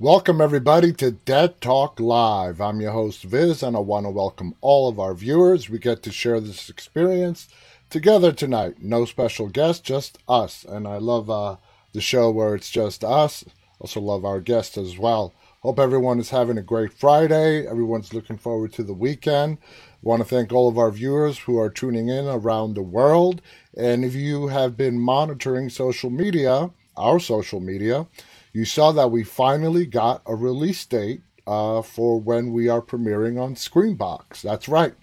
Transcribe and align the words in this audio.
Welcome, 0.00 0.40
everybody, 0.40 0.94
to 0.94 1.10
Dead 1.10 1.60
Talk 1.60 2.00
Live. 2.00 2.58
I'm 2.58 2.80
your 2.80 2.92
host, 2.92 3.22
Viz, 3.22 3.62
and 3.62 3.76
I 3.76 3.80
want 3.80 4.06
to 4.06 4.10
welcome 4.10 4.54
all 4.62 4.88
of 4.88 4.98
our 4.98 5.12
viewers. 5.12 5.68
We 5.68 5.78
get 5.78 6.02
to 6.04 6.10
share 6.10 6.40
this 6.40 6.70
experience 6.70 7.50
together 7.90 8.32
tonight. 8.32 8.76
No 8.82 9.04
special 9.04 9.48
guest, 9.48 9.84
just 9.84 10.16
us. 10.26 10.64
And 10.64 10.88
I 10.88 10.96
love 10.96 11.28
uh, 11.28 11.56
the 11.92 12.00
show 12.00 12.30
where 12.30 12.54
it's 12.54 12.70
just 12.70 13.04
us. 13.04 13.44
Also, 13.78 14.00
love 14.00 14.24
our 14.24 14.40
guests 14.40 14.78
as 14.78 14.96
well. 14.96 15.34
Hope 15.60 15.78
everyone 15.78 16.18
is 16.18 16.30
having 16.30 16.56
a 16.56 16.62
great 16.62 16.94
Friday. 16.94 17.66
Everyone's 17.66 18.14
looking 18.14 18.38
forward 18.38 18.72
to 18.72 18.82
the 18.82 18.94
weekend. 18.94 19.58
Want 20.00 20.22
to 20.22 20.24
thank 20.26 20.50
all 20.50 20.70
of 20.70 20.78
our 20.78 20.90
viewers 20.90 21.40
who 21.40 21.58
are 21.58 21.68
tuning 21.68 22.08
in 22.08 22.26
around 22.26 22.72
the 22.72 22.80
world. 22.82 23.42
And 23.76 24.02
if 24.02 24.14
you 24.14 24.46
have 24.46 24.78
been 24.78 24.98
monitoring 24.98 25.68
social 25.68 26.08
media, 26.08 26.70
our 26.96 27.20
social 27.20 27.60
media, 27.60 28.06
you 28.52 28.64
saw 28.64 28.92
that 28.92 29.10
we 29.10 29.22
finally 29.22 29.86
got 29.86 30.22
a 30.26 30.34
release 30.34 30.84
date 30.84 31.22
uh, 31.46 31.82
for 31.82 32.20
when 32.20 32.52
we 32.52 32.68
are 32.68 32.82
premiering 32.82 33.40
on 33.40 33.54
Screambox. 33.54 34.42
That's 34.42 34.68
right. 34.68 34.94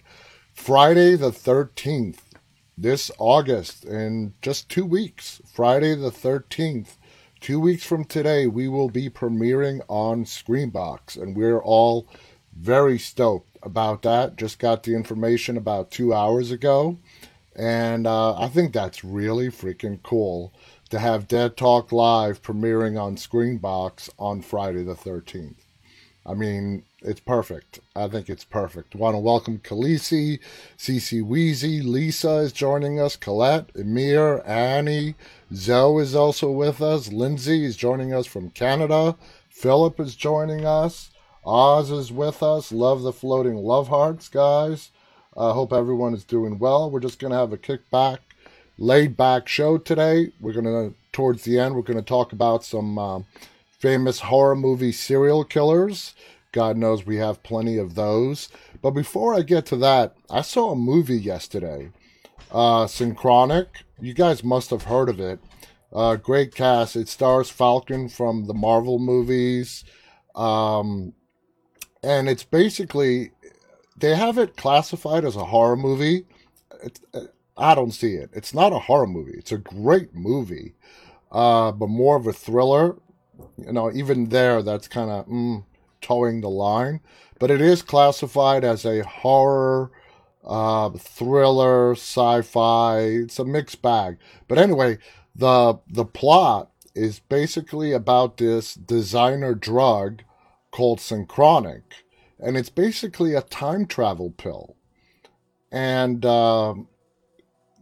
Friday 0.52 1.16
the 1.16 1.30
13th, 1.30 2.18
this 2.76 3.10
August, 3.18 3.84
in 3.84 4.34
just 4.42 4.68
two 4.68 4.84
weeks. 4.84 5.40
Friday 5.52 5.94
the 5.94 6.10
13th, 6.10 6.96
two 7.40 7.60
weeks 7.60 7.84
from 7.84 8.04
today, 8.04 8.46
we 8.46 8.68
will 8.68 8.90
be 8.90 9.08
premiering 9.08 9.80
on 9.88 10.24
Screambox, 10.24 11.16
And 11.20 11.36
we're 11.36 11.62
all 11.62 12.08
very 12.56 12.98
stoked 12.98 13.56
about 13.62 14.02
that. 14.02 14.36
Just 14.36 14.58
got 14.58 14.82
the 14.82 14.94
information 14.94 15.56
about 15.56 15.90
two 15.90 16.12
hours 16.12 16.50
ago. 16.50 16.98
And 17.54 18.06
uh, 18.06 18.38
I 18.38 18.48
think 18.48 18.72
that's 18.72 19.04
really 19.04 19.48
freaking 19.48 20.02
cool 20.02 20.52
to 20.90 20.98
have 20.98 21.28
Dead 21.28 21.56
Talk 21.56 21.92
Live 21.92 22.42
premiering 22.42 23.00
on 23.00 23.16
Screambox 23.16 24.10
on 24.18 24.42
Friday 24.42 24.82
the 24.82 24.94
13th. 24.94 25.56
I 26.24 26.34
mean, 26.34 26.84
it's 27.00 27.20
perfect. 27.20 27.80
I 27.96 28.08
think 28.08 28.28
it's 28.28 28.44
perfect. 28.44 28.94
Want 28.94 29.14
to 29.14 29.18
welcome 29.18 29.58
Khaleesi, 29.58 30.40
Cece 30.76 31.22
Weezy, 31.22 31.82
Lisa 31.82 32.36
is 32.36 32.52
joining 32.52 33.00
us, 33.00 33.16
Colette, 33.16 33.70
Emir, 33.74 34.42
Annie, 34.44 35.14
Zoe 35.54 36.02
is 36.02 36.14
also 36.14 36.50
with 36.50 36.82
us, 36.82 37.12
Lindsay 37.12 37.64
is 37.64 37.76
joining 37.76 38.12
us 38.12 38.26
from 38.26 38.50
Canada, 38.50 39.16
Philip 39.48 39.98
is 40.00 40.16
joining 40.16 40.66
us, 40.66 41.10
Oz 41.48 41.90
is 41.90 42.12
with 42.12 42.42
us. 42.42 42.72
Love 42.72 43.02
the 43.02 43.12
floating 43.12 43.56
love 43.56 43.88
hearts, 43.88 44.28
guys. 44.28 44.90
I 45.34 45.46
uh, 45.46 45.52
hope 45.54 45.72
everyone 45.72 46.12
is 46.12 46.24
doing 46.24 46.58
well. 46.58 46.90
We're 46.90 47.00
just 47.00 47.18
going 47.18 47.30
to 47.30 47.38
have 47.38 47.54
a 47.54 47.56
kickback 47.56 48.18
laid 48.78 49.16
back 49.16 49.48
show 49.48 49.76
today. 49.76 50.32
We're 50.40 50.52
going 50.52 50.64
to, 50.64 50.94
towards 51.12 51.42
the 51.42 51.58
end, 51.58 51.74
we're 51.74 51.82
going 51.82 51.98
to 51.98 52.02
talk 52.02 52.32
about 52.32 52.64
some 52.64 52.98
uh, 52.98 53.20
famous 53.78 54.20
horror 54.20 54.54
movie 54.56 54.92
serial 54.92 55.44
killers. 55.44 56.14
God 56.52 56.76
knows 56.76 57.04
we 57.04 57.16
have 57.16 57.42
plenty 57.42 57.76
of 57.76 57.94
those. 57.94 58.48
But 58.80 58.92
before 58.92 59.34
I 59.34 59.42
get 59.42 59.66
to 59.66 59.76
that, 59.76 60.14
I 60.30 60.42
saw 60.42 60.70
a 60.70 60.76
movie 60.76 61.18
yesterday, 61.18 61.90
uh, 62.50 62.86
Synchronic. 62.86 63.84
You 64.00 64.14
guys 64.14 64.44
must 64.44 64.70
have 64.70 64.84
heard 64.84 65.08
of 65.08 65.20
it. 65.20 65.40
Uh, 65.92 66.16
great 66.16 66.54
cast. 66.54 66.96
It 66.96 67.08
stars 67.08 67.50
Falcon 67.50 68.08
from 68.08 68.46
the 68.46 68.54
Marvel 68.54 68.98
movies. 68.98 69.84
Um, 70.34 71.14
and 72.02 72.28
it's 72.28 72.44
basically, 72.44 73.32
they 73.96 74.14
have 74.14 74.38
it 74.38 74.56
classified 74.56 75.24
as 75.24 75.34
a 75.34 75.46
horror 75.46 75.76
movie. 75.76 76.26
It's, 76.82 77.00
I 77.58 77.74
don't 77.74 77.90
see 77.90 78.14
it. 78.14 78.30
It's 78.32 78.54
not 78.54 78.72
a 78.72 78.78
horror 78.78 79.08
movie. 79.08 79.34
It's 79.36 79.52
a 79.52 79.58
great 79.58 80.14
movie, 80.14 80.74
uh, 81.32 81.72
but 81.72 81.88
more 81.88 82.16
of 82.16 82.26
a 82.26 82.32
thriller. 82.32 82.96
You 83.56 83.72
know, 83.72 83.92
even 83.92 84.28
there, 84.28 84.62
that's 84.62 84.88
kind 84.88 85.10
of 85.10 85.26
mm, 85.26 85.64
towing 86.00 86.40
the 86.40 86.48
line. 86.48 87.00
But 87.40 87.50
it 87.50 87.60
is 87.60 87.82
classified 87.82 88.64
as 88.64 88.84
a 88.84 89.04
horror, 89.04 89.90
uh, 90.44 90.90
thriller, 90.90 91.92
sci-fi. 91.92 92.98
It's 93.00 93.38
a 93.38 93.44
mixed 93.44 93.82
bag. 93.82 94.18
But 94.46 94.58
anyway, 94.58 94.98
the 95.34 95.80
the 95.88 96.04
plot 96.04 96.70
is 96.94 97.18
basically 97.18 97.92
about 97.92 98.36
this 98.36 98.74
designer 98.74 99.54
drug 99.54 100.22
called 100.70 101.00
Synchronic, 101.00 101.82
and 102.38 102.56
it's 102.56 102.70
basically 102.70 103.34
a 103.34 103.42
time 103.42 103.86
travel 103.86 104.30
pill. 104.30 104.76
And 105.70 106.24
um, 106.24 106.88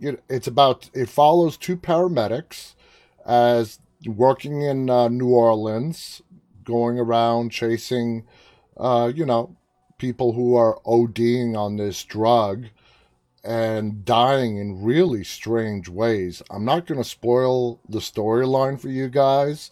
it's 0.00 0.46
about 0.46 0.90
it 0.94 1.08
follows 1.08 1.56
two 1.56 1.76
paramedics 1.76 2.74
as 3.24 3.78
working 4.04 4.62
in 4.62 4.90
uh, 4.90 5.08
New 5.08 5.30
Orleans, 5.30 6.22
going 6.64 6.98
around 6.98 7.50
chasing, 7.50 8.26
uh, 8.76 9.10
you 9.14 9.26
know, 9.26 9.56
people 9.98 10.32
who 10.32 10.54
are 10.54 10.78
ODing 10.86 11.56
on 11.56 11.76
this 11.76 12.04
drug 12.04 12.66
and 13.42 14.04
dying 14.04 14.58
in 14.58 14.82
really 14.82 15.24
strange 15.24 15.88
ways. 15.88 16.42
I'm 16.50 16.64
not 16.64 16.86
going 16.86 17.02
to 17.02 17.08
spoil 17.08 17.80
the 17.88 18.00
storyline 18.00 18.80
for 18.80 18.88
you 18.88 19.08
guys, 19.08 19.70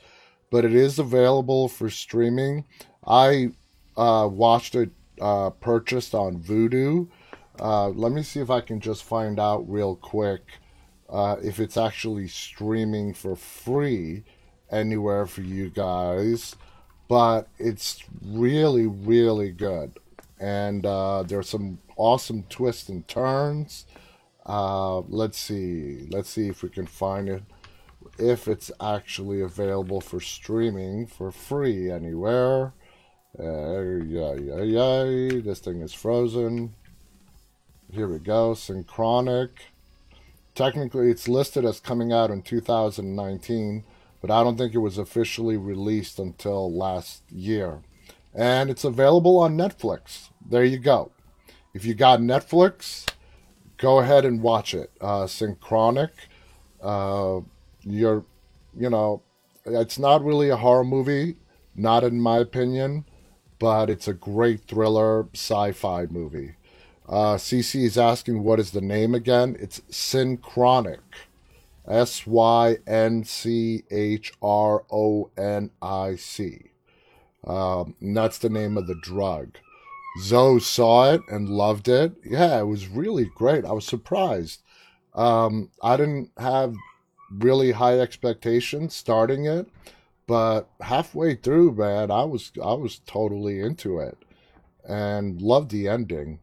but 0.50 0.64
it 0.64 0.74
is 0.74 0.98
available 0.98 1.68
for 1.68 1.90
streaming. 1.90 2.64
I 3.06 3.50
uh, 3.96 4.28
watched 4.30 4.76
it 4.76 4.90
uh, 5.20 5.50
purchased 5.50 6.14
on 6.14 6.40
Vudu 6.40 7.08
uh, 7.60 7.88
let 7.88 8.12
me 8.12 8.22
see 8.22 8.40
if 8.40 8.50
I 8.50 8.60
can 8.60 8.80
just 8.80 9.04
find 9.04 9.38
out 9.38 9.68
real 9.68 9.96
quick 9.96 10.42
uh, 11.08 11.36
if 11.42 11.60
it's 11.60 11.76
actually 11.76 12.28
streaming 12.28 13.14
for 13.14 13.36
free 13.36 14.24
anywhere 14.70 15.26
for 15.26 15.42
you 15.42 15.70
guys. 15.70 16.56
But 17.08 17.48
it's 17.58 18.02
really, 18.24 18.86
really 18.86 19.50
good. 19.52 19.98
And 20.40 20.84
uh, 20.84 21.22
there's 21.22 21.48
some 21.48 21.78
awesome 21.96 22.44
twists 22.48 22.88
and 22.88 23.06
turns. 23.06 23.86
Uh, 24.44 25.00
let's 25.00 25.38
see. 25.38 26.06
Let's 26.10 26.30
see 26.30 26.48
if 26.48 26.62
we 26.62 26.70
can 26.70 26.86
find 26.86 27.28
it. 27.28 27.42
If 28.18 28.48
it's 28.48 28.70
actually 28.80 29.40
available 29.40 30.00
for 30.00 30.20
streaming 30.20 31.06
for 31.06 31.30
free 31.30 31.90
anywhere. 31.90 32.72
Uh, 33.38 33.80
yeah, 34.04 34.34
yeah, 34.34 34.62
yeah. 34.62 35.40
This 35.40 35.60
thing 35.60 35.80
is 35.80 35.92
frozen. 35.92 36.74
Here 37.94 38.08
we 38.08 38.18
go. 38.18 38.54
Synchronic. 38.54 39.66
Technically, 40.56 41.12
it's 41.12 41.28
listed 41.28 41.64
as 41.64 41.78
coming 41.78 42.12
out 42.12 42.28
in 42.28 42.42
2019, 42.42 43.84
but 44.20 44.32
I 44.32 44.42
don't 44.42 44.58
think 44.58 44.74
it 44.74 44.78
was 44.78 44.98
officially 44.98 45.56
released 45.56 46.18
until 46.18 46.72
last 46.72 47.22
year. 47.30 47.82
And 48.34 48.68
it's 48.68 48.82
available 48.82 49.38
on 49.38 49.56
Netflix. 49.56 50.30
There 50.44 50.64
you 50.64 50.78
go. 50.78 51.12
If 51.72 51.84
you 51.84 51.94
got 51.94 52.18
Netflix, 52.18 53.08
go 53.76 54.00
ahead 54.00 54.24
and 54.24 54.42
watch 54.42 54.74
it. 54.74 54.90
Uh, 55.00 55.28
Synchronic. 55.28 56.10
Uh, 56.82 57.42
you're, 57.82 58.24
you 58.76 58.90
know, 58.90 59.22
it's 59.64 60.00
not 60.00 60.24
really 60.24 60.48
a 60.48 60.56
horror 60.56 60.82
movie, 60.82 61.36
not 61.76 62.02
in 62.02 62.20
my 62.20 62.38
opinion, 62.38 63.04
but 63.60 63.88
it's 63.88 64.08
a 64.08 64.14
great 64.14 64.62
thriller 64.66 65.28
sci 65.32 65.70
fi 65.70 66.06
movie. 66.06 66.56
Uh, 67.08 67.36
CC 67.36 67.84
is 67.84 67.98
asking 67.98 68.42
what 68.42 68.58
is 68.58 68.70
the 68.70 68.80
name 68.80 69.14
again? 69.14 69.56
It's 69.60 69.82
Synchronic. 69.90 71.00
S 71.86 72.26
Y 72.26 72.78
N 72.86 73.24
C 73.24 73.84
H 73.90 74.32
R 74.42 74.84
O 74.90 75.30
N 75.36 75.70
I 75.82 76.16
C. 76.16 76.70
Um, 77.46 77.94
that's 78.00 78.38
the 78.38 78.48
name 78.48 78.78
of 78.78 78.86
the 78.86 78.94
drug. 78.94 79.58
Zoe 80.22 80.60
saw 80.60 81.12
it 81.12 81.20
and 81.28 81.48
loved 81.48 81.88
it. 81.88 82.14
Yeah, 82.24 82.60
it 82.60 82.66
was 82.66 82.88
really 82.88 83.30
great. 83.34 83.64
I 83.64 83.72
was 83.72 83.84
surprised. 83.84 84.62
Um, 85.14 85.70
I 85.82 85.96
didn't 85.96 86.30
have 86.38 86.74
really 87.30 87.72
high 87.72 87.98
expectations 87.98 88.94
starting 88.94 89.44
it, 89.44 89.68
but 90.26 90.70
halfway 90.80 91.34
through, 91.34 91.72
man, 91.72 92.10
I 92.10 92.24
was 92.24 92.50
I 92.62 92.74
was 92.74 93.00
totally 93.00 93.60
into 93.60 93.98
it 93.98 94.16
and 94.88 95.42
loved 95.42 95.70
the 95.70 95.88
ending. 95.88 96.38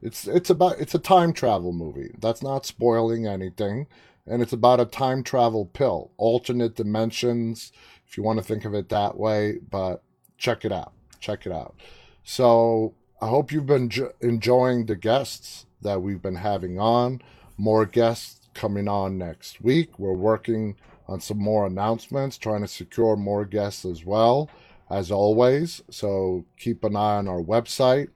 It's 0.00 0.26
it's 0.26 0.50
about 0.50 0.78
it's 0.78 0.94
a 0.94 0.98
time 0.98 1.32
travel 1.32 1.72
movie. 1.72 2.14
That's 2.18 2.42
not 2.42 2.66
spoiling 2.66 3.26
anything, 3.26 3.86
and 4.26 4.42
it's 4.42 4.52
about 4.52 4.80
a 4.80 4.84
time 4.84 5.22
travel 5.22 5.66
pill, 5.66 6.12
alternate 6.16 6.76
dimensions, 6.76 7.72
if 8.06 8.16
you 8.16 8.22
want 8.22 8.38
to 8.38 8.44
think 8.44 8.64
of 8.64 8.74
it 8.74 8.88
that 8.90 9.16
way. 9.16 9.58
But 9.70 10.02
check 10.36 10.64
it 10.64 10.72
out. 10.72 10.92
Check 11.18 11.46
it 11.46 11.52
out. 11.52 11.74
So 12.22 12.94
I 13.20 13.28
hope 13.28 13.50
you've 13.50 13.66
been 13.66 13.90
enjoying 14.20 14.86
the 14.86 14.96
guests 14.96 15.66
that 15.82 16.02
we've 16.02 16.22
been 16.22 16.36
having 16.36 16.78
on. 16.78 17.20
More 17.56 17.84
guests 17.84 18.48
coming 18.54 18.86
on 18.86 19.18
next 19.18 19.60
week. 19.60 19.98
We're 19.98 20.12
working 20.12 20.76
on 21.08 21.20
some 21.20 21.38
more 21.38 21.66
announcements, 21.66 22.36
trying 22.36 22.60
to 22.60 22.68
secure 22.68 23.16
more 23.16 23.44
guests 23.44 23.84
as 23.84 24.04
well, 24.04 24.48
as 24.90 25.10
always. 25.10 25.82
So 25.90 26.44
keep 26.56 26.84
an 26.84 26.94
eye 26.94 27.16
on 27.16 27.26
our 27.26 27.42
website 27.42 28.08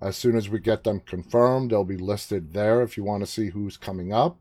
as 0.00 0.16
soon 0.16 0.36
as 0.36 0.48
we 0.48 0.58
get 0.60 0.84
them 0.84 1.00
confirmed, 1.00 1.70
they'll 1.70 1.84
be 1.84 1.96
listed 1.96 2.52
there 2.52 2.82
if 2.82 2.96
you 2.96 3.04
want 3.04 3.22
to 3.22 3.30
see 3.30 3.50
who's 3.50 3.76
coming 3.76 4.12
up. 4.12 4.38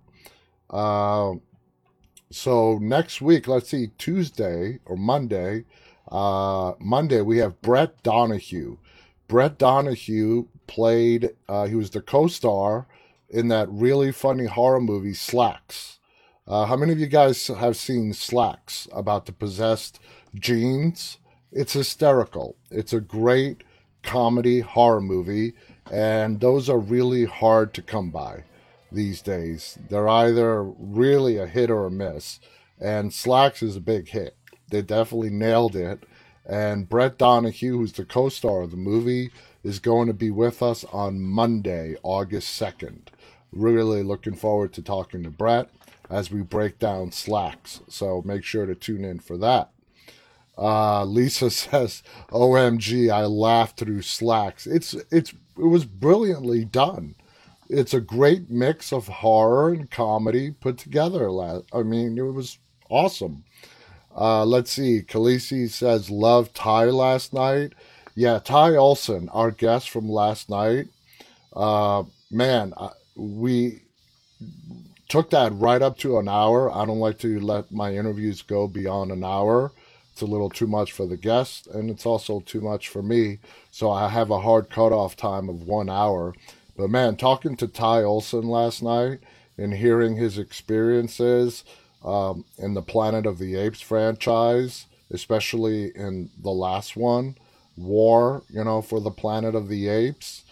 Uh, 0.69 1.33
so 2.29 2.77
next 2.79 3.21
week, 3.21 3.47
let's 3.47 3.69
see, 3.69 3.91
Tuesday 3.97 4.79
or 4.85 4.95
Monday, 4.97 5.65
Uh, 6.09 6.71
Monday, 6.79 7.21
we 7.21 7.39
have 7.39 7.61
Brett 7.61 8.01
Donahue. 8.01 8.77
Brett 9.27 9.57
Donahue 9.57 10.45
played, 10.65 11.35
uh, 11.49 11.65
he 11.67 11.75
was 11.75 11.89
the 11.89 12.01
co 12.01 12.27
star 12.27 12.87
in 13.29 13.49
that 13.49 13.67
really 13.69 14.13
funny 14.13 14.45
horror 14.45 14.79
movie, 14.79 15.11
Slaxx. 15.11 15.97
Uh, 16.47 16.65
how 16.65 16.77
many 16.77 16.93
of 16.93 16.99
you 16.99 17.07
guys 17.07 17.47
have 17.47 17.75
seen 17.75 18.13
Slaxx 18.13 18.87
about 18.93 19.25
the 19.25 19.33
possessed 19.33 19.99
genes? 20.33 21.17
It's 21.51 21.73
hysterical. 21.73 22.55
It's 22.71 22.93
a 22.93 23.01
great 23.01 23.63
comedy 24.07 24.61
horror 24.61 25.01
movie, 25.01 25.53
and 25.91 26.39
those 26.39 26.69
are 26.69 26.79
really 26.79 27.25
hard 27.25 27.73
to 27.73 27.81
come 27.81 28.09
by 28.09 28.45
these 28.91 29.21
days. 29.21 29.77
They're 29.89 30.07
either 30.07 30.63
really 30.63 31.37
a 31.37 31.45
hit 31.45 31.69
or 31.69 31.85
a 31.85 31.91
miss, 31.91 32.39
and 32.79 33.11
Slaxx 33.11 33.61
is 33.61 33.75
a 33.75 33.81
big 33.81 34.07
hit. 34.07 34.35
They 34.69 34.81
definitely 34.81 35.29
nailed 35.29 35.75
it. 35.75 36.03
And 36.45 36.87
Brett 36.87 37.17
Donahue, 37.17 37.77
who's 37.77 37.91
the 37.91 38.05
co 38.05 38.29
star 38.29 38.61
of 38.61 38.71
the 38.71 38.77
movie, 38.77 39.31
is 39.63 39.79
going 39.79 40.07
to 40.07 40.13
be 40.13 40.31
with 40.31 40.63
us 40.63 40.85
on 40.85 41.19
Monday, 41.19 41.97
August 42.01 42.59
2nd. 42.59 43.09
Really 43.51 44.03
looking 44.03 44.35
forward 44.35 44.71
to 44.73 44.81
talking 44.81 45.23
to 45.23 45.29
Brett 45.29 45.69
as 46.09 46.31
we 46.31 46.41
break 46.41 46.79
down 46.79 47.11
Slaxx. 47.11 47.81
So 47.89 48.21
make 48.25 48.45
sure 48.45 48.65
to 48.65 48.75
tune 48.75 49.03
in 49.03 49.19
for 49.19 49.37
that. 49.37 49.71
Uh, 50.57 51.05
Lisa 51.05 51.49
says, 51.51 52.03
"OMG, 52.29 53.09
I 53.11 53.25
laughed 53.25 53.77
through 53.79 54.01
Slaxx." 54.01 54.67
It's 54.67 54.93
it's 55.11 55.33
it 55.57 55.65
was 55.65 55.85
brilliantly 55.85 56.65
done. 56.65 57.15
It's 57.69 57.93
a 57.93 58.01
great 58.01 58.49
mix 58.49 58.93
of 58.93 59.07
horror 59.07 59.69
and 59.73 59.89
comedy 59.89 60.51
put 60.51 60.77
together. 60.77 61.29
I 61.73 61.83
mean, 61.83 62.17
it 62.17 62.21
was 62.21 62.57
awesome." 62.89 63.43
Uh, 64.15 64.45
let's 64.45 64.71
see. 64.71 65.03
Khaleesi 65.03 65.69
says, 65.69 66.09
"Love 66.09 66.53
Ty 66.53 66.85
last 66.85 67.33
night." 67.33 67.73
Yeah, 68.15 68.39
Ty 68.39 68.71
Olsson, 68.71 69.29
our 69.31 69.51
guest 69.51 69.91
from 69.91 70.09
last 70.09 70.49
night. 70.49 70.87
Uh, 71.55 72.03
man, 72.31 72.73
we 73.15 73.81
took 75.07 75.29
that 75.29 75.53
right 75.53 75.81
up 75.81 75.97
to 75.99 76.17
an 76.17 76.27
hour. 76.27 76.75
I 76.75 76.85
don't 76.85 76.99
like 76.99 77.19
to 77.19 77.39
let 77.39 77.71
my 77.71 77.93
interviews 77.93 78.41
go 78.41 78.67
beyond 78.67 79.11
an 79.11 79.23
hour. 79.23 79.71
It's 80.17 80.23
a 80.23 80.25
little 80.25 80.49
too 80.49 80.65
much 80.65 80.93
for 80.93 81.05
the 81.05 81.15
guest, 81.15 81.67
and 81.67 81.91
it's 81.91 82.03
also 82.03 82.39
too 82.39 82.59
much 82.59 82.89
for 82.89 83.03
me. 83.03 83.37
So 83.69 83.91
I 83.91 84.09
have 84.09 84.31
a 84.31 84.41
hard 84.41 84.67
cutoff 84.67 85.15
time 85.15 85.47
of 85.47 85.67
one 85.67 85.91
hour. 85.91 86.33
But 86.75 86.89
man, 86.89 87.17
talking 87.17 87.55
to 87.55 87.67
Ty 87.67 88.01
Olsson 88.01 88.45
last 88.45 88.81
night 88.81 89.19
and 89.59 89.75
hearing 89.75 90.15
his 90.15 90.39
experiences 90.39 91.63
um, 92.03 92.45
in 92.57 92.73
the 92.73 92.81
Planet 92.81 93.27
of 93.27 93.37
the 93.37 93.57
Apes 93.57 93.79
franchise, 93.79 94.87
especially 95.11 95.95
in 95.95 96.31
the 96.41 96.49
last 96.49 96.97
one, 96.97 97.35
War, 97.75 98.41
you 98.49 98.63
know, 98.63 98.81
for 98.81 98.99
the 98.99 99.11
Planet 99.11 99.53
of 99.53 99.67
the 99.67 99.87
Apes, 99.87 100.45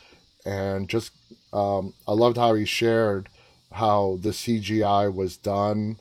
and 0.46 0.88
just 0.88 1.12
um, 1.54 1.96
I 2.08 2.12
loved 2.12 2.38
how 2.38 2.54
he 2.54 2.66
shared 2.66 3.30
how 3.72 4.20
the 4.22 4.30
CGI 4.30 5.12
was 5.12 5.38
done, 5.38 5.98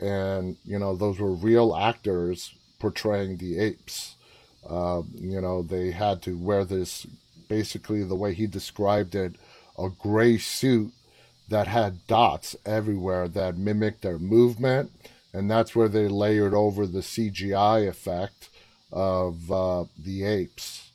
and 0.00 0.56
you 0.64 0.80
know 0.80 0.96
those 0.96 1.20
were 1.20 1.32
real 1.32 1.76
actors 1.76 2.52
portraying 2.84 3.38
the 3.38 3.58
apes. 3.58 4.14
Uh, 4.68 5.00
you 5.14 5.40
know, 5.40 5.62
they 5.62 5.90
had 5.90 6.20
to 6.20 6.36
wear 6.36 6.66
this, 6.66 7.06
basically, 7.48 8.04
the 8.04 8.14
way 8.14 8.34
he 8.34 8.46
described 8.46 9.14
it, 9.14 9.36
a 9.78 9.88
gray 9.88 10.36
suit 10.36 10.92
that 11.48 11.66
had 11.66 12.06
dots 12.06 12.54
everywhere 12.66 13.26
that 13.26 13.56
mimicked 13.56 14.02
their 14.02 14.18
movement. 14.18 14.92
And 15.32 15.50
that's 15.50 15.74
where 15.74 15.88
they 15.88 16.08
layered 16.08 16.52
over 16.52 16.86
the 16.86 17.00
CGI 17.00 17.88
effect 17.88 18.50
of 18.92 19.50
uh, 19.50 19.84
the 19.98 20.24
apes. 20.24 20.90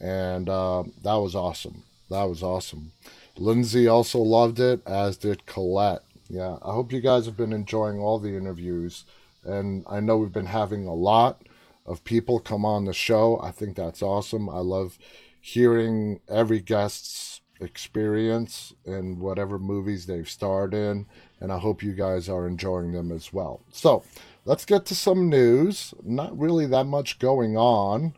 And 0.00 0.48
uh, 0.48 0.84
that 1.02 1.14
was 1.14 1.34
awesome. 1.34 1.82
That 2.08 2.28
was 2.28 2.44
awesome. 2.44 2.92
Lindsay 3.36 3.88
also 3.88 4.20
loved 4.20 4.60
it, 4.60 4.80
as 4.86 5.16
did 5.16 5.46
Colette. 5.46 6.04
Yeah, 6.28 6.58
I 6.62 6.72
hope 6.72 6.92
you 6.92 7.00
guys 7.00 7.26
have 7.26 7.36
been 7.36 7.52
enjoying 7.52 7.98
all 7.98 8.20
the 8.20 8.36
interviews 8.36 9.04
and 9.44 9.84
I 9.88 10.00
know 10.00 10.18
we've 10.18 10.32
been 10.32 10.46
having 10.46 10.86
a 10.86 10.94
lot 10.94 11.42
of 11.86 12.04
people 12.04 12.38
come 12.38 12.64
on 12.64 12.84
the 12.84 12.92
show. 12.92 13.40
I 13.42 13.50
think 13.50 13.76
that's 13.76 14.02
awesome. 14.02 14.48
I 14.48 14.58
love 14.58 14.98
hearing 15.40 16.20
every 16.28 16.60
guest's 16.60 17.40
experience 17.60 18.72
in 18.84 19.18
whatever 19.18 19.58
movies 19.58 20.06
they've 20.06 20.28
starred 20.28 20.74
in, 20.74 21.06
and 21.40 21.52
I 21.52 21.58
hope 21.58 21.82
you 21.82 21.92
guys 21.92 22.28
are 22.28 22.46
enjoying 22.46 22.92
them 22.92 23.10
as 23.10 23.32
well. 23.32 23.60
So, 23.72 24.04
let's 24.44 24.64
get 24.64 24.86
to 24.86 24.94
some 24.94 25.28
news. 25.28 25.94
Not 26.02 26.38
really 26.38 26.66
that 26.66 26.84
much 26.84 27.18
going 27.18 27.56
on, 27.56 28.14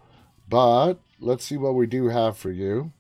but 0.49 0.95
let's 1.21 1.45
see 1.45 1.57
what 1.57 1.75
we 1.75 1.87
do 1.87 2.09
have 2.09 2.37
for 2.37 2.51
you. 2.51 2.93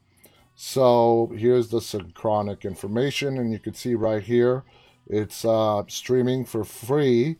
So, 0.54 1.32
here's 1.36 1.68
the 1.68 1.80
synchronic 1.80 2.64
information, 2.64 3.38
and 3.38 3.52
you 3.52 3.58
can 3.58 3.74
see 3.74 3.94
right 3.94 4.22
here 4.22 4.64
it's 5.06 5.44
uh, 5.44 5.82
streaming 5.88 6.44
for 6.44 6.64
free 6.64 7.36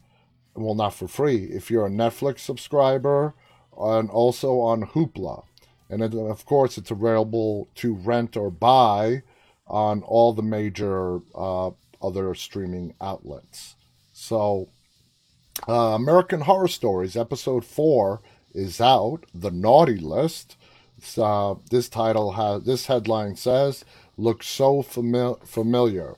well, 0.55 0.75
not 0.75 0.95
for 0.95 1.09
free, 1.09 1.45
if 1.45 1.71
you're 1.71 1.87
a 1.87 1.91
Netflix 1.91 2.41
subscriber, 2.41 3.35
and 3.79 4.11
also 4.11 4.61
on 4.61 4.83
Hoopla. 4.83 5.45
And 5.91 6.03
of 6.03 6.47
course, 6.47 6.79
it's 6.79 6.91
available 6.91 7.69
to 7.77 7.95
rent 7.95 8.37
or 8.37 8.51
buy 8.51 9.23
on 9.67 10.03
all 10.03 10.33
the 10.33 10.43
major 10.43 11.21
uh, 11.35 11.71
other 12.03 12.35
streaming 12.35 12.95
outlets. 13.01 13.77
So, 14.13 14.69
uh, 15.69 15.95
American 15.95 16.43
Horror 16.43 16.69
Stories, 16.69 17.17
episode 17.17 17.65
four, 17.65 18.21
is 18.55 18.81
out. 18.81 19.25
The 19.35 19.51
Naughty 19.51 19.99
List. 19.99 20.57
Uh, 21.19 21.57
this 21.71 21.89
title 21.89 22.33
has 22.33 22.65
this 22.65 22.87
headline 22.87 23.37
says, 23.37 23.85
"Looks 24.17 24.49
so 24.49 24.83
fami- 24.83 25.45
familiar." 25.47 26.17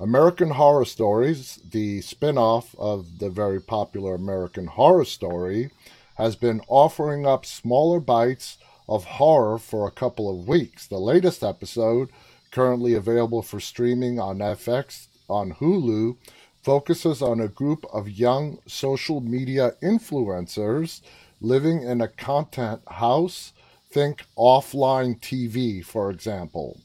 American 0.00 0.52
Horror 0.52 0.86
Stories, 0.86 1.60
the 1.72 2.00
spin 2.00 2.38
off 2.38 2.74
of 2.78 3.18
the 3.18 3.28
very 3.28 3.60
popular 3.60 4.14
American 4.14 4.66
Horror 4.66 5.04
Story, 5.04 5.68
has 6.14 6.36
been 6.36 6.62
offering 6.68 7.26
up 7.26 7.44
smaller 7.44 8.00
bites 8.00 8.56
of 8.88 9.04
horror 9.04 9.58
for 9.58 9.86
a 9.86 9.90
couple 9.90 10.30
of 10.30 10.48
weeks. 10.48 10.86
The 10.86 10.96
latest 10.96 11.44
episode, 11.44 12.08
currently 12.50 12.94
available 12.94 13.42
for 13.42 13.60
streaming 13.60 14.18
on 14.18 14.38
FX 14.38 15.08
on 15.28 15.52
Hulu, 15.52 16.16
focuses 16.62 17.20
on 17.20 17.38
a 17.38 17.48
group 17.48 17.84
of 17.92 18.08
young 18.08 18.58
social 18.66 19.20
media 19.20 19.74
influencers 19.82 21.02
living 21.42 21.82
in 21.82 22.00
a 22.00 22.08
content 22.08 22.80
house. 22.88 23.52
Think 23.90 24.24
offline 24.38 25.20
TV, 25.20 25.84
for 25.84 26.10
example. 26.10 26.80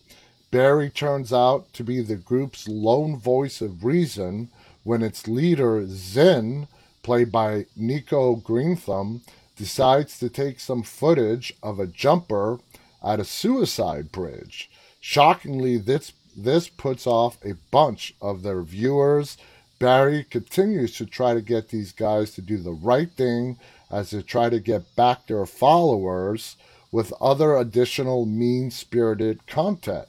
Barry 0.55 0.89
turns 0.89 1.33
out 1.33 1.73
to 1.73 1.83
be 1.83 1.99
the 1.99 2.15
group's 2.15 2.65
lone 2.65 3.17
voice 3.17 3.59
of 3.59 3.83
reason 3.83 4.47
when 4.83 5.01
its 5.01 5.27
leader, 5.27 5.85
Zen, 5.85 6.69
played 7.03 7.29
by 7.29 7.65
Nico 7.75 8.37
Greetham, 8.37 9.19
decides 9.57 10.17
to 10.19 10.29
take 10.29 10.61
some 10.61 10.81
footage 10.81 11.53
of 11.61 11.77
a 11.77 11.85
jumper 11.85 12.59
at 13.03 13.19
a 13.19 13.25
suicide 13.25 14.13
bridge. 14.13 14.69
Shockingly, 15.01 15.75
this, 15.75 16.13
this 16.37 16.69
puts 16.69 17.05
off 17.05 17.37
a 17.43 17.55
bunch 17.69 18.15
of 18.21 18.41
their 18.41 18.61
viewers. 18.61 19.37
Barry 19.77 20.23
continues 20.23 20.95
to 20.95 21.05
try 21.05 21.33
to 21.33 21.41
get 21.41 21.67
these 21.67 21.91
guys 21.91 22.31
to 22.35 22.41
do 22.41 22.59
the 22.59 22.71
right 22.71 23.11
thing 23.11 23.59
as 23.91 24.11
they 24.11 24.21
try 24.21 24.47
to 24.47 24.61
get 24.61 24.95
back 24.95 25.27
their 25.27 25.45
followers 25.45 26.55
with 26.93 27.11
other 27.19 27.57
additional 27.57 28.25
mean 28.25 28.71
spirited 28.71 29.45
content. 29.47 30.07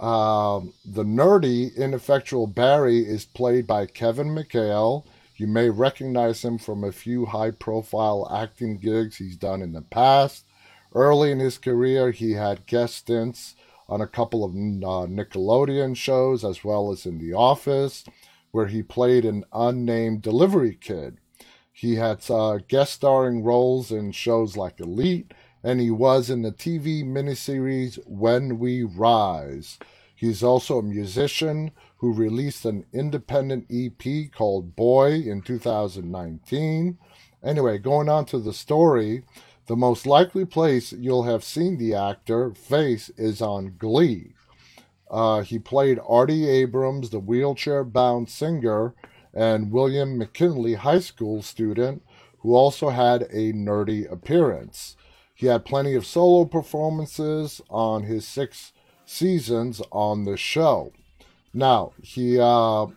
Um, 0.00 0.72
the 0.82 1.04
nerdy, 1.04 1.76
ineffectual 1.76 2.46
Barry 2.46 3.00
is 3.00 3.26
played 3.26 3.66
by 3.66 3.84
Kevin 3.84 4.28
McHale. 4.28 5.04
You 5.36 5.46
may 5.46 5.68
recognize 5.68 6.42
him 6.42 6.56
from 6.56 6.82
a 6.82 6.92
few 6.92 7.26
high 7.26 7.50
profile 7.50 8.26
acting 8.32 8.78
gigs 8.78 9.18
he's 9.18 9.36
done 9.36 9.60
in 9.60 9.72
the 9.72 9.82
past. 9.82 10.46
Early 10.94 11.30
in 11.30 11.38
his 11.38 11.58
career, 11.58 12.12
he 12.12 12.32
had 12.32 12.66
guest 12.66 12.96
stints 12.96 13.54
on 13.90 14.00
a 14.00 14.06
couple 14.06 14.42
of 14.42 14.52
uh, 14.52 15.06
Nickelodeon 15.06 15.94
shows 15.96 16.44
as 16.44 16.64
well 16.64 16.90
as 16.90 17.04
in 17.04 17.18
The 17.18 17.34
Office, 17.34 18.04
where 18.52 18.66
he 18.66 18.82
played 18.82 19.26
an 19.26 19.44
unnamed 19.52 20.22
delivery 20.22 20.78
kid. 20.80 21.18
He 21.72 21.96
had 21.96 22.22
uh, 22.30 22.58
guest 22.68 22.94
starring 22.94 23.42
roles 23.42 23.90
in 23.90 24.12
shows 24.12 24.56
like 24.56 24.80
Elite 24.80 25.32
and 25.62 25.80
he 25.80 25.90
was 25.90 26.30
in 26.30 26.42
the 26.42 26.52
TV 26.52 27.04
miniseries 27.04 27.98
When 28.06 28.58
We 28.58 28.82
Rise. 28.82 29.78
He's 30.14 30.42
also 30.42 30.78
a 30.78 30.82
musician 30.82 31.70
who 31.98 32.12
released 32.12 32.64
an 32.64 32.84
independent 32.92 33.66
EP 33.70 34.30
called 34.32 34.76
Boy 34.76 35.12
in 35.12 35.42
2019. 35.42 36.98
Anyway, 37.42 37.78
going 37.78 38.08
on 38.08 38.26
to 38.26 38.38
the 38.38 38.52
story, 38.52 39.22
the 39.66 39.76
most 39.76 40.06
likely 40.06 40.44
place 40.44 40.92
you'll 40.92 41.22
have 41.22 41.44
seen 41.44 41.78
the 41.78 41.94
actor 41.94 42.52
face 42.52 43.08
is 43.16 43.40
on 43.40 43.76
Glee. 43.78 44.34
Uh, 45.10 45.40
he 45.40 45.58
played 45.58 45.98
Artie 46.06 46.48
Abrams, 46.48 47.10
the 47.10 47.18
wheelchair 47.18 47.82
bound 47.82 48.28
singer, 48.28 48.94
and 49.32 49.72
William 49.72 50.18
McKinley 50.18 50.74
High 50.74 51.00
School 51.00 51.42
student 51.42 52.02
who 52.40 52.54
also 52.54 52.88
had 52.88 53.22
a 53.22 53.52
nerdy 53.52 54.10
appearance. 54.10 54.96
He 55.40 55.46
had 55.46 55.64
plenty 55.64 55.94
of 55.94 56.04
solo 56.04 56.44
performances 56.44 57.62
on 57.70 58.02
his 58.02 58.28
six 58.28 58.74
seasons 59.06 59.80
on 59.90 60.26
the 60.26 60.36
show. 60.36 60.92
Now, 61.54 61.94
he 62.02 62.38
uh, 62.38 62.88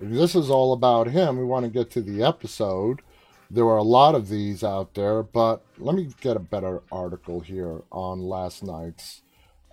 this 0.00 0.36
is 0.36 0.50
all 0.50 0.72
about 0.72 1.08
him. 1.08 1.36
We 1.36 1.42
want 1.42 1.64
to 1.64 1.72
get 1.72 1.90
to 1.90 2.00
the 2.00 2.22
episode. 2.22 3.02
There 3.50 3.64
were 3.64 3.76
a 3.76 3.82
lot 3.82 4.14
of 4.14 4.28
these 4.28 4.62
out 4.62 4.94
there, 4.94 5.24
but 5.24 5.64
let 5.76 5.96
me 5.96 6.10
get 6.20 6.36
a 6.36 6.38
better 6.38 6.80
article 6.92 7.40
here 7.40 7.82
on 7.90 8.20
last 8.20 8.62
night's 8.62 9.22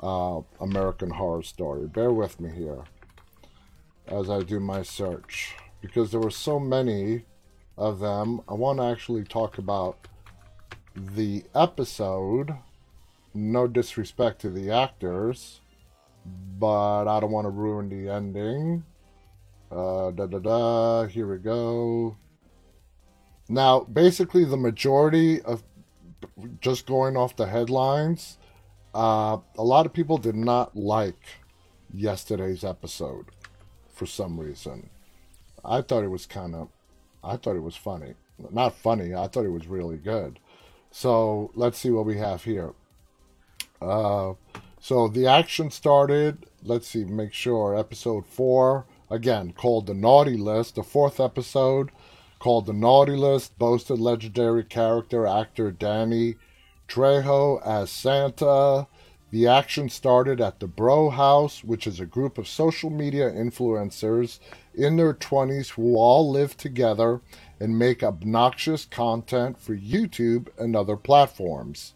uh, 0.02 0.42
American 0.60 1.12
Horror 1.12 1.44
Story. 1.44 1.86
Bear 1.86 2.12
with 2.12 2.40
me 2.40 2.50
here 2.50 2.84
as 4.08 4.28
I 4.28 4.42
do 4.42 4.60
my 4.60 4.82
search 4.82 5.56
because 5.82 6.10
there 6.10 6.20
were 6.20 6.32
so 6.32 6.60
many 6.60 7.26
of 7.78 8.00
them. 8.00 8.42
I 8.50 8.56
want 8.56 8.80
to 8.80 8.86
actually 8.86 9.24
talk 9.24 9.60
about 9.60 10.08
the 10.96 11.44
episode. 11.56 12.58
No 13.34 13.68
disrespect 13.68 14.42
to 14.42 14.50
the 14.50 14.72
actors, 14.72 15.62
but 16.60 17.08
I 17.08 17.20
don't 17.20 17.32
want 17.32 17.46
to 17.46 17.50
ruin 17.50 17.90
the 17.90 18.12
ending. 18.12 18.84
Uh, 19.72 20.12
da 20.12 20.26
da 20.26 20.40
da. 20.40 21.06
Here 21.06 21.32
we 21.32 21.38
go. 21.38 22.18
Now, 23.48 23.82
basically, 23.82 24.44
the 24.44 24.58
majority 24.58 25.42
of 25.42 25.64
just 26.60 26.86
going 26.86 27.16
off 27.16 27.36
the 27.36 27.48
headlines, 27.48 28.38
uh, 28.94 29.38
a 29.58 29.64
lot 29.64 29.86
of 29.86 29.94
people 29.94 30.18
did 30.18 30.36
not 30.36 30.76
like 30.76 31.24
yesterday's 31.94 32.64
episode 32.64 33.28
for 33.90 34.06
some 34.06 34.40
reason. 34.40 34.90
I 35.64 35.82
thought 35.82 36.04
it 36.04 36.10
was 36.10 36.26
kind 36.26 36.56
of, 36.56 36.70
I 37.24 37.38
thought 37.38 37.56
it 37.56 37.64
was 37.64 37.76
funny. 37.76 38.16
Not 38.52 38.76
funny, 38.76 39.14
I 39.14 39.28
thought 39.28 39.46
it 39.46 39.52
was 39.52 39.68
really 39.68 39.98
good. 39.98 40.40
So 40.92 41.52
let's 41.56 41.78
see 41.78 41.90
what 41.90 42.06
we 42.06 42.18
have 42.18 42.44
here. 42.44 42.74
Uh, 43.82 44.34
so 44.80 45.08
the 45.08 45.26
action 45.26 45.72
started. 45.72 46.46
Let's 46.64 46.88
see, 46.88 47.06
make 47.06 47.34
sure. 47.34 47.78
Episode 47.78 48.26
four, 48.26 48.86
again, 49.10 49.54
called 49.54 49.88
The 49.88 49.94
Naughty 49.94 50.38
List. 50.38 50.76
The 50.76 50.84
fourth 50.84 51.20
episode, 51.20 51.92
called 52.40 52.66
The 52.66 52.74
Naughty 52.74 53.16
List, 53.16 53.58
boasted 53.58 54.00
legendary 54.00 54.64
character 54.64 55.26
actor 55.26 55.72
Danny 55.72 56.36
Trejo 56.88 57.66
as 57.66 57.90
Santa. 57.90 58.88
The 59.32 59.48
action 59.48 59.88
started 59.88 60.42
at 60.42 60.60
the 60.60 60.68
Bro 60.68 61.12
House, 61.12 61.64
which 61.64 61.88
is 61.88 62.02
a 62.02 62.06
group 62.06 62.38
of 62.38 62.50
social 62.50 62.90
media 62.90 63.32
influencers 63.32 64.40
in 64.76 64.98
their 64.98 65.14
20s 65.14 65.70
who 65.70 65.96
all 65.96 66.30
live 66.30 66.58
together 66.58 67.22
and 67.62 67.78
make 67.78 68.02
obnoxious 68.02 68.86
content 68.86 69.60
for 69.60 69.78
YouTube 69.78 70.48
and 70.58 70.76
other 70.76 70.98
platforms. 70.98 71.94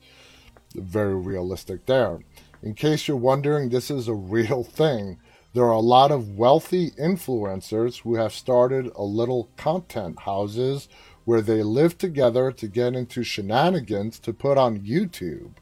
Very 0.75 1.15
realistic 1.15 1.88
there. 1.88 2.19
In 2.62 2.75
case 2.75 3.07
you're 3.07 3.17
wondering, 3.17 3.69
this 3.69 3.89
is 3.89 4.07
a 4.07 4.13
real 4.38 4.63
thing. 4.63 5.17
There 5.55 5.63
are 5.63 5.72
a 5.72 5.79
lot 5.79 6.12
of 6.12 6.38
wealthy 6.38 6.91
influencers 6.91 8.01
who 8.01 8.15
have 8.15 8.31
started 8.31 8.91
a 8.95 9.03
little 9.03 9.50
content 9.57 10.19
houses 10.19 10.88
where 11.24 11.41
they 11.41 11.63
live 11.63 11.98
together 11.98 12.51
to 12.51 12.67
get 12.67 12.93
into 12.93 13.24
shenanigans 13.24 14.19
to 14.19 14.34
put 14.34 14.60
on 14.60 14.81
YouTube. 14.81 15.53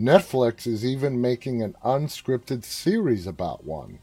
Netflix 0.00 0.66
is 0.66 0.84
even 0.84 1.20
making 1.20 1.62
an 1.62 1.76
unscripted 1.84 2.64
series 2.64 3.28
about 3.28 3.64
one. 3.64 4.00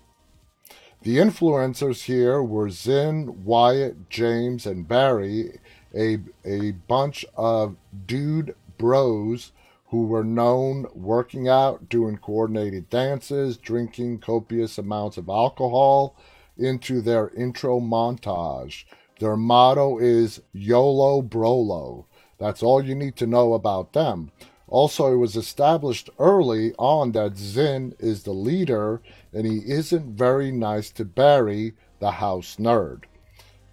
The 1.04 1.18
influencers 1.18 2.04
here 2.06 2.42
were 2.42 2.70
Zin, 2.70 3.44
Wyatt, 3.44 4.10
James, 4.10 4.66
and 4.66 4.88
Barry, 4.88 5.60
a, 5.94 6.20
a 6.46 6.72
bunch 6.72 7.26
of 7.36 7.76
dude 8.06 8.56
bros 8.78 9.52
who 9.88 10.06
were 10.06 10.24
known 10.24 10.86
working 10.96 11.50
out, 11.50 11.90
doing 11.90 12.16
coordinated 12.16 12.90
dances, 12.90 13.58
drinking 13.58 14.20
copious 14.20 14.78
amounts 14.78 15.18
of 15.18 15.28
alcohol 15.28 16.16
into 16.58 17.02
their 17.02 17.32
intro 17.32 17.82
montage. 17.82 18.86
Their 19.20 19.36
motto 19.36 19.98
is 19.98 20.42
YOLO 20.54 21.22
Brolo. 21.22 22.06
That's 22.38 22.64
all 22.64 22.82
you 22.82 22.96
need 22.96 23.18
to 23.18 23.28
know 23.28 23.56
about 23.56 23.92
them. 23.92 24.32
Also, 24.68 25.12
it 25.12 25.18
was 25.18 25.36
established 25.36 26.10
early 26.18 26.74
on 26.80 27.12
that 27.12 27.36
Zin 27.36 27.94
is 28.00 28.24
the 28.24 28.32
leader 28.32 29.02
and 29.34 29.46
he 29.46 29.62
isn't 29.66 30.18
very 30.18 30.52
nice 30.52 30.90
to 30.92 31.06
Barry, 31.06 31.74
the 32.00 32.12
house 32.12 32.58
nerd. 32.60 33.04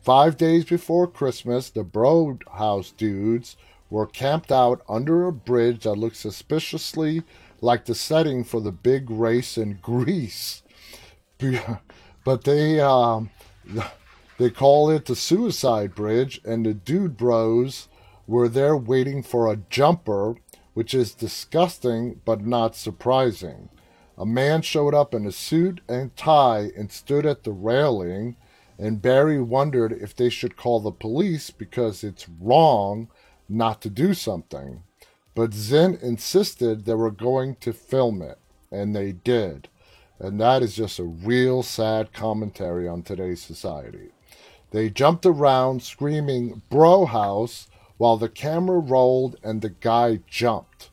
Five 0.01 0.37
days 0.37 0.65
before 0.65 1.07
Christmas, 1.07 1.69
the 1.69 1.85
Bro 1.85 2.39
House 2.53 2.91
dudes 2.91 3.57
were 3.91 4.07
camped 4.07 4.51
out 4.51 4.83
under 4.89 5.27
a 5.27 5.33
bridge 5.33 5.83
that 5.83 5.95
looked 5.95 6.17
suspiciously 6.17 7.23
like 7.61 7.85
the 7.85 7.95
setting 7.95 8.45
for 8.45 8.61
the 8.61 8.73
big 8.73 9.11
race 9.11 9.59
in 9.59 9.75
Grease. 9.83 10.63
But 12.23 12.45
they 12.45 12.79
um, 12.81 13.31
they 14.39 14.51
call 14.51 14.91
it 14.91 15.07
the 15.07 15.17
Suicide 15.17 15.95
Bridge, 15.95 16.41
and 16.45 16.67
the 16.67 16.75
Dude 16.75 17.17
Bros 17.17 17.89
were 18.27 18.49
there 18.49 18.77
waiting 18.77 19.23
for 19.23 19.51
a 19.51 19.57
jumper, 19.71 20.37
which 20.75 20.93
is 20.93 21.15
disgusting 21.15 22.21
but 22.25 22.45
not 22.45 22.77
surprising. 22.77 23.71
A 24.21 24.27
man 24.27 24.61
showed 24.61 24.95
up 24.95 25.15
in 25.15 25.25
a 25.25 25.33
suit 25.33 25.81
and 25.89 26.15
tie 26.15 26.73
and 26.77 26.93
stood 26.93 27.25
at 27.25 27.45
the 27.45 27.53
railing, 27.53 28.37
and 28.79 29.01
Barry 29.01 29.41
wondered 29.41 29.93
if 29.93 30.15
they 30.15 30.29
should 30.29 30.59
call 30.59 30.79
the 30.79 30.91
police 30.91 31.49
because 31.51 32.05
it's 32.05 32.29
wrong 32.29 33.09
not 33.49 33.81
to 33.81 33.89
do 33.89 34.13
something. 34.13 34.83
But 35.35 35.55
Zin 35.55 35.99
insisted 36.03 36.85
they 36.85 36.93
were 36.93 37.11
going 37.11 37.57
to 37.61 37.73
film 37.73 38.21
it, 38.21 38.39
and 38.71 38.95
they 38.95 39.13
did. 39.13 39.69
And 40.19 40.39
that 40.39 40.63
is 40.63 40.77
just 40.77 40.99
a 40.99 41.05
real 41.05 41.63
sad 41.63 42.13
commentary 42.13 42.87
on 42.87 43.03
today's 43.03 43.41
society. 43.41 44.11
They 44.71 44.91
jumped 44.91 45.25
around 45.25 45.83
screaming, 45.83 46.61
Bro 46.69 47.07
House, 47.07 47.69
while 47.97 48.19
the 48.19 48.29
camera 48.29 48.81
rolled 48.81 49.37
and 49.43 49.63
the 49.63 49.71
guy 49.71 50.21
jumped. 50.29 50.91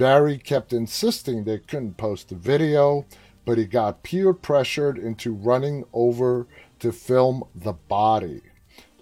Barry 0.00 0.38
kept 0.38 0.72
insisting 0.72 1.44
they 1.44 1.58
couldn't 1.58 1.98
post 1.98 2.30
the 2.30 2.34
video, 2.34 3.04
but 3.44 3.58
he 3.58 3.66
got 3.66 4.02
peer 4.02 4.32
pressured 4.32 4.96
into 4.96 5.30
running 5.30 5.84
over 5.92 6.46
to 6.78 6.90
film 6.90 7.44
the 7.54 7.74
body. 7.74 8.40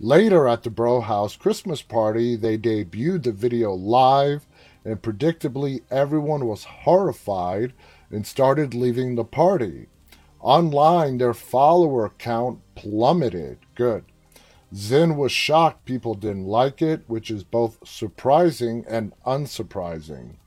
Later 0.00 0.48
at 0.48 0.64
the 0.64 0.70
Bro 0.70 1.02
House 1.02 1.36
Christmas 1.36 1.82
party, 1.82 2.34
they 2.34 2.58
debuted 2.58 3.22
the 3.22 3.30
video 3.30 3.72
live, 3.74 4.44
and 4.84 5.00
predictably, 5.00 5.82
everyone 5.88 6.48
was 6.48 6.64
horrified 6.64 7.74
and 8.10 8.26
started 8.26 8.74
leaving 8.74 9.14
the 9.14 9.22
party. 9.22 9.86
Online, 10.40 11.18
their 11.18 11.32
follower 11.32 12.10
count 12.18 12.58
plummeted. 12.74 13.58
Good. 13.76 14.04
Zin 14.74 15.16
was 15.16 15.30
shocked 15.30 15.84
people 15.84 16.14
didn't 16.14 16.46
like 16.46 16.82
it, 16.82 17.04
which 17.06 17.30
is 17.30 17.44
both 17.44 17.86
surprising 17.86 18.84
and 18.88 19.12
unsurprising. 19.24 20.37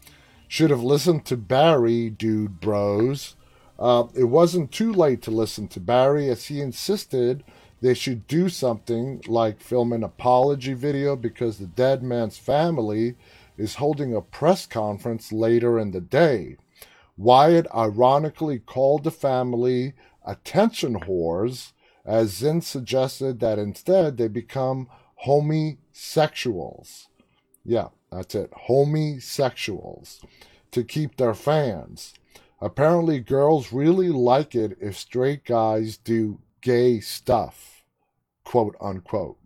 Should 0.51 0.69
have 0.69 0.83
listened 0.83 1.23
to 1.27 1.37
Barry, 1.37 2.09
dude 2.09 2.59
bros. 2.59 3.37
Uh, 3.79 4.07
it 4.13 4.25
wasn't 4.25 4.73
too 4.73 4.91
late 4.91 5.21
to 5.21 5.31
listen 5.31 5.69
to 5.69 5.79
Barry 5.79 6.27
as 6.27 6.47
he 6.47 6.59
insisted 6.59 7.45
they 7.79 7.93
should 7.93 8.27
do 8.27 8.49
something 8.49 9.23
like 9.27 9.61
film 9.61 9.93
an 9.93 10.03
apology 10.03 10.73
video 10.73 11.15
because 11.15 11.57
the 11.57 11.67
dead 11.67 12.03
man's 12.03 12.37
family 12.37 13.15
is 13.57 13.75
holding 13.75 14.13
a 14.13 14.19
press 14.19 14.65
conference 14.65 15.31
later 15.31 15.79
in 15.79 15.91
the 15.91 16.01
day. 16.01 16.57
Wyatt 17.15 17.67
ironically 17.73 18.59
called 18.59 19.05
the 19.05 19.11
family 19.11 19.93
attention 20.25 20.99
whores, 20.99 21.71
as 22.05 22.31
Zin 22.31 22.59
suggested 22.59 23.39
that 23.39 23.57
instead 23.57 24.17
they 24.17 24.27
become 24.27 24.89
homosexuals. 25.15 27.07
Yeah, 27.63 27.87
that's 28.11 28.35
it. 28.35 28.51
Homosexuals. 28.53 30.21
To 30.71 30.83
keep 30.83 31.17
their 31.17 31.33
fans. 31.33 32.13
Apparently, 32.61 33.19
girls 33.19 33.73
really 33.73 34.09
like 34.09 34.55
it 34.55 34.77
if 34.79 34.97
straight 34.97 35.43
guys 35.43 35.97
do 35.97 36.39
gay 36.61 36.99
stuff 36.99 37.81
quote 38.43 38.75
unquote. 38.81 39.37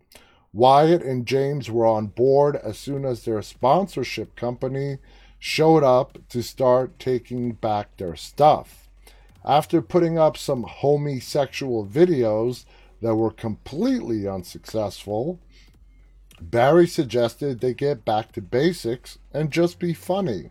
Wyatt 0.52 1.02
and 1.02 1.26
James 1.26 1.70
were 1.70 1.86
on 1.86 2.06
board 2.06 2.56
as 2.56 2.78
soon 2.78 3.04
as 3.04 3.24
their 3.24 3.42
sponsorship 3.42 4.34
company 4.34 4.98
showed 5.38 5.84
up 5.84 6.18
to 6.30 6.42
start 6.42 6.98
taking 6.98 7.52
back 7.52 7.96
their 7.96 8.16
stuff. 8.16 8.88
After 9.44 9.80
putting 9.80 10.18
up 10.18 10.36
some 10.36 10.64
homosexual 10.64 11.86
videos 11.86 12.64
that 13.00 13.14
were 13.14 13.30
completely 13.30 14.26
unsuccessful, 14.26 15.38
Barry 16.40 16.86
suggested 16.86 17.60
they 17.60 17.74
get 17.74 18.04
back 18.04 18.32
to 18.32 18.42
basics 18.42 19.18
and 19.32 19.50
just 19.50 19.78
be 19.78 19.94
funny. 19.94 20.50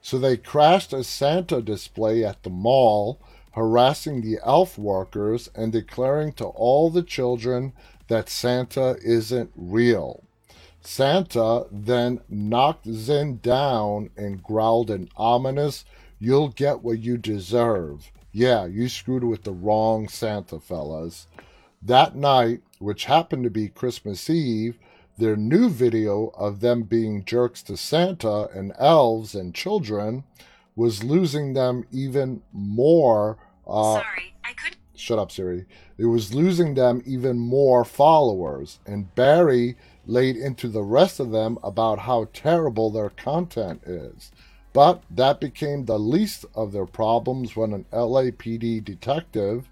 So 0.00 0.18
they 0.18 0.36
crashed 0.36 0.92
a 0.92 1.04
Santa 1.04 1.62
display 1.62 2.24
at 2.24 2.42
the 2.42 2.50
mall 2.50 3.20
harassing 3.52 4.22
the 4.22 4.38
elf 4.44 4.78
workers 4.78 5.50
and 5.54 5.72
declaring 5.72 6.32
to 6.32 6.44
all 6.46 6.90
the 6.90 7.02
children 7.02 7.72
that 8.08 8.28
Santa 8.28 8.96
isn't 9.02 9.50
real. 9.54 10.24
Santa 10.80 11.66
then 11.70 12.20
knocked 12.28 12.88
Zin 12.90 13.38
down 13.38 14.10
and 14.16 14.42
growled 14.42 14.90
an 14.90 15.08
ominous, 15.16 15.84
You'll 16.18 16.48
get 16.48 16.82
what 16.82 17.00
you 17.00 17.16
deserve. 17.16 18.12
Yeah, 18.30 18.66
you 18.66 18.88
screwed 18.88 19.24
with 19.24 19.42
the 19.42 19.52
wrong 19.52 20.08
Santa, 20.08 20.60
fellas. 20.60 21.26
That 21.82 22.14
night, 22.14 22.62
which 22.78 23.06
happened 23.06 23.42
to 23.42 23.50
be 23.50 23.68
Christmas 23.68 24.30
Eve, 24.30 24.78
their 25.18 25.36
new 25.36 25.68
video 25.68 26.32
of 26.36 26.60
them 26.60 26.82
being 26.82 27.24
jerks 27.24 27.62
to 27.64 27.76
Santa 27.76 28.48
and 28.54 28.72
elves 28.78 29.34
and 29.34 29.54
children 29.54 30.24
was 30.74 31.04
losing 31.04 31.52
them 31.52 31.84
even 31.92 32.42
more. 32.52 33.36
Uh, 33.66 33.94
Sorry, 33.94 34.34
I 34.44 34.52
could. 34.54 34.76
Shut 34.94 35.18
up, 35.18 35.30
Siri. 35.30 35.66
It 35.98 36.06
was 36.06 36.34
losing 36.34 36.74
them 36.74 37.02
even 37.04 37.38
more 37.38 37.84
followers, 37.84 38.78
and 38.86 39.14
Barry 39.14 39.76
laid 40.06 40.36
into 40.36 40.68
the 40.68 40.82
rest 40.82 41.20
of 41.20 41.30
them 41.30 41.58
about 41.62 42.00
how 42.00 42.28
terrible 42.32 42.90
their 42.90 43.10
content 43.10 43.82
is. 43.84 44.32
But 44.72 45.02
that 45.10 45.40
became 45.40 45.84
the 45.84 45.98
least 45.98 46.46
of 46.54 46.72
their 46.72 46.86
problems 46.86 47.54
when 47.54 47.72
an 47.72 47.84
LAPD 47.92 48.84
detective, 48.84 49.68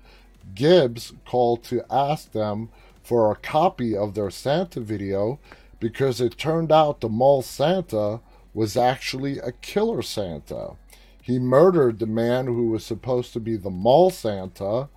Gibbs, 0.54 1.14
called 1.25 1.64
to 1.64 1.85
ask 1.90 2.32
them 2.32 2.68
for 3.11 3.33
a 3.33 3.35
copy 3.35 3.97
of 3.97 4.14
their 4.14 4.31
Santa 4.31 4.79
video 4.79 5.40
because 5.81 6.21
it 6.21 6.38
turned 6.38 6.71
out 6.71 7.00
the 7.00 7.09
mall 7.09 7.43
Santa 7.43 8.21
was 8.55 8.76
actually 8.76 9.37
a 9.40 9.50
killer 9.50 10.00
Santa. 10.00 10.76
He 11.21 11.40
murdered 11.40 11.99
the 11.99 12.07
man 12.07 12.47
who 12.47 12.69
was 12.69 12.85
supposed 12.85 13.33
to 13.33 13.40
be 13.40 13.57
the 13.57 13.69
mall 13.69 14.11
Santa, 14.11 14.90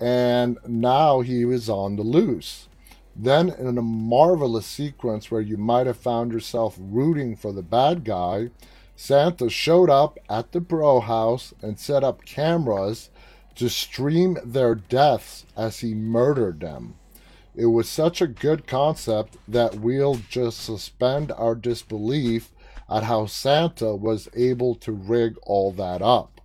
and 0.00 0.58
now 0.66 1.20
he 1.20 1.44
was 1.44 1.70
on 1.70 1.94
the 1.94 2.02
loose. 2.02 2.66
Then, 3.14 3.50
in 3.50 3.78
a 3.78 3.82
marvelous 3.82 4.66
sequence 4.66 5.30
where 5.30 5.40
you 5.40 5.56
might 5.56 5.86
have 5.86 5.96
found 5.96 6.32
yourself 6.32 6.76
rooting 6.76 7.36
for 7.36 7.52
the 7.52 7.62
bad 7.62 8.02
guy, 8.02 8.50
Santa 8.96 9.48
showed 9.48 9.90
up 9.90 10.18
at 10.28 10.50
the 10.50 10.60
Bro 10.60 11.02
house 11.02 11.54
and 11.62 11.78
set 11.78 12.02
up 12.02 12.24
cameras 12.24 13.10
to 13.54 13.68
stream 13.68 14.38
their 14.44 14.74
deaths 14.74 15.46
as 15.56 15.78
he 15.78 15.94
murdered 15.94 16.58
them. 16.58 16.96
It 17.54 17.66
was 17.66 17.88
such 17.88 18.20
a 18.20 18.26
good 18.26 18.66
concept 18.66 19.36
that 19.46 19.76
we'll 19.76 20.20
just 20.28 20.60
suspend 20.60 21.30
our 21.32 21.54
disbelief 21.54 22.50
at 22.90 23.04
how 23.04 23.26
Santa 23.26 23.94
was 23.94 24.28
able 24.34 24.74
to 24.76 24.92
rig 24.92 25.36
all 25.42 25.72
that 25.72 26.02
up. 26.02 26.40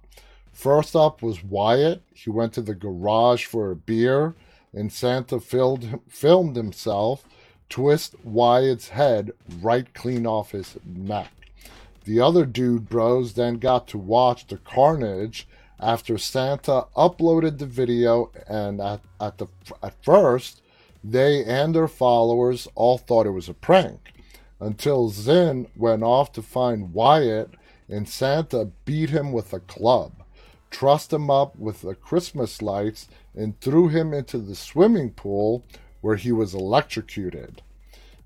First 0.53 0.95
up 0.95 1.21
was 1.21 1.43
Wyatt. 1.43 2.03
He 2.13 2.29
went 2.29 2.53
to 2.53 2.61
the 2.61 2.75
garage 2.75 3.45
for 3.45 3.71
a 3.71 3.75
beer 3.75 4.35
and 4.73 4.91
Santa 4.91 5.39
filled, 5.39 5.99
filmed 6.07 6.55
himself 6.55 7.25
twist 7.69 8.15
Wyatt's 8.23 8.89
head 8.89 9.31
right 9.61 9.93
clean 9.93 10.25
off 10.25 10.51
his 10.51 10.77
neck. 10.85 11.31
The 12.05 12.19
other 12.19 12.45
dude 12.45 12.89
bros 12.89 13.33
then 13.33 13.59
got 13.59 13.87
to 13.89 13.97
watch 13.97 14.47
the 14.47 14.57
carnage 14.57 15.47
after 15.79 16.17
Santa 16.17 16.85
uploaded 16.97 17.57
the 17.57 17.65
video, 17.65 18.31
and 18.47 18.81
at, 18.81 19.01
at, 19.21 19.37
the, 19.37 19.47
at 19.81 19.93
first, 20.03 20.61
they 21.03 21.43
and 21.43 21.73
their 21.73 21.87
followers 21.87 22.67
all 22.75 22.97
thought 22.97 23.25
it 23.25 23.31
was 23.31 23.49
a 23.49 23.53
prank 23.53 24.13
until 24.59 25.09
Zin 25.09 25.67
went 25.75 26.03
off 26.03 26.31
to 26.33 26.41
find 26.41 26.93
Wyatt 26.93 27.51
and 27.87 28.07
Santa 28.07 28.69
beat 28.85 29.09
him 29.09 29.31
with 29.31 29.53
a 29.53 29.59
club 29.59 30.19
trussed 30.69 31.11
him 31.11 31.29
up 31.29 31.57
with 31.57 31.81
the 31.81 31.95
Christmas 31.95 32.61
lights, 32.61 33.07
and 33.35 33.59
threw 33.59 33.87
him 33.87 34.13
into 34.13 34.37
the 34.37 34.55
swimming 34.55 35.11
pool 35.11 35.63
where 36.01 36.15
he 36.15 36.31
was 36.31 36.53
electrocuted. 36.53 37.61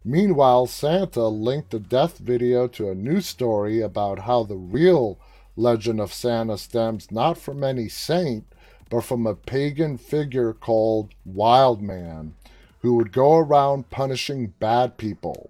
Meanwhile, 0.04 0.68
Santa 0.68 1.28
linked 1.28 1.72
the 1.72 1.80
death 1.80 2.18
video 2.18 2.68
to 2.70 2.90
a 2.90 2.96
news 2.96 3.26
story 3.26 3.82
about 3.82 4.20
how 4.20 4.44
the 4.44 4.58
real 4.58 5.20
legend 5.56 6.02
of 6.02 6.14
Santa 6.14 6.58
stems 6.58 7.12
not 7.12 7.38
from 7.38 7.64
any 7.64 7.88
saint, 7.88 8.46
but 8.90 9.02
from 9.02 9.26
a 9.26 9.36
pagan 9.36 9.98
figure 9.98 10.54
called 10.54 11.14
Wildman, 11.26 12.36
who 12.84 12.94
would 12.94 13.12
go 13.12 13.38
around 13.38 13.90
punishing 13.90 14.54
bad 14.60 14.98
people. 14.98 15.50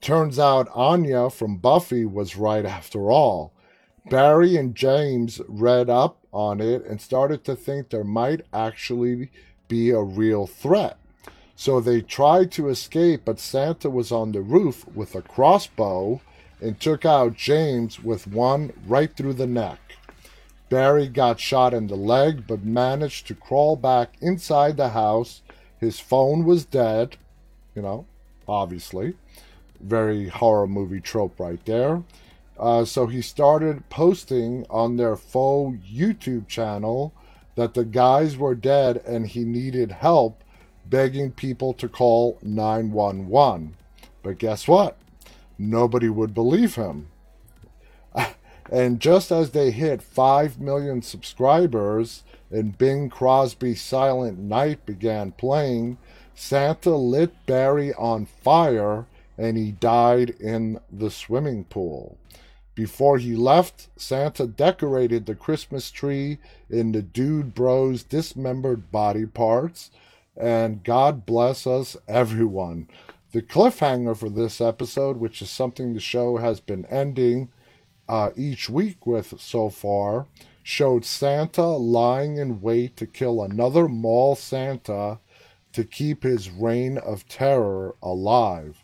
Turns 0.00 0.38
out 0.38 0.70
Anya 0.74 1.28
from 1.28 1.58
Buffy 1.58 2.06
was 2.06 2.36
right 2.36 2.64
after 2.64 3.10
all. 3.10 3.52
Barry 4.08 4.56
and 4.56 4.74
James 4.74 5.42
read 5.46 5.90
up 5.90 6.16
on 6.32 6.60
it 6.60 6.86
and 6.86 7.00
started 7.00 7.44
to 7.44 7.54
think 7.54 7.90
there 7.90 8.04
might 8.04 8.46
actually 8.52 9.30
be 9.68 9.90
a 9.90 10.00
real 10.00 10.46
threat. 10.46 10.96
So 11.56 11.80
they 11.80 12.00
tried 12.00 12.50
to 12.52 12.68
escape, 12.68 13.22
but 13.26 13.38
Santa 13.38 13.90
was 13.90 14.10
on 14.10 14.32
the 14.32 14.40
roof 14.40 14.86
with 14.94 15.14
a 15.14 15.22
crossbow 15.22 16.22
and 16.60 16.80
took 16.80 17.04
out 17.04 17.36
James 17.36 18.02
with 18.02 18.26
one 18.26 18.72
right 18.86 19.14
through 19.14 19.34
the 19.34 19.46
neck. 19.46 19.78
Barry 20.70 21.08
got 21.08 21.40
shot 21.40 21.74
in 21.74 21.88
the 21.88 21.96
leg 21.96 22.46
but 22.46 22.64
managed 22.64 23.26
to 23.26 23.34
crawl 23.34 23.76
back 23.76 24.16
inside 24.20 24.76
the 24.76 24.90
house. 24.90 25.42
His 25.80 25.98
phone 25.98 26.44
was 26.44 26.66
dead, 26.66 27.16
you 27.74 27.80
know, 27.80 28.04
obviously. 28.46 29.14
Very 29.80 30.28
horror 30.28 30.66
movie 30.66 31.00
trope 31.00 31.40
right 31.40 31.64
there. 31.64 32.02
Uh, 32.58 32.84
so 32.84 33.06
he 33.06 33.22
started 33.22 33.88
posting 33.88 34.66
on 34.68 34.98
their 34.98 35.16
faux 35.16 35.78
YouTube 35.90 36.46
channel 36.46 37.14
that 37.54 37.72
the 37.72 37.84
guys 37.84 38.36
were 38.36 38.54
dead 38.54 38.98
and 39.06 39.26
he 39.26 39.44
needed 39.44 39.90
help, 39.90 40.44
begging 40.84 41.30
people 41.30 41.72
to 41.72 41.88
call 41.88 42.38
911. 42.42 43.74
But 44.22 44.38
guess 44.38 44.68
what? 44.68 44.98
Nobody 45.58 46.10
would 46.10 46.34
believe 46.34 46.74
him. 46.74 47.08
And 48.70 49.00
just 49.00 49.30
as 49.30 49.50
they 49.50 49.70
hit 49.70 50.02
5 50.02 50.60
million 50.60 51.02
subscribers 51.02 52.24
and 52.50 52.76
Bing 52.76 53.08
Crosby's 53.08 53.80
Silent 53.80 54.38
Night 54.38 54.84
began 54.84 55.32
playing, 55.32 55.98
Santa 56.34 56.96
lit 56.96 57.46
Barry 57.46 57.92
on 57.94 58.26
fire 58.26 59.06
and 59.38 59.56
he 59.56 59.72
died 59.72 60.30
in 60.30 60.80
the 60.92 61.10
swimming 61.10 61.64
pool. 61.64 62.18
Before 62.74 63.18
he 63.18 63.34
left, 63.34 63.88
Santa 63.96 64.46
decorated 64.46 65.26
the 65.26 65.34
Christmas 65.34 65.90
tree 65.90 66.38
in 66.68 66.92
the 66.92 67.02
Dude 67.02 67.54
Bros 67.54 68.02
dismembered 68.02 68.90
body 68.92 69.26
parts, 69.26 69.90
and 70.36 70.84
God 70.84 71.26
bless 71.26 71.66
us, 71.66 71.96
everyone. 72.08 72.88
The 73.32 73.42
cliffhanger 73.42 74.16
for 74.16 74.28
this 74.28 74.60
episode, 74.60 75.18
which 75.18 75.42
is 75.42 75.50
something 75.50 75.92
the 75.92 76.00
show 76.00 76.38
has 76.38 76.60
been 76.60 76.84
ending 76.86 77.50
uh, 78.10 78.32
each 78.34 78.68
week 78.68 79.06
with 79.06 79.40
so 79.40 79.68
far, 79.68 80.26
showed 80.64 81.04
Santa 81.04 81.64
lying 81.64 82.38
in 82.38 82.60
wait 82.60 82.96
to 82.96 83.06
kill 83.06 83.40
another 83.40 83.86
mall 83.86 84.34
Santa 84.34 85.20
to 85.72 85.84
keep 85.84 86.24
his 86.24 86.50
reign 86.50 86.98
of 86.98 87.28
terror 87.28 87.94
alive. 88.02 88.82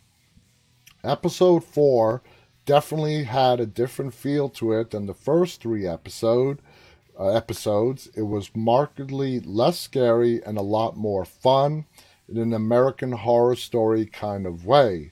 Episode 1.03 1.65
4 1.65 2.23
definitely 2.67 3.25
had 3.25 3.59
a 3.59 3.67
different 3.67 4.15
feel 4.15 4.49
to 4.49 4.73
it 4.73 4.91
than 4.91 5.07
the 5.07 5.15
first 5.15 5.61
three 5.61 5.89
episode 5.89 6.63
uh, 7.19 7.31
episodes. 7.31 8.09
It 8.15 8.23
was 8.23 8.55
markedly 8.55 9.41
less 9.41 9.81
scary 9.81 10.41
and 10.45 10.57
a 10.57 10.63
lot 10.63 10.97
more 10.97 11.25
fun 11.25 11.87
in 12.29 12.39
an 12.39 12.53
American 12.53 13.11
horror 13.11 13.57
story 13.57 14.07
kind 14.07 14.47
of 14.47 14.65
way. 14.65 15.11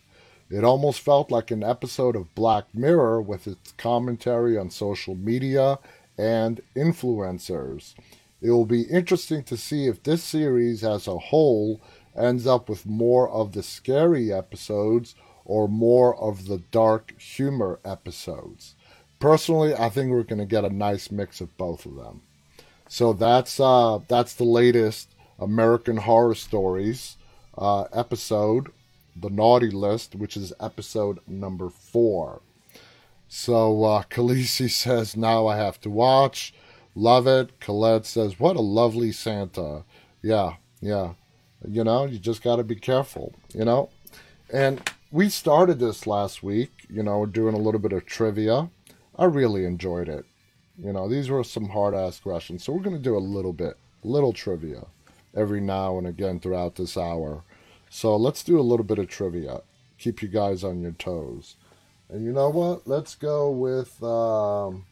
It 0.51 0.65
almost 0.65 1.01
felt 1.01 1.31
like 1.31 1.51
an 1.51 1.65
episode 1.65 2.17
of 2.17 2.35
Black 2.35 2.67
Mirror 2.75 3.23
with 3.23 3.47
its 3.47 3.73
commentary 3.73 4.59
on 4.59 4.71
social 4.71 5.15
media 5.15 5.79
and 6.19 6.61
influencers. 6.77 7.95
It 8.41 8.51
will 8.51 8.67
be 8.67 8.83
interesting 8.83 9.43
to 9.45 9.57
see 9.57 9.87
if 9.87 10.03
this 10.03 10.23
series 10.23 10.85
as 10.85 11.07
a 11.07 11.19
whole 11.19 11.81
ends 12.17 12.47
up 12.47 12.69
with 12.69 12.87
more 12.87 13.29
of 13.29 13.53
the 13.53 13.63
scary 13.63 14.33
episodes 14.33 15.15
or 15.45 15.69
more 15.69 16.17
of 16.17 16.47
the 16.47 16.59
dark 16.71 17.19
humor 17.21 17.81
episodes. 17.85 18.75
Personally, 19.19 19.75
I 19.75 19.89
think 19.89 20.11
we're 20.11 20.23
going 20.23 20.39
to 20.39 20.45
get 20.45 20.65
a 20.65 20.71
nice 20.71 21.11
mix 21.11 21.41
of 21.41 21.57
both 21.57 21.87
of 21.87 21.95
them. 21.97 22.23
So 22.89 23.13
that's 23.13 23.59
uh, 23.59 24.01
that's 24.09 24.35
the 24.35 24.45
latest 24.45 25.09
American 25.39 25.97
Horror 25.97 26.35
Stories 26.35 27.17
uh, 27.57 27.85
episode, 27.93 28.71
the 29.17 29.31
Naughty 29.31 29.71
List, 29.71 30.15
which 30.15 30.37
is 30.37 30.53
episode 30.61 31.21
number 31.27 31.71
four. 31.71 32.43
So 33.29 33.85
uh, 33.85 34.03
Khaleesi 34.11 34.71
says, 34.71 35.17
now 35.17 35.47
I 35.47 35.57
have 35.57 35.81
to 35.83 35.91
watch. 35.91 36.55
Love 36.95 37.27
it. 37.27 37.59
Colette 37.61 38.07
says, 38.07 38.39
what 38.39 38.57
a 38.57 38.61
lovely 38.61 39.13
Santa. 39.13 39.85
Yeah, 40.23 40.55
yeah. 40.81 41.15
You 41.67 41.83
know, 41.83 42.05
you 42.05 42.19
just 42.19 42.43
got 42.43 42.57
to 42.57 42.65
be 42.65 42.77
careful, 42.77 43.35
you 43.53 43.65
know? 43.65 43.91
And 44.53 44.89
we 45.11 45.29
started 45.29 45.79
this 45.79 46.07
last 46.07 46.43
week, 46.43 46.71
you 46.89 47.03
know, 47.03 47.27
doing 47.27 47.55
a 47.55 47.59
little 47.59 47.81
bit 47.81 47.93
of 47.93 48.07
trivia. 48.07 48.69
I 49.17 49.25
really 49.25 49.65
enjoyed 49.65 50.09
it. 50.09 50.25
You 50.77 50.93
know, 50.93 51.09
these 51.09 51.31
were 51.31 51.45
some 51.45 51.69
hard 51.69 51.95
ass 51.95 52.21
questions. 52.21 52.65
So 52.65 52.73
we're 52.73 52.83
going 52.83 52.97
to 52.97 53.03
do 53.03 53.17
a 53.17 53.19
little 53.19 53.53
bit, 53.53 53.77
little 54.03 54.33
trivia 54.33 54.87
every 55.37 55.61
now 55.61 55.99
and 55.99 56.07
again 56.07 56.39
throughout 56.41 56.77
this 56.77 56.97
hour. 56.97 57.43
So 57.95 58.17
let's 58.17 58.43
do 58.43 58.59
a 58.59 58.61
little 58.61 58.85
bit 58.85 58.99
of 58.99 59.07
trivia. 59.07 59.61
keep 59.99 60.21
you 60.21 60.27
guys 60.27 60.65
on 60.65 60.81
your 60.81 60.91
toes. 60.91 61.55
And 62.09 62.25
you 62.25 62.33
know 62.33 62.49
what? 62.49 62.89
Let's 62.89 63.15
go 63.15 63.53
with 63.53 64.03
um, 64.03 64.87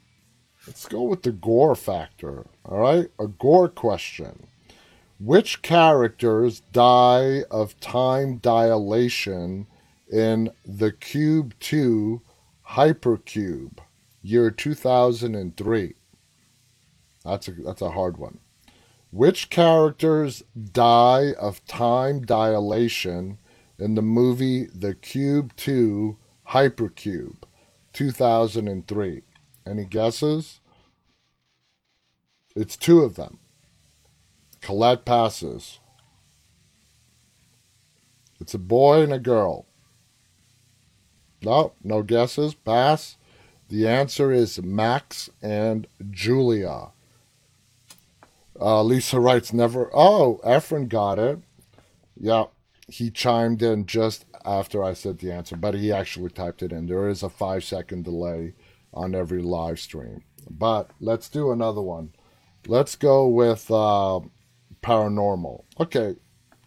let's 0.68 0.86
go 0.86 1.02
with 1.02 1.24
the 1.24 1.32
gore 1.32 1.74
factor. 1.74 2.46
All 2.64 2.78
right, 2.78 3.10
a 3.18 3.26
gore 3.26 3.68
question. 3.68 4.46
Which 5.18 5.62
characters 5.62 6.60
die 6.72 7.42
of 7.50 7.78
time 7.80 8.36
dilation 8.36 9.66
in 10.08 10.52
the 10.64 10.92
Cube 10.92 11.54
2 11.58 12.22
Hypercube, 12.68 13.78
year 14.22 14.52
2003? 14.52 15.94
That's 17.24 17.48
a 17.48 17.50
that's 17.50 17.82
a 17.82 17.90
hard 17.90 18.16
one. 18.16 18.38
Which 19.12 19.50
characters 19.50 20.42
die 20.72 21.34
of 21.38 21.62
time 21.66 22.22
dilation 22.22 23.36
in 23.78 23.94
the 23.94 24.00
movie 24.00 24.68
The 24.74 24.94
Cube 24.94 25.54
2 25.56 26.16
Hypercube, 26.48 27.42
2003? 27.92 29.22
Any 29.66 29.84
guesses? 29.84 30.60
It's 32.56 32.74
two 32.74 33.02
of 33.02 33.16
them. 33.16 33.38
Colette 34.62 35.04
passes. 35.04 35.78
It's 38.40 38.54
a 38.54 38.58
boy 38.58 39.02
and 39.02 39.12
a 39.12 39.18
girl. 39.18 39.66
No, 41.42 41.74
no 41.84 42.02
guesses. 42.02 42.54
Pass. 42.54 43.18
The 43.68 43.86
answer 43.86 44.32
is 44.32 44.62
Max 44.62 45.28
and 45.42 45.86
Julia. 46.10 46.92
Uh, 48.60 48.82
Lisa 48.82 49.18
writes, 49.18 49.52
never. 49.52 49.90
Oh, 49.94 50.40
Efren 50.44 50.88
got 50.88 51.18
it. 51.18 51.40
Yeah, 52.16 52.44
he 52.88 53.10
chimed 53.10 53.62
in 53.62 53.86
just 53.86 54.24
after 54.44 54.82
I 54.82 54.92
said 54.92 55.18
the 55.18 55.32
answer, 55.32 55.56
but 55.56 55.74
he 55.74 55.92
actually 55.92 56.30
typed 56.30 56.62
it 56.62 56.72
in. 56.72 56.86
There 56.86 57.08
is 57.08 57.22
a 57.22 57.28
five 57.28 57.64
second 57.64 58.04
delay 58.04 58.54
on 58.92 59.14
every 59.14 59.42
live 59.42 59.80
stream. 59.80 60.22
But 60.50 60.90
let's 61.00 61.28
do 61.28 61.50
another 61.50 61.80
one. 61.80 62.12
Let's 62.66 62.96
go 62.96 63.26
with 63.26 63.70
uh, 63.70 64.20
paranormal. 64.82 65.64
Okay, 65.80 66.16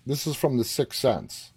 this 0.05 0.25
is 0.25 0.35
from 0.35 0.57
The 0.57 0.63
Sixth 0.63 0.99
Sense. 0.99 1.51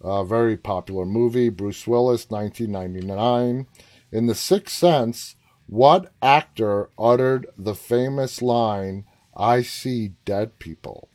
A 0.00 0.24
very 0.24 0.56
popular 0.56 1.04
movie, 1.04 1.48
Bruce 1.48 1.86
Willis, 1.86 2.30
1999. 2.30 3.66
In 4.12 4.26
The 4.26 4.34
Sixth 4.34 4.76
Sense, 4.76 5.36
what 5.66 6.12
actor 6.22 6.90
uttered 6.98 7.46
the 7.58 7.74
famous 7.74 8.40
line, 8.40 9.04
I 9.36 9.62
see 9.62 10.14
dead 10.24 10.58
people? 10.58 11.08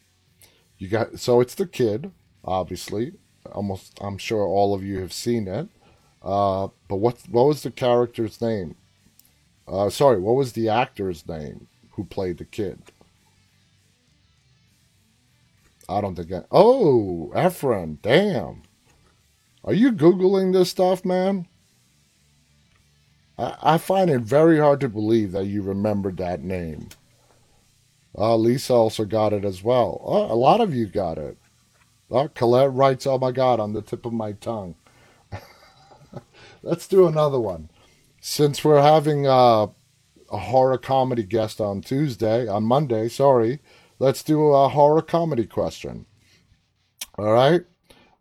You 0.77 0.87
got 0.87 1.19
so 1.19 1.41
it's 1.41 1.55
the 1.55 1.67
kid, 1.67 2.11
obviously. 2.45 3.13
Almost 3.51 3.97
I'm 4.01 4.17
sure 4.17 4.45
all 4.45 4.73
of 4.73 4.83
you 4.83 4.99
have 4.99 5.13
seen 5.13 5.47
it. 5.47 5.67
Uh, 6.21 6.69
but 6.87 6.97
what 6.97 7.17
what 7.29 7.47
was 7.47 7.63
the 7.63 7.71
character's 7.71 8.41
name? 8.41 8.75
Uh, 9.67 9.89
sorry, 9.89 10.19
what 10.19 10.35
was 10.35 10.53
the 10.53 10.69
actor's 10.69 11.27
name 11.27 11.67
who 11.91 12.03
played 12.03 12.37
the 12.37 12.45
kid? 12.45 12.79
I 15.89 16.01
don't 16.01 16.15
think 16.15 16.31
I. 16.31 16.43
Oh, 16.51 17.31
Efren, 17.35 17.97
damn. 18.01 18.63
Are 19.63 19.73
you 19.73 19.91
Googling 19.91 20.53
this 20.53 20.69
stuff, 20.69 21.03
man? 21.05 21.47
I, 23.37 23.55
I 23.61 23.77
find 23.77 24.09
it 24.09 24.21
very 24.21 24.59
hard 24.59 24.79
to 24.81 24.89
believe 24.89 25.31
that 25.33 25.45
you 25.45 25.61
remembered 25.61 26.17
that 26.17 26.43
name. 26.43 26.89
Uh, 28.17 28.35
Lisa 28.35 28.73
also 28.73 29.05
got 29.05 29.33
it 29.33 29.45
as 29.45 29.63
well. 29.63 30.01
Uh, 30.05 30.33
a 30.33 30.35
lot 30.35 30.61
of 30.61 30.73
you 30.73 30.85
got 30.85 31.17
it. 31.17 31.37
Uh, 32.11 32.27
Colette 32.33 32.73
writes, 32.73 33.07
Oh 33.07 33.17
my 33.17 33.31
God, 33.31 33.59
on 33.59 33.73
the 33.73 33.81
tip 33.81 34.05
of 34.05 34.13
my 34.13 34.33
tongue. 34.33 34.75
Let's 36.63 36.87
do 36.87 37.07
another 37.07 37.39
one. 37.39 37.69
Since 38.19 38.63
we're 38.63 38.81
having 38.81 39.25
uh, 39.25 39.67
a 40.31 40.37
horror 40.37 40.77
comedy 40.77 41.23
guest 41.23 41.59
on 41.59 41.81
Tuesday, 41.81 42.47
on 42.47 42.63
Monday, 42.63 43.09
sorry, 43.09 43.59
let's 43.97 44.21
do 44.23 44.47
a 44.49 44.69
horror 44.69 45.01
comedy 45.01 45.45
question. 45.45 46.05
All 47.17 47.31
right. 47.31 47.61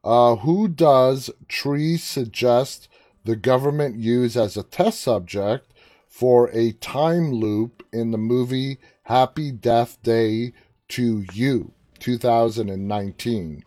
Uh, 0.02 0.36
who 0.36 0.68
does 0.68 1.30
Tree 1.48 1.98
suggest 1.98 2.88
the 3.24 3.36
government 3.36 3.96
use 3.96 4.36
as 4.36 4.56
a 4.56 4.62
test 4.62 5.00
subject 5.00 5.69
for 6.10 6.50
a 6.52 6.72
time 6.72 7.32
loop 7.32 7.82
in 7.92 8.10
the 8.10 8.18
movie 8.18 8.78
Happy 9.04 9.50
Death 9.50 9.96
Day 10.02 10.52
to 10.88 11.24
You, 11.32 11.72
2019? 12.00 13.64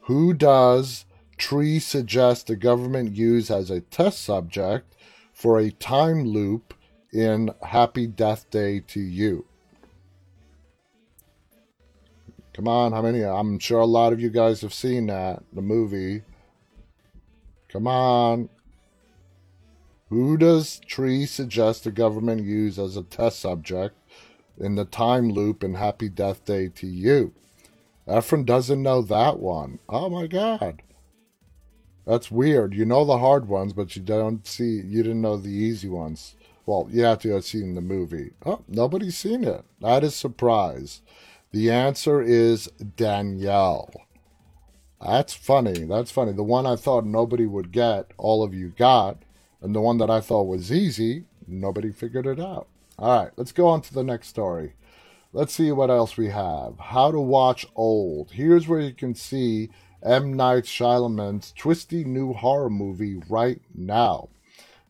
Who 0.00 0.34
does 0.34 1.04
Tree 1.36 1.78
suggest 1.78 2.46
the 2.46 2.56
government 2.56 3.14
use 3.14 3.50
as 3.50 3.70
a 3.70 3.82
test 3.82 4.24
subject 4.24 4.94
for 5.32 5.58
a 5.58 5.70
time 5.70 6.24
loop 6.24 6.74
in 7.12 7.50
Happy 7.62 8.06
Death 8.06 8.50
Day 8.50 8.80
to 8.88 9.00
You? 9.00 9.44
Come 12.54 12.66
on, 12.66 12.92
how 12.92 13.02
many? 13.02 13.22
I'm 13.22 13.58
sure 13.58 13.80
a 13.80 13.86
lot 13.86 14.12
of 14.12 14.20
you 14.20 14.30
guys 14.30 14.62
have 14.62 14.72
seen 14.72 15.06
that, 15.08 15.42
the 15.52 15.62
movie. 15.62 16.22
Come 17.68 17.86
on. 17.86 18.48
Who 20.14 20.36
does 20.36 20.78
Tree 20.78 21.26
suggest 21.26 21.82
the 21.82 21.90
government 21.90 22.44
use 22.44 22.78
as 22.78 22.96
a 22.96 23.02
test 23.02 23.40
subject 23.40 23.96
in 24.56 24.76
the 24.76 24.84
time 24.84 25.28
loop 25.28 25.64
in 25.64 25.74
Happy 25.74 26.08
Death 26.08 26.44
Day 26.44 26.68
to 26.68 26.86
You? 26.86 27.34
Efren 28.06 28.46
doesn't 28.46 28.80
know 28.80 29.02
that 29.02 29.40
one. 29.40 29.80
Oh 29.88 30.08
my 30.08 30.28
god. 30.28 30.82
That's 32.06 32.30
weird. 32.30 32.74
You 32.74 32.84
know 32.84 33.04
the 33.04 33.18
hard 33.18 33.48
ones, 33.48 33.72
but 33.72 33.96
you 33.96 34.02
don't 34.02 34.46
see 34.46 34.82
you 34.86 35.02
didn't 35.02 35.20
know 35.20 35.36
the 35.36 35.50
easy 35.50 35.88
ones. 35.88 36.36
Well, 36.64 36.86
you 36.92 37.02
have 37.02 37.18
to 37.22 37.32
have 37.32 37.44
seen 37.44 37.74
the 37.74 37.80
movie. 37.80 38.34
Oh, 38.46 38.62
nobody's 38.68 39.18
seen 39.18 39.42
it. 39.42 39.64
That 39.80 40.04
is 40.04 40.14
surprise. 40.14 41.02
The 41.50 41.72
answer 41.72 42.22
is 42.22 42.68
Danielle. 42.96 43.90
That's 45.04 45.34
funny. 45.34 45.86
That's 45.86 46.12
funny. 46.12 46.30
The 46.30 46.44
one 46.44 46.66
I 46.66 46.76
thought 46.76 47.04
nobody 47.04 47.46
would 47.46 47.72
get, 47.72 48.12
all 48.16 48.44
of 48.44 48.54
you 48.54 48.68
got. 48.68 49.23
And 49.64 49.74
the 49.74 49.80
one 49.80 49.96
that 49.96 50.10
I 50.10 50.20
thought 50.20 50.42
was 50.42 50.70
easy, 50.70 51.24
nobody 51.48 51.90
figured 51.90 52.26
it 52.26 52.38
out. 52.38 52.68
All 52.98 53.24
right, 53.24 53.32
let's 53.38 53.50
go 53.50 53.66
on 53.66 53.80
to 53.80 53.94
the 53.94 54.04
next 54.04 54.28
story. 54.28 54.74
Let's 55.32 55.54
see 55.54 55.72
what 55.72 55.88
else 55.88 56.18
we 56.18 56.28
have. 56.28 56.78
How 56.78 57.10
to 57.10 57.18
watch 57.18 57.64
old. 57.74 58.32
Here's 58.32 58.68
where 58.68 58.80
you 58.80 58.92
can 58.92 59.14
see 59.14 59.70
M. 60.02 60.34
Night 60.34 60.64
Shyamalan's 60.64 61.54
twisty 61.56 62.04
new 62.04 62.34
horror 62.34 62.68
movie 62.68 63.16
right 63.30 63.62
now. 63.74 64.28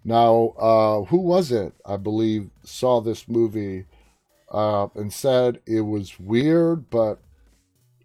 Now, 0.05 0.55
uh, 0.59 1.05
who 1.05 1.19
was 1.19 1.53
it? 1.53 1.73
I 1.87 1.97
believe 1.97 2.51
saw 2.65 3.01
this 3.01 3.29
movie 3.29 3.85
uh, 4.51 4.89
and 4.97 5.13
said 5.13 5.61
it 5.67 5.83
was 5.83 6.19
weird 6.19 6.91
but 6.91 7.21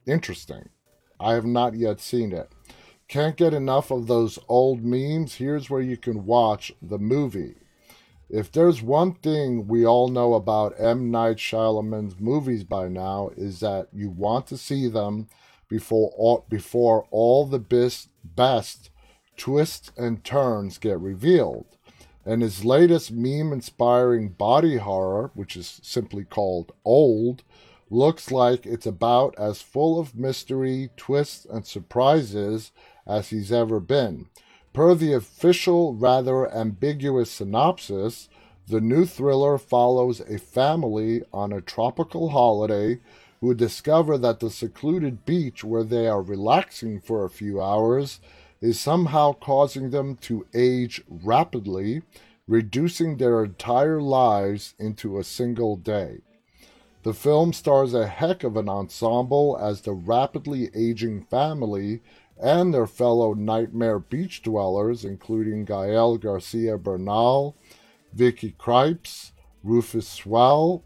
interesting. 0.05 0.69
I 1.19 1.33
have 1.33 1.45
not 1.45 1.73
yet 1.73 1.99
seen 1.99 2.31
it. 2.31 2.51
Can't 3.09 3.35
get 3.35 3.53
enough 3.53 3.91
of 3.91 4.07
those 4.07 4.39
old 4.47 4.83
memes? 4.83 5.35
Here's 5.35 5.69
where 5.69 5.81
you 5.81 5.97
can 5.97 6.25
watch 6.25 6.71
the 6.81 6.99
movie. 6.99 7.55
If 8.29 8.51
there's 8.51 8.81
one 8.81 9.15
thing 9.15 9.67
we 9.67 9.85
all 9.85 10.07
know 10.07 10.35
about 10.35 10.79
M. 10.79 11.11
Night 11.11 11.37
Shyamalan's 11.37 12.19
movies 12.19 12.63
by 12.63 12.87
now 12.87 13.31
is 13.35 13.59
that 13.59 13.87
you 13.91 14.09
want 14.09 14.45
to 14.47 14.57
see 14.57 14.87
them 14.87 15.27
before 15.67 16.13
all, 16.15 16.45
before 16.47 17.07
all 17.09 17.45
the 17.45 17.59
best, 17.59 18.09
best 18.23 18.91
twists 19.35 19.91
and 19.97 20.23
turns 20.23 20.77
get 20.77 20.99
revealed 20.99 21.65
and 22.29 22.43
his 22.43 22.63
latest 22.63 23.11
meme 23.11 23.51
inspiring 23.51 24.29
body 24.29 24.77
horror, 24.77 25.31
which 25.33 25.55
is 25.55 25.79
simply 25.81 26.23
called 26.23 26.71
Old, 26.85 27.43
looks 27.89 28.29
like 28.29 28.67
it's 28.67 28.85
about 28.85 29.33
as 29.37 29.63
full 29.63 29.99
of 29.99 30.15
mystery, 30.15 30.91
twists, 30.95 31.45
and 31.45 31.65
surprises 31.65 32.71
as 33.09 33.29
he's 33.29 33.51
ever 33.51 33.79
been. 33.79 34.27
Per 34.71 34.93
the 34.93 35.13
official, 35.13 35.95
rather 35.95 36.49
ambiguous 36.53 37.31
synopsis, 37.31 38.29
the 38.67 38.79
new 38.79 39.05
thriller 39.05 39.57
follows 39.57 40.19
a 40.19 40.37
family 40.37 41.23
on 41.33 41.51
a 41.51 41.59
tropical 41.59 42.29
holiday 42.29 42.99
who 43.41 43.53
discover 43.55 44.17
that 44.17 44.39
the 44.39 44.51
secluded 44.51 45.25
beach 45.25 45.63
where 45.63 45.83
they 45.83 46.07
are 46.07 46.21
relaxing 46.21 46.99
for 46.99 47.25
a 47.25 47.29
few 47.29 47.61
hours 47.61 48.19
is 48.61 48.79
somehow 48.79 49.33
causing 49.33 49.89
them 49.89 50.15
to 50.17 50.45
age 50.53 51.01
rapidly, 51.09 52.03
reducing 52.47 53.17
their 53.17 53.43
entire 53.43 54.01
lives 54.01 54.75
into 54.77 55.17
a 55.17 55.23
single 55.23 55.75
day. 55.75 56.19
The 57.03 57.13
film 57.13 57.53
stars 57.53 57.93
a 57.93 58.07
heck 58.07 58.43
of 58.43 58.57
an 58.57 58.67
ensemble 58.67 59.57
as 59.59 59.81
the 59.81 59.93
rapidly 59.93 60.69
aging 60.75 61.23
family 61.23 62.01
and 62.39 62.73
their 62.73 62.87
fellow 62.87 63.33
nightmare 63.33 63.99
beach 63.99 64.41
dwellers, 64.41 65.03
including 65.03 65.65
Gael 65.65 66.17
Garcia 66.17 66.77
Bernal, 66.77 67.55
Vicky 68.13 68.55
Krieps, 68.57 69.31
Rufus 69.63 70.07
Sewell, 70.07 70.83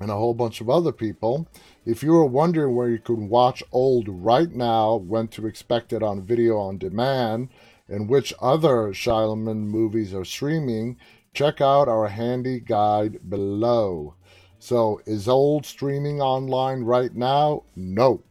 and 0.00 0.10
a 0.10 0.14
whole 0.16 0.34
bunch 0.34 0.60
of 0.60 0.70
other 0.70 0.92
people. 0.92 1.46
If 1.84 2.02
you 2.02 2.12
were 2.12 2.24
wondering 2.24 2.74
where 2.74 2.88
you 2.88 2.98
could 2.98 3.18
watch 3.18 3.62
old 3.70 4.08
right 4.08 4.50
now, 4.50 4.96
when 4.96 5.28
to 5.28 5.46
expect 5.46 5.92
it 5.92 6.02
on 6.02 6.22
video 6.22 6.58
on 6.58 6.78
demand, 6.78 7.50
and 7.88 8.08
which 8.08 8.32
other 8.40 8.88
Shyamalan 8.92 9.66
movies 9.66 10.14
are 10.14 10.24
streaming, 10.24 10.96
check 11.34 11.60
out 11.60 11.88
our 11.88 12.08
handy 12.08 12.58
guide 12.60 13.28
below. 13.28 14.14
So, 14.58 15.02
is 15.04 15.28
old 15.28 15.66
streaming 15.66 16.22
online 16.22 16.84
right 16.84 17.14
now? 17.14 17.64
No. 17.76 18.22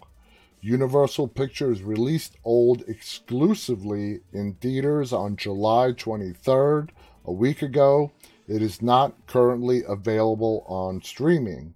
Universal 0.65 1.27
Pictures 1.27 1.83
released 1.83 2.37
Old 2.45 2.85
exclusively 2.87 4.21
in 4.31 4.53
theaters 4.53 5.11
on 5.11 5.35
July 5.35 5.91
23rd, 5.91 6.89
a 7.25 7.33
week 7.33 7.61
ago. 7.61 8.13
It 8.47 8.61
is 8.61 8.81
not 8.81 9.27
currently 9.27 9.83
available 9.85 10.63
on 10.65 11.01
streaming. 11.01 11.73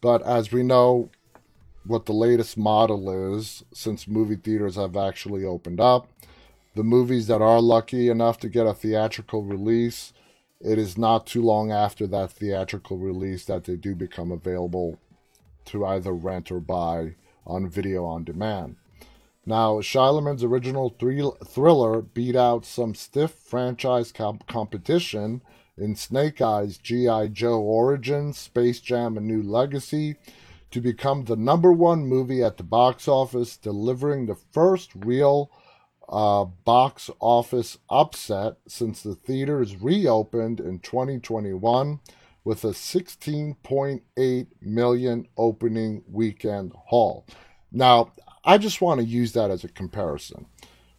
But 0.00 0.22
as 0.22 0.52
we 0.52 0.62
know, 0.62 1.10
what 1.84 2.06
the 2.06 2.14
latest 2.14 2.56
model 2.56 3.34
is 3.36 3.62
since 3.74 4.08
movie 4.08 4.36
theaters 4.36 4.76
have 4.76 4.96
actually 4.96 5.44
opened 5.44 5.78
up, 5.78 6.08
the 6.74 6.82
movies 6.82 7.26
that 7.26 7.42
are 7.42 7.60
lucky 7.60 8.08
enough 8.08 8.38
to 8.38 8.48
get 8.48 8.66
a 8.66 8.72
theatrical 8.72 9.42
release, 9.42 10.14
it 10.62 10.78
is 10.78 10.96
not 10.96 11.26
too 11.26 11.42
long 11.42 11.70
after 11.70 12.06
that 12.06 12.32
theatrical 12.32 12.96
release 12.96 13.44
that 13.44 13.64
they 13.64 13.76
do 13.76 13.94
become 13.94 14.32
available 14.32 14.98
to 15.66 15.84
either 15.84 16.14
rent 16.14 16.50
or 16.50 16.58
buy 16.60 17.16
on 17.46 17.68
video 17.68 18.04
on 18.04 18.24
demand. 18.24 18.76
Now, 19.46 19.80
Shyamalan's 19.80 20.44
original 20.44 20.90
thriller 20.90 22.02
beat 22.02 22.36
out 22.36 22.64
some 22.64 22.94
stiff 22.94 23.32
franchise 23.32 24.12
comp- 24.12 24.46
competition 24.46 25.42
in 25.76 25.96
Snake 25.96 26.40
Eyes, 26.40 26.76
G.I. 26.76 27.28
Joe 27.28 27.60
Origins, 27.60 28.38
Space 28.38 28.80
Jam, 28.80 29.16
A 29.16 29.20
New 29.20 29.42
Legacy 29.42 30.16
to 30.70 30.80
become 30.80 31.24
the 31.24 31.36
number 31.36 31.72
one 31.72 32.06
movie 32.06 32.42
at 32.42 32.58
the 32.58 32.62
box 32.62 33.08
office, 33.08 33.56
delivering 33.56 34.26
the 34.26 34.36
first 34.52 34.90
real 34.94 35.50
uh, 36.08 36.44
box 36.44 37.10
office 37.18 37.78
upset 37.88 38.56
since 38.68 39.02
the 39.02 39.14
theaters 39.14 39.76
reopened 39.76 40.60
in 40.60 40.78
2021 40.80 42.00
with 42.44 42.64
a 42.64 42.68
16.8 42.68 44.46
million 44.60 45.26
opening 45.36 46.02
weekend 46.08 46.72
haul. 46.86 47.26
Now, 47.70 48.12
I 48.44 48.58
just 48.58 48.80
want 48.80 49.00
to 49.00 49.06
use 49.06 49.32
that 49.32 49.50
as 49.50 49.64
a 49.64 49.68
comparison. 49.68 50.46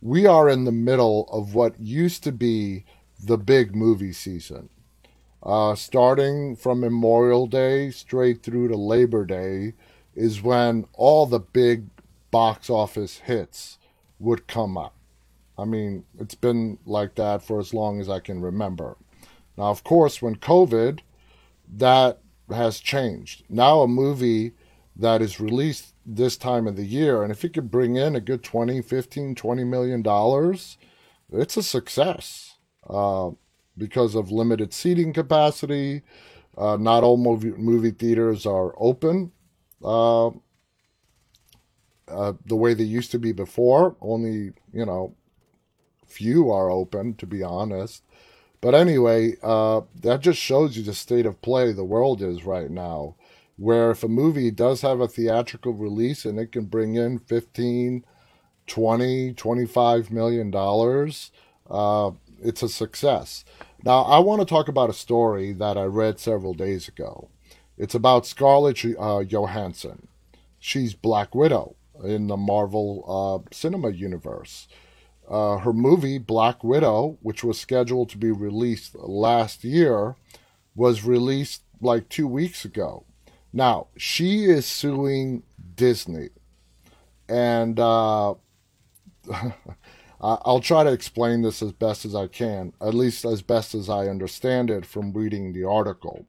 We 0.01 0.25
are 0.25 0.49
in 0.49 0.65
the 0.65 0.71
middle 0.71 1.27
of 1.32 1.56
what 1.56 1.80
used 1.80 2.23
to 2.23 2.32
be 2.32 2.86
the 3.23 3.38
big 3.38 3.75
movie 3.75 4.13
season. 4.13 4.69
Uh, 5.43 5.73
starting 5.73 6.56
from 6.56 6.80
Memorial 6.80 7.47
Day 7.47 7.89
straight 7.89 8.43
through 8.43 8.67
to 8.67 8.77
Labor 8.77 9.25
Day 9.25 9.73
is 10.13 10.41
when 10.41 10.86
all 10.93 11.25
the 11.25 11.39
big 11.39 11.86
box 12.30 12.69
office 12.69 13.17
hits 13.19 13.80
would 14.19 14.47
come 14.47 14.77
up. 14.77 14.95
I 15.58 15.65
mean, 15.65 16.06
it's 16.19 16.36
been 16.36 16.77
like 16.86 17.15
that 17.15 17.43
for 17.43 17.60
as 17.60 17.73
long 17.73 17.99
as 17.99 18.10
I 18.10 18.19
can 18.19 18.41
remember. 18.41 18.97
Now, 19.58 19.65
of 19.65 19.84
course, 19.84 20.21
when 20.21 20.36
COVID 20.36 20.99
that 21.71 22.19
has 22.49 22.79
changed. 22.79 23.43
Now 23.49 23.81
a 23.81 23.88
movie 23.88 24.53
that 24.95 25.21
is 25.21 25.39
released 25.39 25.93
this 26.05 26.36
time 26.36 26.67
of 26.67 26.75
the 26.75 26.86
year, 26.86 27.23
and 27.23 27.31
if 27.31 27.45
it 27.45 27.53
could 27.53 27.71
bring 27.71 27.95
in 27.95 28.15
a 28.15 28.21
good 28.21 28.43
20, 28.43 28.81
15, 28.81 29.36
20 29.36 29.63
million 29.63 30.01
dollars, 30.01 30.77
it's 31.31 31.55
a 31.55 31.63
success 31.63 32.57
uh, 32.89 33.31
because 33.77 34.15
of 34.15 34.31
limited 34.31 34.73
seating 34.73 35.13
capacity. 35.13 36.01
Uh, 36.57 36.75
not 36.75 37.03
all 37.03 37.15
movie, 37.15 37.51
movie 37.51 37.91
theaters 37.91 38.45
are 38.45 38.75
open 38.77 39.31
uh, 39.84 40.27
uh 42.10 42.34
the 42.45 42.55
way 42.55 42.73
they 42.73 42.84
used 42.84 43.10
to 43.12 43.17
be 43.17 43.31
before. 43.31 43.95
Only, 44.01 44.51
you 44.73 44.86
know, 44.86 45.15
few 46.05 46.51
are 46.51 46.69
open, 46.69 47.15
to 47.15 47.25
be 47.25 47.41
honest. 47.41 48.03
But 48.62 48.76
anyway, 48.76 49.36
uh, 49.41 49.82
that 50.02 50.21
just 50.21 50.39
shows 50.39 50.78
you 50.78 50.84
the 50.84 50.93
state 50.93 51.26
of 51.26 51.41
play 51.41 51.71
the 51.74 51.84
world 51.84 52.21
is 52.21 52.45
right 52.45 52.69
now. 52.69 53.15
Where 53.58 53.91
if 53.91 54.04
a 54.04 54.08
movie 54.08 54.52
does 54.52 54.82
have 54.82 55.02
a 55.02 55.08
theatrical 55.08 55.74
release 55.74 56.26
and 56.26 56.39
it 56.39 56.52
can 56.52 56.65
bring 56.65 56.95
in 56.95 57.19
15, 57.19 58.06
20, 58.67 59.34
25 59.34 60.12
million 60.12 60.52
dollars, 60.52 61.32
uh, 61.69 62.12
it's 62.41 62.63
a 62.63 62.69
success. 62.69 63.43
Now, 63.84 64.04
I 64.04 64.19
want 64.19 64.41
to 64.41 64.45
talk 64.45 64.67
about 64.67 64.89
a 64.89 64.93
story 64.93 65.54
that 65.54 65.78
I 65.78 65.84
read 65.84 66.19
several 66.19 66.54
days 66.54 66.88
ago. 66.88 67.30
It's 67.78 67.95
about 67.95 68.28
Scarlett 68.28 68.86
uh, 69.00 69.24
Johansson. 69.24 70.08
She's 70.60 70.93
Black 70.93 71.34
Widow 71.34 71.76
in 72.04 72.28
the 72.28 72.38
Marvel 72.38 73.04
uh, 73.08 73.50
cinema 73.52 73.89
universe. 73.89 74.67
Uh, 75.32 75.60
her 75.60 75.72
movie, 75.72 76.17
Black 76.17 76.62
Widow, 76.62 77.17
which 77.22 77.41
was 77.41 77.58
scheduled 77.58 78.10
to 78.10 78.17
be 78.17 78.32
released 78.32 78.96
last 78.96 79.63
year, 79.63 80.17
was 80.76 81.06
released 81.06 81.63
like 81.80 82.10
two 82.10 82.28
weeks 82.28 82.65
ago. 82.65 83.06
Now, 83.54 83.88
she 83.96 84.44
is 84.44 84.65
suing 84.65 85.44
Disney. 85.76 86.32
And 87.30 87.80
uh, 87.80 88.34
I'll 90.22 90.60
try 90.60 90.84
to 90.84 90.91
explain 90.91 91.44
this 91.44 91.62
as 91.62 91.72
best 91.72 92.04
as 92.04 92.13
I 92.13 92.28
can, 92.28 92.74
at 92.82 92.94
least 92.94 93.24
as 93.24 93.41
best 93.41 93.74
as 93.74 93.89
I 93.89 94.08
understand 94.08 94.70
it 94.70 94.86
from 94.86 95.13
reading 95.13 95.54
the 95.54 95.63
article. 95.63 96.28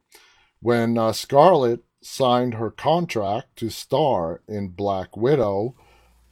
When 0.61 0.97
uh, 0.97 1.11
Scarlett 1.11 1.83
signed 2.03 2.55
her 2.55 2.71
contract 2.71 3.57
to 3.57 3.69
star 3.69 4.43
in 4.47 4.69
Black 4.69 5.17
Widow, 5.17 5.75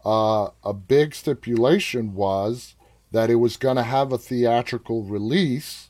uh, 0.05 0.49
a 0.65 0.73
big 0.73 1.15
stipulation 1.15 2.15
was 2.15 2.75
that 3.13 3.31
it 3.31 3.37
was 3.37 3.57
going 3.57 3.77
to 3.77 3.83
have 3.83 4.13
a 4.13 4.19
theatrical 4.19 5.03
release 5.03 5.89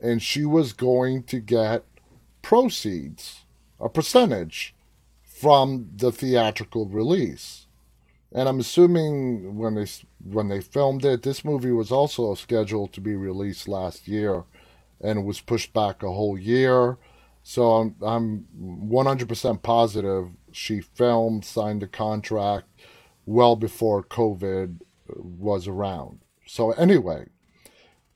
and 0.00 0.22
she 0.22 0.44
was 0.44 0.72
going 0.72 1.22
to 1.24 1.40
get 1.40 1.84
proceeds, 2.42 3.40
a 3.78 3.88
percentage 3.88 4.74
from 5.22 5.90
the 5.96 6.10
theatrical 6.10 6.86
release. 6.86 7.66
And 8.32 8.48
I'm 8.48 8.60
assuming 8.60 9.56
when 9.56 9.74
they 9.74 9.86
when 10.24 10.48
they 10.48 10.60
filmed 10.60 11.04
it, 11.04 11.22
this 11.22 11.44
movie 11.44 11.72
was 11.72 11.90
also 11.90 12.34
scheduled 12.34 12.92
to 12.92 13.00
be 13.00 13.16
released 13.16 13.66
last 13.66 14.06
year, 14.06 14.44
and 15.00 15.24
was 15.24 15.40
pushed 15.40 15.72
back 15.72 16.02
a 16.02 16.12
whole 16.12 16.38
year. 16.38 16.96
So 17.42 17.72
I'm 17.72 17.96
I'm 18.00 18.46
100% 18.88 19.62
positive 19.62 20.28
she 20.52 20.80
filmed, 20.80 21.44
signed 21.44 21.82
a 21.82 21.88
contract, 21.88 22.66
well 23.30 23.54
before 23.54 24.02
COVID 24.02 24.80
was 25.16 25.68
around. 25.68 26.20
So 26.46 26.72
anyway, 26.72 27.26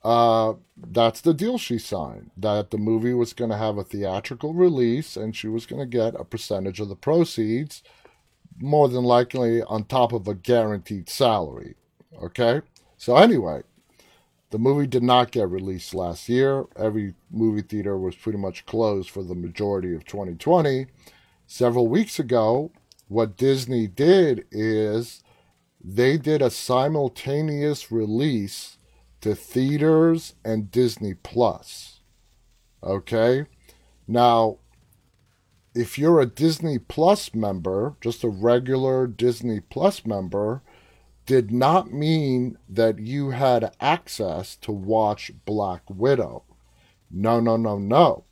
uh, 0.02 0.54
that's 0.76 1.20
the 1.20 1.32
deal 1.32 1.56
she 1.56 1.78
signed. 1.78 2.32
That 2.36 2.70
the 2.70 2.78
movie 2.78 3.14
was 3.14 3.32
going 3.32 3.50
to 3.50 3.56
have 3.56 3.78
a 3.78 3.84
theatrical 3.84 4.54
release, 4.54 5.16
and 5.16 5.34
she 5.34 5.46
was 5.46 5.66
going 5.66 5.80
to 5.80 5.86
get 5.86 6.20
a 6.20 6.24
percentage 6.24 6.80
of 6.80 6.88
the 6.88 6.96
proceeds, 6.96 7.82
more 8.58 8.88
than 8.88 9.04
likely 9.04 9.62
on 9.62 9.84
top 9.84 10.12
of 10.12 10.26
a 10.26 10.34
guaranteed 10.34 11.08
salary. 11.08 11.76
Okay. 12.20 12.62
So 12.96 13.16
anyway, 13.16 13.62
the 14.50 14.58
movie 14.58 14.86
did 14.86 15.02
not 15.02 15.30
get 15.30 15.48
released 15.48 15.94
last 15.94 16.28
year. 16.28 16.66
Every 16.76 17.14
movie 17.30 17.62
theater 17.62 17.96
was 17.96 18.16
pretty 18.16 18.38
much 18.38 18.66
closed 18.66 19.10
for 19.10 19.22
the 19.22 19.34
majority 19.34 19.94
of 19.94 20.04
2020. 20.04 20.86
Several 21.46 21.86
weeks 21.86 22.18
ago, 22.18 22.72
what 23.14 23.36
Disney 23.36 23.86
did 23.86 24.44
is 24.50 25.22
they 25.80 26.18
did 26.18 26.42
a 26.42 26.50
simultaneous 26.50 27.92
release 27.92 28.76
to 29.20 29.36
theaters 29.36 30.34
and 30.44 30.72
Disney 30.72 31.14
Plus. 31.14 32.00
Okay? 32.82 33.46
Now, 34.08 34.58
if 35.76 35.96
you're 35.96 36.20
a 36.20 36.26
Disney 36.26 36.80
Plus 36.80 37.32
member, 37.32 37.94
just 38.00 38.24
a 38.24 38.28
regular 38.28 39.06
Disney 39.06 39.60
Plus 39.60 40.04
member, 40.04 40.62
did 41.24 41.52
not 41.52 41.92
mean 41.92 42.58
that 42.68 42.98
you 42.98 43.30
had 43.30 43.76
access 43.80 44.56
to 44.56 44.72
watch 44.72 45.30
Black 45.44 45.82
Widow. 45.88 46.42
No, 47.12 47.38
no, 47.38 47.56
no, 47.56 47.78
no. 47.78 48.24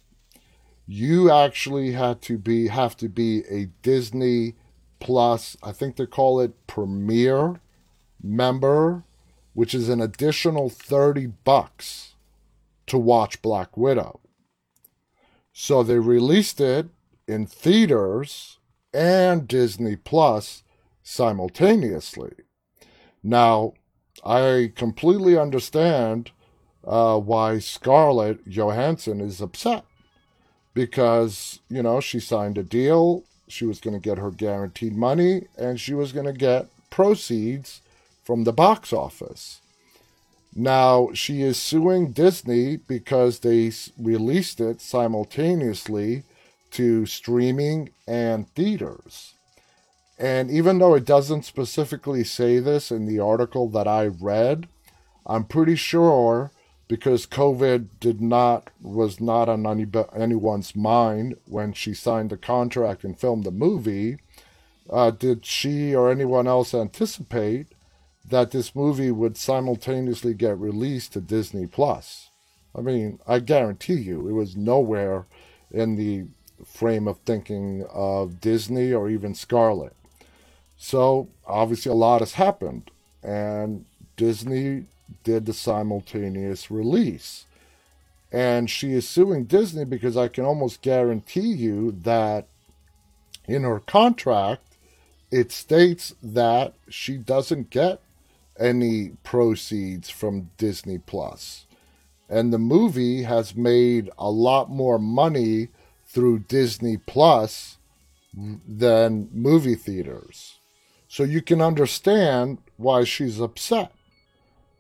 You 0.89 1.31
actually 1.31 1.93
had 1.93 2.21
to 2.23 2.37
be 2.37 2.67
have 2.67 2.97
to 2.97 3.09
be 3.09 3.45
a 3.49 3.67
Disney 3.83 4.57
plus, 5.03 5.57
I 5.65 5.73
think 5.73 5.97
they 5.97 6.07
call 6.07 6.41
it 6.41 6.69
Premier 6.69 7.61
member, 8.23 9.03
which 9.53 9.75
is 9.75 9.89
an 9.89 10.01
additional 10.01 10.71
30 10.71 11.27
bucks 11.43 12.15
to 12.87 12.99
watch 12.99 13.43
Black 13.43 13.77
Widow. 13.77 14.21
So 15.53 15.83
they 15.83 15.99
released 15.99 16.61
it 16.61 16.89
in 17.27 17.47
theaters 17.47 18.61
and 18.95 19.49
Disney 19.49 19.97
Plus 19.97 20.63
simultaneously. 21.03 22.35
Now, 23.25 23.73
I 24.25 24.73
completely 24.77 25.37
understand 25.37 26.31
uh, 26.87 27.19
why 27.19 27.59
Scarlett 27.59 28.47
Johansson 28.47 29.21
is 29.21 29.41
upset 29.41 29.85
because, 30.75 31.59
you 31.69 31.83
know, 31.83 32.01
she 32.01 32.21
signed 32.21 32.57
a 32.57 32.63
deal 32.63 33.25
she 33.53 33.65
was 33.65 33.81
going 33.81 33.95
to 33.95 34.01
get 34.01 34.19
her 34.19 34.31
guaranteed 34.31 34.97
money 34.97 35.47
and 35.57 35.79
she 35.79 35.95
was 35.95 36.13
going 36.13 36.27
to 36.27 36.33
get 36.33 36.69
proceeds 36.91 37.81
from 38.25 38.45
the 38.45 38.53
box 38.53 38.93
office. 38.93 39.61
Now, 40.55 41.11
she 41.15 41.43
is 41.43 41.57
suing 41.57 42.13
Disney 42.13 42.77
because 42.77 43.39
they 43.39 43.73
released 43.99 44.61
it 44.61 44.81
simultaneously 44.81 46.25
to 46.73 47.07
streaming 47.07 47.91
and 48.07 48.49
theaters. 48.55 49.35
And 50.19 50.51
even 50.51 50.79
though 50.79 50.95
it 50.95 51.05
doesn't 51.05 51.45
specifically 51.45 52.23
say 52.23 52.59
this 52.59 52.91
in 52.91 53.07
the 53.07 53.19
article 53.19 53.69
that 53.71 53.89
I 53.89 54.07
read, 54.07 54.69
I'm 55.27 55.45
pretty 55.45 55.75
sure 55.75 56.51
because 56.93 57.27
COVID 57.27 57.89
did 58.01 58.21
not 58.21 58.69
was 58.83 59.19
not 59.19 59.49
on 59.49 59.67
any, 59.67 59.87
anyone's 60.15 60.77
mind 60.77 61.35
when 61.47 61.73
she 61.73 61.95
signed 61.95 62.29
the 62.29 62.37
contract 62.37 63.03
and 63.03 63.19
filmed 63.19 63.45
the 63.45 63.51
movie. 63.51 64.19
Uh, 64.91 65.11
did 65.11 65.47
she 65.47 65.95
or 65.95 66.11
anyone 66.11 66.47
else 66.47 66.75
anticipate 66.75 67.69
that 68.29 68.51
this 68.51 68.75
movie 68.75 69.11
would 69.11 69.39
simultaneously 69.39 70.35
get 70.35 70.59
released 70.59 71.15
to 71.15 71.23
Disney 71.23 71.67
Plus? 71.67 72.29
I 72.77 72.83
mean, 72.83 73.19
I 73.27 73.39
guarantee 73.39 73.95
you, 73.95 74.29
it 74.29 74.33
was 74.33 74.55
nowhere 74.55 75.25
in 75.71 75.97
the 75.97 76.27
frame 76.63 77.09
of 77.09 77.17
thinking 77.21 77.87
of 77.91 78.39
Disney 78.39 78.93
or 78.93 79.09
even 79.09 79.35
Scarlett. 79.35 79.97
So 80.77 81.31
obviously, 81.47 81.91
a 81.91 81.95
lot 81.95 82.21
has 82.21 82.35
happened, 82.35 82.91
and 83.23 83.87
Disney 84.19 84.89
did 85.25 85.47
the 85.47 85.53
simultaneous 85.53 86.71
release. 86.71 87.47
And 88.31 88.71
she 88.71 88.93
is 88.93 89.09
suing 89.09 89.45
Disney 89.45 89.85
because 89.85 90.17
I 90.17 90.29
can 90.29 90.45
almost 90.45 90.83
guarantee 90.83 91.53
you 91.53 91.93
that 92.03 92.47
in 93.47 93.63
her 93.63 93.81
contract, 93.81 94.63
it 95.31 95.53
states 95.53 96.15
that 96.23 96.75
she 96.89 97.17
doesn't 97.17 97.71
get 97.71 98.01
any 98.59 99.13
proceeds 99.23 100.09
from 100.11 100.51
Disney 100.57 100.99
Plus. 100.99 101.67
And 102.29 102.53
the 102.53 102.59
movie 102.59 103.25
has 103.25 103.55
made 103.55 104.11
a 104.19 104.31
lot 104.31 104.71
more 104.71 104.99
money 104.99 105.69
through 106.07 106.41
Disney 106.41 106.97
Plus 106.97 107.77
than 108.35 109.29
movie 109.33 109.75
theaters. 109.75 110.59
So 111.09 111.25
you 111.25 111.43
can 111.43 111.61
understand 111.61 112.59
why 112.79 113.05
she's 113.05 113.41
upset. 113.41 113.93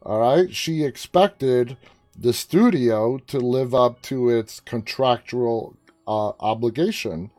All 0.04 0.20
right. 0.20 0.54
She 0.54 0.84
expected 0.84 1.76
the 2.18 2.32
studio 2.32 3.18
to 3.18 3.38
live 3.38 3.74
up 3.74 4.02
to 4.02 4.28
its 4.28 4.60
contractual 4.60 5.76
uh, 6.06 6.32
obligation. 6.40 7.30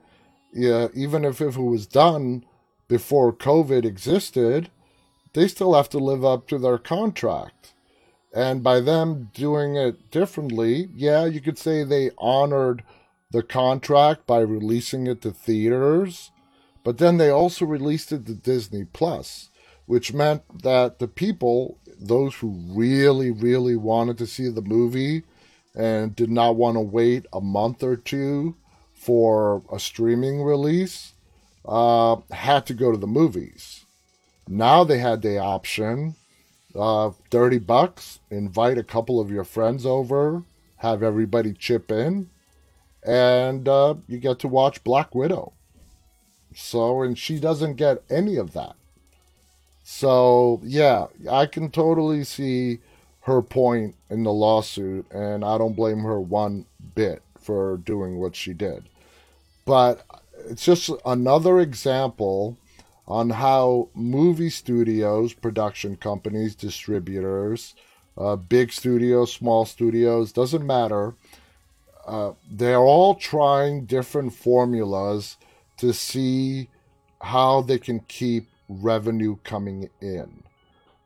Yeah, 0.54 0.88
even 0.93 1.26
if, 1.26 1.41
if 1.41 1.58
it 1.58 1.62
was 1.62 1.86
done 1.88 2.45
before 2.88 3.34
COVID 3.34 3.86
existed, 3.86 4.69
they 5.34 5.47
still 5.47 5.73
have 5.73 5.89
to 5.89 5.97
live 5.97 6.23
up 6.23 6.47
to 6.47 6.58
their 6.58 6.78
contract. 6.78 7.73
And 8.34 8.63
by 8.63 8.80
them 8.80 9.30
doing 9.34 9.76
it 9.76 10.10
differently, 10.10 10.89
yeah, 10.95 11.26
you 11.26 11.41
could 11.41 11.58
say 11.58 11.84
they 11.84 12.12
honored 12.17 12.84
the 13.32 13.43
contract 13.43 14.26
by 14.26 14.39
releasing 14.39 15.08
it 15.08 15.21
to 15.21 15.32
theaters, 15.32 16.32
but 16.84 16.97
then 16.97 17.17
they 17.17 17.30
also 17.30 17.65
released 17.65 18.12
it 18.12 18.26
to 18.26 18.34
Disney 18.34 18.86
Plus, 18.86 19.49
which 19.86 20.13
meant 20.13 20.63
that 20.63 20.99
the 20.99 21.08
people 21.08 21.80
those 22.08 22.36
who 22.36 22.50
really, 22.70 23.32
really 23.32 23.76
wanted 23.76 24.18
to 24.20 24.28
see 24.28 24.50
the 24.50 24.62
movie 24.62 25.24
and 25.76 26.16
did 26.16 26.30
not 26.30 26.56
want 26.56 26.76
to 26.76 26.82
wait 26.82 27.26
a 27.34 27.42
month 27.42 27.84
or 27.84 27.96
two 27.96 28.56
for 28.94 29.63
a 29.72 29.80
streaming 29.80 30.44
release 30.44 31.13
uh, 31.66 32.18
had 32.32 32.66
to 32.66 32.74
go 32.74 32.92
to 32.92 32.98
the 32.98 33.08
movies. 33.08 33.86
Now 34.48 34.84
they 34.84 35.00
had 35.00 35.22
the 35.22 35.38
option 35.39 36.16
uh, 36.76 37.12
30 37.30 37.60
bucks, 37.60 38.20
invite 38.30 38.78
a 38.78 38.84
couple 38.84 39.20
of 39.20 39.30
your 39.30 39.44
friends 39.44 39.86
over, 39.86 40.44
have 40.78 41.04
everybody 41.04 41.54
chip 41.54 41.92
in, 41.92 42.30
and 43.04 43.68
uh, 43.68 43.96
you 44.08 44.18
get 44.18 44.39
to 44.39 44.48
watch 44.48 44.84
Black 44.84 45.13
Widow. 45.13 45.54
So, 46.56 47.02
and 47.02 47.18
she 47.18 47.39
doesn't 47.39 47.76
get 47.76 48.04
any 48.10 48.38
of 48.38 48.54
that. 48.54 48.76
So, 49.84 50.62
yeah, 50.63 51.08
I 51.30 51.46
can 51.46 51.69
totally 51.69 52.24
see 52.24 52.80
her 53.22 53.41
point 53.41 53.96
in 54.10 54.24
the 54.24 54.32
lawsuit, 54.32 55.06
and 55.12 55.43
I 55.43 55.58
don't 55.58 55.76
blame 55.76 56.00
her 56.00 56.19
one 56.19 56.65
bit 56.96 57.22
for 57.39 57.78
doing 57.78 58.17
what 58.17 58.36
she 58.36 58.54
did. 58.54 58.86
But 59.65 60.06
it's 60.50 60.65
just 60.65 60.89
another 61.06 61.60
example 61.60 62.58
on 63.08 63.30
how 63.32 63.89
movie 63.93 64.50
studios, 64.50 65.34
production 65.34 65.98
companies, 65.98 66.56
distributors, 66.56 67.76
uh, 68.17 68.36
big 68.36 68.72
studios, 68.72 69.34
small 69.34 69.65
studios, 69.65 70.32
doesn't 70.32 70.65
matter. 70.65 71.13
Uh, 72.06 72.34
they're 72.50 72.78
all 72.78 73.15
trying 73.15 73.86
different 73.86 74.34
formulas 74.34 75.38
to 75.78 75.93
see 75.93 76.69
how 77.22 77.62
they 77.62 77.78
can 77.78 78.00
keep 78.02 78.48
revenue 78.82 79.38
coming 79.44 79.90
in. 80.02 80.44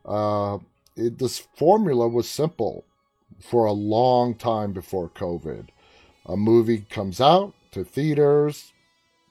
Uh, 0.05 0.59
it, 0.95 1.19
this 1.19 1.39
formula 1.39 2.07
was 2.07 2.29
simple 2.29 2.85
for 3.39 3.65
a 3.65 3.71
long 3.71 4.33
time 4.33 4.73
before 4.73 5.09
COVID. 5.09 5.67
A 6.25 6.37
movie 6.37 6.85
comes 6.89 7.21
out 7.21 7.53
to 7.71 7.83
theaters, 7.83 8.73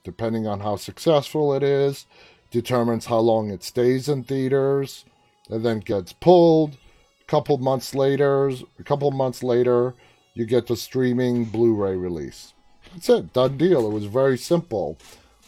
depending 0.04 0.46
on 0.46 0.60
how 0.60 0.76
successful 0.76 1.52
it 1.54 1.62
is, 1.62 2.06
determines 2.50 3.06
how 3.06 3.18
long 3.18 3.50
it 3.50 3.64
stays 3.64 4.08
in 4.08 4.22
theaters, 4.22 5.04
and 5.50 5.64
then 5.64 5.80
gets 5.80 6.12
pulled. 6.12 6.74
A 7.20 7.24
couple 7.26 7.58
months 7.58 7.94
later, 7.94 8.48
a 8.78 8.84
couple 8.84 9.10
months 9.10 9.42
later, 9.42 9.94
you 10.34 10.44
get 10.46 10.66
the 10.66 10.76
streaming 10.76 11.44
Blu-ray 11.46 11.96
release. 11.96 12.52
That's 12.92 13.08
it, 13.08 13.32
done 13.32 13.56
deal. 13.56 13.86
It 13.86 13.92
was 13.92 14.04
very 14.04 14.38
simple. 14.38 14.96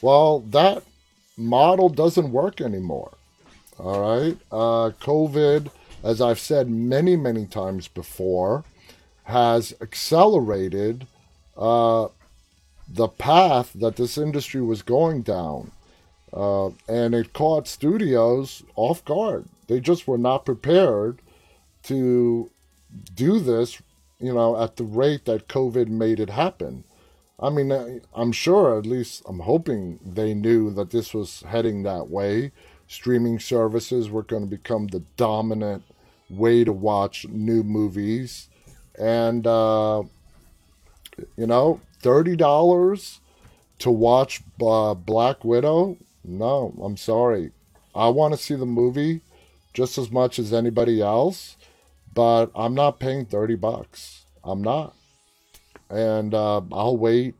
Well, 0.03 0.41
that 0.51 0.83
model 1.39 1.89
doesn't 1.89 2.33
work 2.33 2.61
anymore. 2.61 3.13
All 3.79 4.01
right. 4.01 4.37
Uh, 4.51 4.91
COVID, 5.01 5.71
as 6.03 6.21
I've 6.21 6.41
said 6.41 6.69
many, 6.69 7.17
many 7.17 7.47
times 7.47 7.89
before, 7.89 8.65
has 9.25 9.75
accelerated 9.81 11.07
uh, 11.57 12.09
the 12.89 13.09
path 13.09 13.73
that 13.75 13.97
this 13.97 14.19
industry 14.19 14.61
was 14.61 14.83
going 14.83 15.23
down. 15.23 15.71
Uh, 16.33 16.69
and 16.89 17.15
it 17.15 17.33
caught 17.33 17.67
studios 17.67 18.63
off 18.77 19.05
guard. 19.05 19.45
They 19.67 19.81
just 19.81 20.07
were 20.07 20.19
not 20.19 20.45
prepared 20.45 21.19
to 21.85 22.51
do 23.15 23.39
this, 23.39 23.81
you 24.19 24.33
know, 24.33 24.61
at 24.61 24.77
the 24.77 24.85
rate 24.85 25.25
that 25.27 25.49
COVID 25.49 25.89
made 25.89 26.21
it 26.21 26.31
happen. 26.31 26.85
I 27.41 27.51
mean, 27.51 27.71
uh, 27.71 28.01
I'm 28.15 28.33
sure, 28.33 28.79
at 28.79 28.87
least 28.87 29.23
I'm 29.27 29.41
hoping 29.41 30.01
they 30.05 30.35
knew 30.35 30.71
that 30.73 30.91
this 30.91 31.15
was 31.15 31.43
heading 31.43 31.85
that 31.85 32.11
way. 32.11 32.51
Streaming 32.89 33.39
services 33.39 34.11
were 34.11 34.25
going 34.25 34.43
to 34.43 34.57
become 34.57 34.89
the 34.89 35.05
dominant 35.17 35.85
way 36.29 36.65
to 36.65 36.73
watch 36.73 37.27
new 37.29 37.63
movies. 37.63 38.49
And, 38.99 39.47
uh, 39.47 40.03
you 41.37 41.47
know, 41.47 41.81
$30 42.03 43.19
to 43.81 43.91
watch 43.91 44.43
uh, 44.61 44.95
Black 44.95 45.45
Widow? 45.45 45.97
No, 46.25 46.75
I'm 46.83 46.97
sorry. 46.97 47.53
I 47.95 48.09
want 48.09 48.35
to 48.35 48.41
see 48.41 48.57
the 48.57 48.67
movie 48.67 49.21
just 49.73 49.97
as 49.97 50.11
much 50.11 50.39
as 50.39 50.53
anybody 50.53 51.01
else, 51.01 51.57
but 52.13 52.51
I'm 52.55 52.75
not 52.75 52.99
paying 52.99 53.27
30 53.27 53.55
bucks. 53.57 54.25
I'm 54.43 54.63
not 54.63 54.95
and 55.91 56.35
uh, 56.35 56.63
I'll 56.73 56.97
wait 56.97 57.35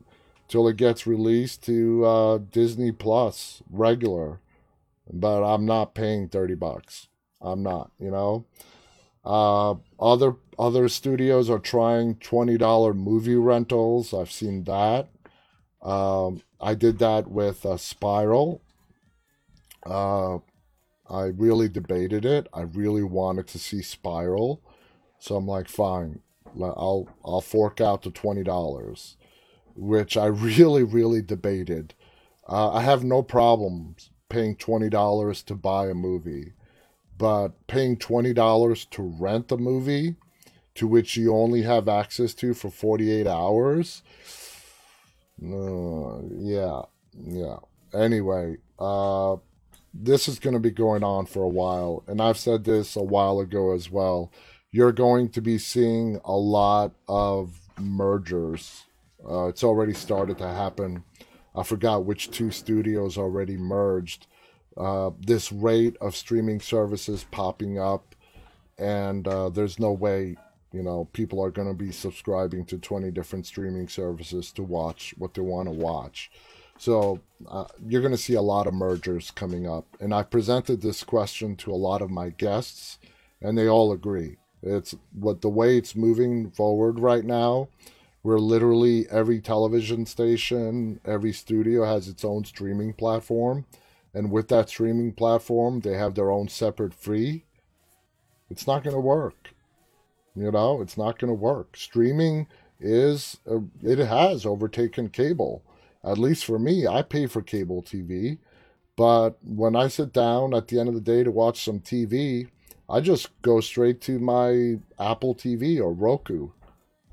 till 0.47 0.67
it 0.67 0.77
gets 0.77 1.07
released 1.07 1.63
to 1.65 2.05
uh, 2.05 2.37
Disney 2.37 2.91
Plus 2.91 3.61
regular. 3.69 4.39
But 5.11 5.43
I'm 5.43 5.65
not 5.65 5.95
paying 5.95 6.29
thirty 6.29 6.55
bucks. 6.55 7.07
I'm 7.41 7.63
not. 7.63 7.91
You 7.99 8.11
know, 8.11 8.45
uh, 9.25 9.75
other 9.99 10.35
other 10.57 10.87
studios 10.87 11.49
are 11.49 11.59
trying 11.59 12.15
twenty 12.15 12.57
dollar 12.57 12.93
movie 12.93 13.35
rentals. 13.35 14.13
I've 14.13 14.31
seen 14.31 14.65
that. 14.65 15.09
Um, 15.81 16.41
I 16.61 16.75
did 16.75 16.99
that 16.99 17.29
with 17.29 17.65
uh, 17.65 17.77
Spiral. 17.77 18.61
Uh, 19.85 20.39
I 21.09 21.23
really 21.23 21.69
debated 21.69 22.25
it. 22.25 22.47
I 22.53 22.61
really 22.61 23.01
wanted 23.01 23.47
to 23.47 23.57
see 23.57 23.81
Spiral, 23.81 24.61
so 25.17 25.37
I'm 25.37 25.47
like, 25.47 25.67
fine, 25.67 26.19
I'll 26.61 27.07
I'll 27.23 27.41
fork 27.41 27.81
out 27.81 28.03
the 28.03 28.11
twenty 28.11 28.43
dollars, 28.43 29.17
which 29.75 30.17
I 30.17 30.25
really 30.25 30.83
really 30.83 31.21
debated. 31.21 31.93
Uh, 32.47 32.71
I 32.71 32.81
have 32.81 33.03
no 33.03 33.21
problems 33.21 34.09
paying 34.29 34.55
twenty 34.55 34.89
dollars 34.89 35.43
to 35.43 35.55
buy 35.55 35.87
a 35.87 35.93
movie, 35.93 36.53
but 37.17 37.67
paying 37.67 37.97
twenty 37.97 38.33
dollars 38.33 38.85
to 38.85 39.03
rent 39.03 39.51
a 39.51 39.57
movie, 39.57 40.15
to 40.75 40.87
which 40.87 41.17
you 41.17 41.35
only 41.35 41.63
have 41.63 41.87
access 41.87 42.33
to 42.35 42.53
for 42.53 42.69
forty 42.69 43.11
eight 43.11 43.27
hours. 43.27 44.01
Uh, 45.41 46.19
yeah, 46.37 46.81
yeah. 47.17 47.57
Anyway, 47.93 48.57
uh, 48.77 49.37
this 49.93 50.27
is 50.27 50.37
going 50.39 50.53
to 50.53 50.59
be 50.59 50.71
going 50.71 51.03
on 51.03 51.25
for 51.25 51.43
a 51.43 51.49
while, 51.49 52.03
and 52.07 52.21
I've 52.21 52.37
said 52.37 52.63
this 52.63 52.95
a 52.95 53.03
while 53.03 53.39
ago 53.39 53.73
as 53.73 53.89
well 53.89 54.31
you're 54.71 54.91
going 54.91 55.29
to 55.29 55.41
be 55.41 55.57
seeing 55.57 56.19
a 56.23 56.35
lot 56.35 56.93
of 57.07 57.59
mergers. 57.79 58.85
Uh, 59.27 59.47
it's 59.47 59.63
already 59.63 59.93
started 59.93 60.37
to 60.37 60.47
happen. 60.47 61.03
I 61.55 61.63
forgot 61.63 62.05
which 62.05 62.31
two 62.31 62.51
studios 62.51 63.17
already 63.17 63.57
merged. 63.57 64.27
Uh, 64.77 65.11
this 65.19 65.51
rate 65.51 65.97
of 65.99 66.15
streaming 66.15 66.61
services 66.61 67.25
popping 67.31 67.79
up, 67.79 68.15
and 68.77 69.27
uh, 69.27 69.49
there's 69.49 69.79
no 69.79 69.91
way, 69.91 70.37
you 70.71 70.83
know, 70.83 71.09
people 71.11 71.43
are 71.43 71.51
going 71.51 71.67
to 71.67 71.73
be 71.73 71.91
subscribing 71.91 72.63
to 72.65 72.77
20 72.77 73.11
different 73.11 73.45
streaming 73.45 73.89
services 73.89 74.51
to 74.53 74.63
watch 74.63 75.13
what 75.17 75.33
they 75.33 75.41
want 75.41 75.67
to 75.67 75.73
watch. 75.73 76.31
So 76.77 77.19
uh, 77.49 77.65
you're 77.85 78.01
going 78.01 78.13
to 78.13 78.17
see 78.17 78.35
a 78.35 78.41
lot 78.41 78.67
of 78.67 78.73
mergers 78.73 79.31
coming 79.31 79.67
up. 79.67 79.85
And 79.99 80.13
I 80.13 80.23
presented 80.23 80.81
this 80.81 81.03
question 81.03 81.57
to 81.57 81.73
a 81.73 81.75
lot 81.75 82.01
of 82.01 82.09
my 82.09 82.29
guests, 82.29 82.99
and 83.41 83.57
they 83.57 83.67
all 83.67 83.91
agree. 83.91 84.37
It's 84.61 84.95
what 85.13 85.41
the 85.41 85.49
way 85.49 85.77
it's 85.77 85.95
moving 85.95 86.51
forward 86.51 86.99
right 86.99 87.23
now. 87.23 87.69
Where 88.21 88.39
literally 88.39 89.07
every 89.09 89.39
television 89.39 90.05
station, 90.05 90.99
every 91.05 91.31
studio 91.31 91.85
has 91.85 92.09
its 92.09 92.25
own 92.25 92.43
streaming 92.43 92.91
platform, 92.91 93.65
and 94.13 94.29
with 94.29 94.49
that 94.49 94.67
streaming 94.67 95.13
platform, 95.13 95.79
they 95.79 95.93
have 95.93 96.15
their 96.15 96.29
own 96.29 96.49
separate 96.49 96.93
free. 96.93 97.45
It's 98.49 98.67
not 98.67 98.83
going 98.83 98.95
to 98.95 98.99
work. 98.99 99.51
You 100.35 100.51
know, 100.51 100.81
it's 100.81 100.97
not 100.97 101.17
going 101.17 101.29
to 101.29 101.33
work. 101.33 101.77
Streaming 101.77 102.47
is 102.79 103.37
uh, 103.49 103.59
it 103.83 103.99
has 103.99 104.45
overtaken 104.45 105.09
cable. 105.09 105.63
At 106.03 106.17
least 106.17 106.45
for 106.45 106.59
me, 106.59 106.87
I 106.87 107.01
pay 107.01 107.25
for 107.25 107.41
cable 107.41 107.81
TV, 107.81 108.37
but 108.95 109.37
when 109.43 109.75
I 109.75 109.87
sit 109.87 110.13
down 110.13 110.53
at 110.53 110.67
the 110.67 110.79
end 110.79 110.89
of 110.89 110.95
the 110.95 111.01
day 111.01 111.23
to 111.23 111.31
watch 111.31 111.63
some 111.63 111.79
TV, 111.79 112.49
I 112.89 113.01
just 113.01 113.29
go 113.43 113.59
straight 113.59 114.01
to 114.01 114.17
my 114.17 114.79
Apple 114.97 115.35
TV 115.35 115.79
or 115.79 115.93
Roku 115.93 116.49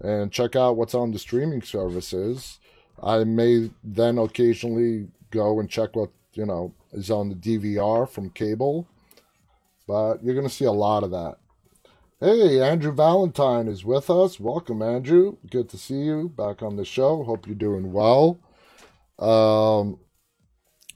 and 0.01 0.33
check 0.33 0.57
out 0.57 0.77
what's 0.77 0.95
on 0.95 1.12
the 1.12 1.18
streaming 1.18 1.61
services. 1.61 2.59
I 3.03 3.24
may 3.24 3.70
then 3.85 4.16
occasionally 4.16 5.09
go 5.31 5.61
and 5.61 5.68
check 5.68 5.95
what, 5.95 6.11
you 6.33 6.47
know, 6.47 6.72
is 6.93 7.11
on 7.11 7.29
the 7.29 7.35
DVR 7.35 8.09
from 8.09 8.31
cable, 8.31 8.89
but 9.87 10.24
you're 10.24 10.35
going 10.35 10.49
to 10.49 10.55
see 10.55 10.64
a 10.64 10.72
lot 10.72 11.05
of 11.05 11.11
that. 11.11 11.37
Hey, 12.20 12.62
Andrew 12.62 12.93
Valentine 12.93 13.68
is 13.68 13.85
with 13.85 14.09
us. 14.09 14.41
Welcome, 14.41 14.81
Andrew. 14.81 15.37
Good 15.51 15.68
to 15.68 15.77
see 15.77 15.97
you 16.01 16.33
back 16.35 16.62
on 16.62 16.77
the 16.77 16.87
show. 16.87 17.22
Hope 17.24 17.47
you're 17.47 17.55
doing 17.55 17.93
well. 17.93 18.39
Um, 19.18 19.99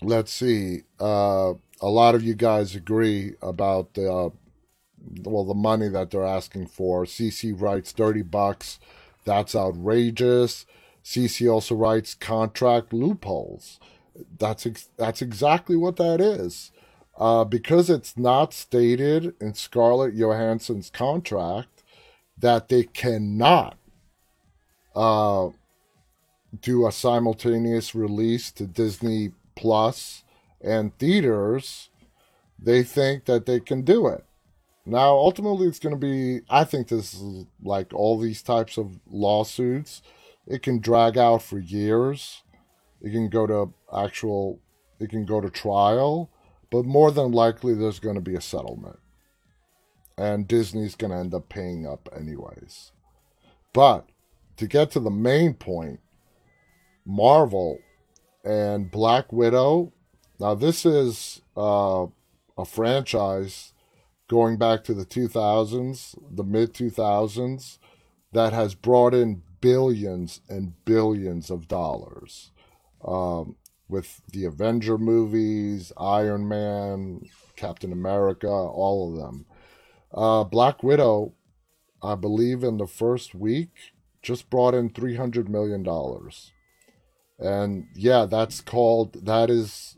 let's 0.01 0.33
see. 0.33 0.85
Uh, 0.99 1.55
a 1.83 1.89
lot 1.89 2.15
of 2.15 2.23
you 2.23 2.35
guys 2.35 2.75
agree 2.75 3.35
about 3.43 3.93
the 3.93 4.11
uh, 4.11 4.31
well, 5.23 5.45
the 5.45 5.55
money 5.55 5.89
that 5.89 6.11
they're 6.11 6.25
asking 6.25 6.67
for. 6.67 7.05
CC 7.05 7.59
writes 7.59 7.93
30 7.93 8.23
bucks. 8.23 8.79
That's 9.25 9.55
outrageous. 9.55 10.67
CC 11.05 11.53
also 11.53 11.75
writes 11.75 12.15
contract 12.15 12.93
loopholes. 12.93 13.81
That's 14.39 14.67
ex- 14.67 14.91
that's 14.97 15.23
exactly 15.23 15.77
what 15.77 15.97
that 15.97 16.21
is. 16.21 16.73
Uh, 17.19 17.45
because 17.45 17.91
it's 17.91 18.17
not 18.17 18.55
stated 18.55 19.35
in 19.41 19.55
Scarlett 19.55 20.15
Johansson's 20.15 20.91
contract 20.91 21.83
that 22.39 22.69
they 22.69 22.85
cannot 22.85 23.77
uh, 24.97 25.51
do 26.61 26.87
a 26.87 26.93
simultaneous 26.93 27.95
release 27.95 28.51
to 28.53 28.67
Disney 28.67 29.33
Plus 29.55 30.25
and 30.61 30.97
theaters, 30.99 31.91
they 32.59 32.83
think 32.83 33.27
that 33.27 33.47
they 33.47 33.61
can 33.61 33.83
do 33.83 34.07
it. 34.07 34.25
Now, 34.87 35.11
ultimately, 35.11 35.67
it's 35.67 35.79
going 35.79 35.95
to 35.95 36.01
be, 36.01 36.41
I 36.49 36.65
think 36.65 36.89
this 36.89 37.15
is 37.15 37.47
like 37.63 37.93
all 37.93 38.19
these 38.19 38.43
types 38.43 38.79
of 38.79 38.99
lawsuits, 39.09 40.03
it 40.47 40.63
can 40.63 40.81
drag 40.81 41.17
out 41.17 41.43
for 41.43 41.59
years. 41.59 42.43
It 43.03 43.13
can 43.13 43.29
go 43.29 43.47
to 43.47 43.73
actual, 43.97 44.61
it 44.99 45.11
can 45.11 45.25
go 45.25 45.41
to 45.41 45.49
trial, 45.49 46.31
but 46.71 46.85
more 46.85 47.11
than 47.11 47.33
likely, 47.33 47.75
there's 47.75 48.01
going 48.01 48.17
to 48.17 48.21
be 48.21 48.35
a 48.35 48.41
settlement. 48.41 48.99
And 50.19 50.47
Disney's 50.47 50.97
going 50.97 51.13
to 51.13 51.19
end 51.19 51.35
up 51.35 51.49
paying 51.49 51.87
up 51.87 52.09
anyways. 52.15 52.93
But 53.73 54.07
to 54.57 54.67
get 54.67 54.91
to 54.91 55.01
the 55.01 55.11
main 55.11 55.55
point, 55.55 56.01
Marvel 57.07 57.79
and 58.45 58.91
Black 58.91 59.33
Widow. 59.33 59.93
Now, 60.39 60.55
this 60.55 60.87
is 60.87 61.43
uh, 61.57 62.07
a 62.57 62.65
franchise 62.65 63.73
going 64.31 64.57
back 64.57 64.85
to 64.85 64.95
the 64.95 65.05
2000s, 65.05 66.17
the 66.31 66.45
mid 66.45 66.73
2000s, 66.73 67.79
that 68.33 68.53
has 68.53 68.77
brought 68.77 69.13
in 69.13 69.43
billions 69.61 70.41
and 70.49 70.73
billions 70.85 71.51
of 71.51 71.67
dollars. 71.67 72.53
Um, 73.05 73.57
with 73.89 74.23
the 74.33 74.45
Avenger 74.45 74.97
movies, 74.99 75.93
Iron 75.99 76.47
Man, 76.47 77.23
Captain 77.57 77.93
America, 77.93 78.47
all 78.47 79.11
of 79.11 79.21
them. 79.21 79.47
Uh, 80.15 80.45
Black 80.45 80.85
Widow, 80.85 81.33
I 82.01 82.15
believe 82.15 82.63
in 82.63 82.77
the 82.77 82.87
first 82.87 83.35
week, 83.35 83.73
just 84.23 84.49
brought 84.49 84.75
in 84.75 84.91
$300 84.91 85.49
million. 85.49 85.85
And 87.41 87.89
yeah, 87.97 88.27
that's 88.27 88.61
called, 88.61 89.25
that 89.25 89.51
is, 89.51 89.97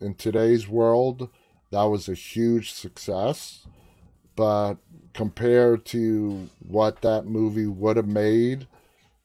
in 0.00 0.16
today's 0.16 0.66
world, 0.66 1.28
that 1.70 1.84
was 1.84 2.08
a 2.08 2.14
huge 2.14 2.72
success. 2.72 3.66
But 4.36 4.76
compared 5.14 5.84
to 5.86 6.48
what 6.60 7.02
that 7.02 7.26
movie 7.26 7.66
would 7.66 7.96
have 7.96 8.06
made 8.06 8.68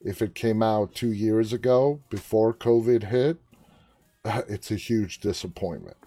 if 0.01 0.21
it 0.21 0.35
came 0.35 0.61
out 0.61 0.93
two 0.93 1.11
years 1.11 1.53
ago 1.53 2.01
before 2.09 2.53
COVID 2.53 3.03
hit, 3.03 3.37
uh, 4.25 4.41
it's 4.47 4.71
a 4.71 4.75
huge 4.75 5.19
disappointment. 5.19 5.97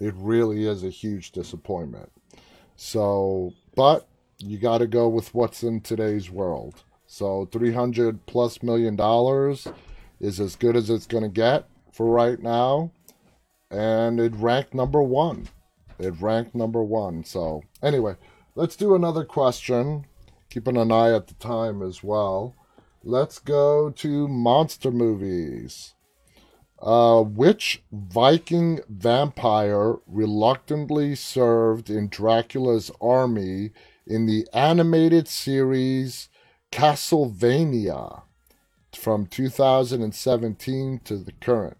It 0.00 0.14
really 0.16 0.66
is 0.66 0.82
a 0.82 0.90
huge 0.90 1.32
disappointment. 1.32 2.10
So, 2.76 3.52
but 3.76 4.08
you 4.38 4.58
got 4.58 4.78
to 4.78 4.86
go 4.86 5.08
with 5.08 5.34
what's 5.34 5.62
in 5.62 5.80
today's 5.80 6.30
world. 6.30 6.82
So, 7.06 7.48
300 7.52 8.26
plus 8.26 8.62
million 8.62 8.96
dollars 8.96 9.68
is 10.18 10.40
as 10.40 10.56
good 10.56 10.76
as 10.76 10.88
it's 10.88 11.06
going 11.06 11.24
to 11.24 11.28
get 11.28 11.68
for 11.92 12.06
right 12.06 12.40
now. 12.40 12.90
And 13.70 14.18
it 14.18 14.34
ranked 14.34 14.74
number 14.74 15.02
one. 15.02 15.48
It 15.98 16.20
ranked 16.20 16.54
number 16.54 16.82
one. 16.82 17.24
So, 17.24 17.62
anyway, 17.82 18.16
let's 18.54 18.76
do 18.76 18.94
another 18.94 19.24
question. 19.24 20.06
Keeping 20.50 20.76
an 20.76 20.92
eye 20.92 21.14
at 21.14 21.28
the 21.28 21.34
time 21.34 21.82
as 21.82 22.02
well. 22.02 22.54
Let's 23.04 23.38
go 23.38 23.90
to 23.90 24.28
monster 24.28 24.90
movies. 24.90 25.94
Uh, 26.80 27.22
which 27.22 27.82
Viking 27.92 28.80
vampire 28.88 29.96
reluctantly 30.06 31.14
served 31.14 31.88
in 31.88 32.08
Dracula's 32.08 32.90
army 33.00 33.70
in 34.04 34.26
the 34.26 34.48
animated 34.52 35.28
series 35.28 36.28
Castlevania 36.72 38.22
from 38.92 39.26
2017 39.26 41.00
to 41.04 41.16
the 41.16 41.32
current? 41.32 41.76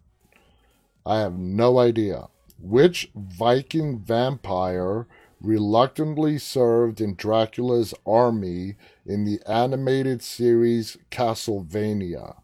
I 1.04 1.18
have 1.18 1.36
no 1.36 1.78
idea. 1.78 2.28
Which 2.62 3.10
Viking 3.16 3.98
vampire 3.98 5.08
reluctantly 5.40 6.38
served 6.38 7.00
in 7.00 7.16
Dracula's 7.16 7.92
army 8.06 8.76
in 9.04 9.24
the 9.24 9.40
animated 9.48 10.22
series 10.22 10.96
Castlevania? 11.10 12.36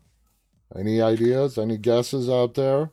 Any 0.75 1.01
ideas? 1.01 1.57
Any 1.57 1.79
guesses 1.79 2.29
out 2.29 2.55
there? 2.55 2.91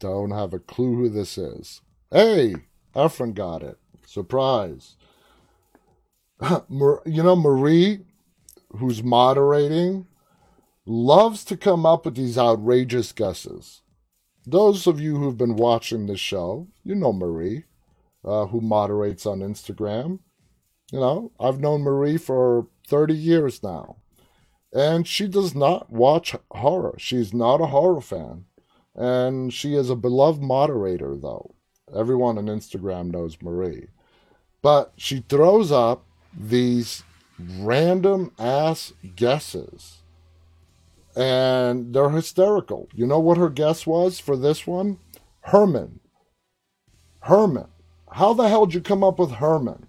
Don't 0.00 0.32
have 0.32 0.52
a 0.52 0.58
clue 0.58 0.96
who 0.96 1.08
this 1.08 1.38
is. 1.38 1.82
Hey, 2.10 2.56
Efren 2.96 3.32
got 3.32 3.62
it. 3.62 3.78
Surprise. 4.04 4.96
you 6.68 7.22
know, 7.22 7.36
Marie, 7.36 8.00
who's 8.76 9.04
moderating, 9.04 10.08
loves 10.84 11.44
to 11.44 11.56
come 11.56 11.86
up 11.86 12.06
with 12.06 12.16
these 12.16 12.36
outrageous 12.36 13.12
guesses. 13.12 13.82
Those 14.46 14.86
of 14.86 15.00
you 15.00 15.16
who've 15.16 15.38
been 15.38 15.56
watching 15.56 16.06
this 16.06 16.20
show, 16.20 16.68
you 16.82 16.94
know 16.94 17.12
Marie, 17.12 17.64
uh, 18.24 18.46
who 18.46 18.60
moderates 18.60 19.24
on 19.24 19.40
Instagram. 19.40 20.18
You 20.92 21.00
know, 21.00 21.32
I've 21.40 21.60
known 21.60 21.80
Marie 21.80 22.18
for 22.18 22.68
30 22.86 23.14
years 23.14 23.62
now. 23.62 23.96
And 24.72 25.06
she 25.06 25.28
does 25.28 25.54
not 25.54 25.90
watch 25.90 26.36
horror. 26.50 26.94
She's 26.98 27.32
not 27.32 27.60
a 27.60 27.66
horror 27.66 28.00
fan. 28.00 28.44
And 28.94 29.52
she 29.52 29.74
is 29.74 29.88
a 29.88 29.96
beloved 29.96 30.42
moderator, 30.42 31.16
though. 31.16 31.54
Everyone 31.94 32.38
on 32.38 32.46
Instagram 32.46 33.12
knows 33.12 33.38
Marie. 33.40 33.88
But 34.62 34.92
she 34.96 35.24
throws 35.28 35.72
up 35.72 36.04
these 36.36 37.02
random 37.38 38.32
ass 38.38 38.92
guesses 39.16 40.03
and 41.16 41.94
they're 41.94 42.10
hysterical. 42.10 42.88
You 42.94 43.06
know 43.06 43.20
what 43.20 43.38
her 43.38 43.48
guess 43.48 43.86
was 43.86 44.18
for 44.18 44.36
this 44.36 44.66
one? 44.66 44.98
Herman. 45.42 46.00
Herman. 47.20 47.68
How 48.10 48.32
the 48.32 48.48
hell 48.48 48.66
did 48.66 48.74
you 48.74 48.80
come 48.80 49.02
up 49.04 49.18
with 49.18 49.32
Herman? 49.32 49.86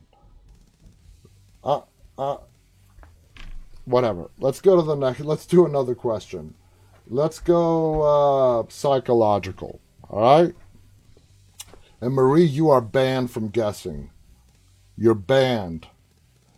Uh, 1.64 1.82
uh, 2.18 2.38
whatever. 3.86 4.30
Let's 4.40 4.62
go 4.62 4.76
to 4.76 4.82
the 4.82 4.96
next. 4.96 5.20
Let's 5.22 5.46
do 5.46 5.66
another 5.66 5.96
question. 5.96 6.56
Let's 7.08 7.40
go 7.40 8.02
uh, 8.02 8.64
psychological. 8.70 9.80
All 10.10 10.22
right. 10.22 10.56
And 12.02 12.14
Marie, 12.14 12.46
you 12.46 12.70
are 12.70 12.82
banned 12.82 13.32
from 13.32 13.50
guessing. 13.50 14.12
You're 14.98 15.14
banned. 15.14 15.88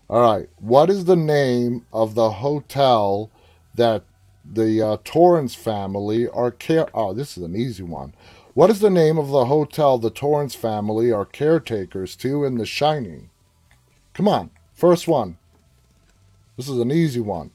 All 0.10 0.22
right. 0.22 0.50
What 0.58 0.90
is 0.90 1.06
the 1.06 1.16
name 1.16 1.86
of 1.92 2.16
the 2.16 2.32
hotel 2.32 3.30
that 3.76 4.04
the 4.54 4.82
uh, 4.82 4.98
Torrance 5.04 5.56
family 5.56 6.28
are 6.28 6.52
care? 6.52 6.88
Oh, 6.94 7.14
this 7.14 7.38
is 7.38 7.44
an 7.44 7.56
easy 7.56 7.84
one. 7.84 8.14
What 8.54 8.70
is 8.70 8.80
the 8.80 8.90
name 8.90 9.18
of 9.18 9.28
the 9.30 9.46
hotel 9.46 9.98
the 9.98 10.10
Torrance 10.10 10.56
family 10.56 11.12
are 11.12 11.26
caretakers 11.26 12.16
to 12.18 12.44
in 12.44 12.58
The 12.58 12.66
Shining? 12.66 13.30
Come 14.14 14.28
on, 14.28 14.50
first 14.74 15.08
one. 15.08 15.38
This 16.56 16.68
is 16.68 16.80
an 16.80 16.92
easy 16.92 17.20
one. 17.20 17.52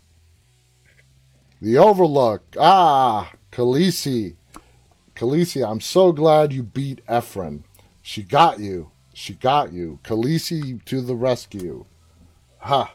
The 1.60 1.78
Overlook. 1.78 2.42
Ah, 2.58 3.32
Khaleesi. 3.50 4.36
Khaleesi, 5.16 5.68
I'm 5.68 5.80
so 5.80 6.12
glad 6.12 6.52
you 6.52 6.62
beat 6.62 7.04
Efren. 7.06 7.62
She 8.00 8.22
got 8.22 8.60
you. 8.60 8.90
She 9.12 9.34
got 9.34 9.72
you. 9.72 9.98
Khaleesi 10.04 10.84
to 10.84 11.00
the 11.00 11.16
rescue. 11.16 11.84
Ha. 12.58 12.94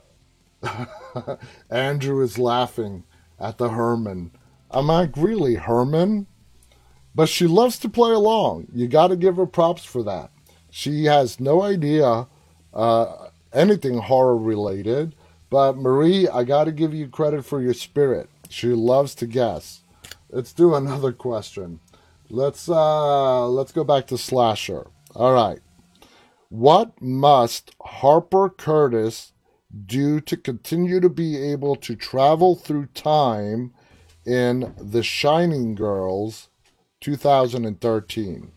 Andrew 1.69 2.21
is 2.21 2.39
laughing 2.39 3.03
at 3.39 3.57
the 3.57 3.69
Herman. 3.69 4.31
I'm 4.71 4.89
I 4.89 5.09
really 5.15 5.55
Herman? 5.55 6.27
But 7.15 7.29
she 7.29 7.47
loves 7.47 7.79
to 7.79 7.89
play 7.89 8.11
along. 8.11 8.67
You 8.73 8.87
got 8.87 9.07
to 9.07 9.15
give 9.15 9.37
her 9.37 9.45
props 9.45 9.83
for 9.83 10.03
that. 10.03 10.31
She 10.69 11.05
has 11.05 11.39
no 11.39 11.63
idea 11.63 12.27
uh, 12.73 13.29
anything 13.53 13.97
horror 13.97 14.37
related. 14.37 15.15
But 15.49 15.77
Marie, 15.77 16.27
I 16.27 16.43
got 16.43 16.65
to 16.65 16.71
give 16.71 16.93
you 16.93 17.07
credit 17.07 17.45
for 17.45 17.61
your 17.61 17.73
spirit. 17.73 18.29
She 18.49 18.67
loves 18.67 19.15
to 19.15 19.25
guess. 19.25 19.81
Let's 20.29 20.53
do 20.53 20.75
another 20.75 21.11
question. 21.11 21.79
Let's 22.29 22.67
uh 22.67 23.47
let's 23.47 23.71
go 23.71 23.85
back 23.85 24.07
to 24.07 24.17
slasher. 24.17 24.87
All 25.15 25.33
right. 25.33 25.59
What 26.49 27.01
must 27.01 27.73
Harper 27.81 28.49
Curtis 28.49 29.31
do 29.85 30.21
to 30.21 30.37
continue 30.37 30.99
to 30.99 31.09
be 31.09 31.37
able 31.37 31.75
to 31.75 31.95
travel 31.95 32.55
through 32.55 32.87
time 32.87 33.73
in 34.25 34.73
The 34.77 35.03
Shining 35.03 35.75
Girls 35.75 36.49
2013? 37.01 38.51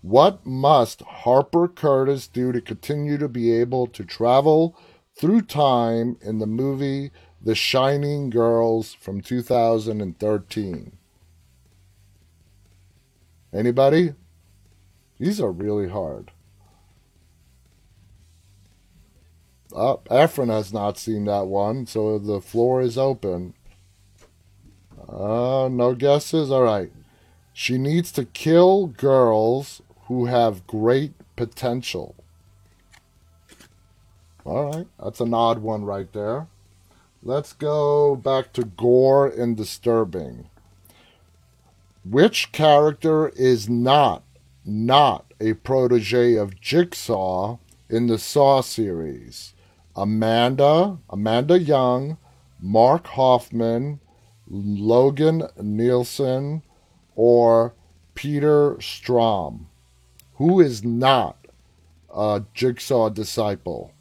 What 0.00 0.44
must 0.44 1.02
Harper 1.02 1.68
Curtis 1.68 2.26
do 2.26 2.50
to 2.52 2.60
continue 2.60 3.18
to 3.18 3.28
be 3.28 3.52
able 3.52 3.86
to 3.88 4.04
travel 4.04 4.76
through 5.14 5.42
time 5.42 6.16
in 6.20 6.38
the 6.38 6.46
movie 6.46 7.12
The 7.40 7.54
Shining 7.54 8.30
Girls 8.30 8.94
from 8.94 9.20
2013? 9.20 10.96
Anybody? 13.52 14.14
These 15.18 15.40
are 15.40 15.52
really 15.52 15.88
hard. 15.88 16.32
Oh, 19.74 20.00
Efren 20.10 20.50
has 20.50 20.72
not 20.72 20.98
seen 20.98 21.24
that 21.24 21.46
one, 21.46 21.86
so 21.86 22.18
the 22.18 22.40
floor 22.40 22.82
is 22.82 22.98
open. 22.98 23.54
Uh, 25.08 25.68
no 25.70 25.94
guesses? 25.94 26.50
All 26.50 26.62
right. 26.62 26.92
She 27.52 27.78
needs 27.78 28.12
to 28.12 28.24
kill 28.24 28.86
girls 28.86 29.82
who 30.06 30.26
have 30.26 30.66
great 30.66 31.12
potential. 31.36 32.14
All 34.44 34.70
right, 34.72 34.86
that's 35.02 35.20
an 35.20 35.32
odd 35.32 35.60
one 35.60 35.84
right 35.84 36.12
there. 36.12 36.48
Let's 37.22 37.52
go 37.52 38.16
back 38.16 38.52
to 38.54 38.64
gore 38.64 39.28
and 39.28 39.56
disturbing. 39.56 40.48
Which 42.04 42.50
character 42.50 43.28
is 43.28 43.68
not 43.68 44.24
not 44.64 45.32
a 45.40 45.54
protege 45.54 46.34
of 46.34 46.60
Jigsaw 46.60 47.58
in 47.88 48.08
the 48.08 48.18
Saw 48.18 48.60
series? 48.60 49.54
Amanda, 49.94 50.98
Amanda 51.10 51.58
Young, 51.58 52.16
Mark 52.60 53.06
Hoffman, 53.08 54.00
Logan 54.48 55.48
Nelson, 55.60 56.62
or 57.14 57.74
Peter 58.14 58.74
Strahm? 58.76 59.66
Who 60.34 60.60
is 60.60 60.82
not 60.82 61.36
a 62.14 62.42
Jigsaw 62.54 63.10
disciple? 63.10 63.92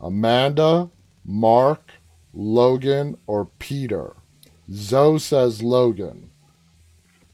Amanda, 0.00 0.90
Mark, 1.24 1.92
Logan, 2.34 3.16
or 3.26 3.46
Peter? 3.58 4.14
Zoe 4.72 5.18
says 5.18 5.62
Logan. 5.62 6.30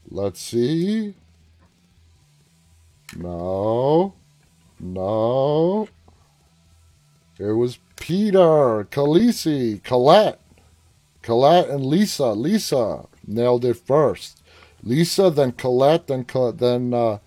Let's 0.09 0.41
see. 0.41 1.15
No. 3.15 4.13
No. 4.79 5.87
It 7.39 7.53
was 7.53 7.79
Peter, 7.95 8.87
Khaleesi, 8.89 9.83
Colette. 9.83 10.41
Colette 11.21 11.69
and 11.69 11.85
Lisa. 11.85 12.27
Lisa 12.27 13.05
nailed 13.25 13.65
it 13.65 13.75
first. 13.75 14.41
Lisa, 14.81 15.29
then 15.29 15.51
Colette, 15.51 16.07
then 16.07 16.25
then 16.55 16.93
uh, 16.93 17.19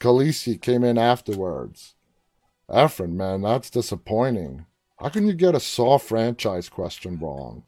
Khaleesi 0.00 0.60
came 0.60 0.82
in 0.82 0.98
afterwards. 0.98 1.94
Efren, 2.68 3.12
man, 3.12 3.42
that's 3.42 3.70
disappointing. 3.70 4.66
How 4.98 5.10
can 5.10 5.26
you 5.26 5.34
get 5.34 5.54
a 5.54 5.60
Saw 5.60 5.98
franchise 5.98 6.68
question 6.68 7.18
wrong? 7.18 7.64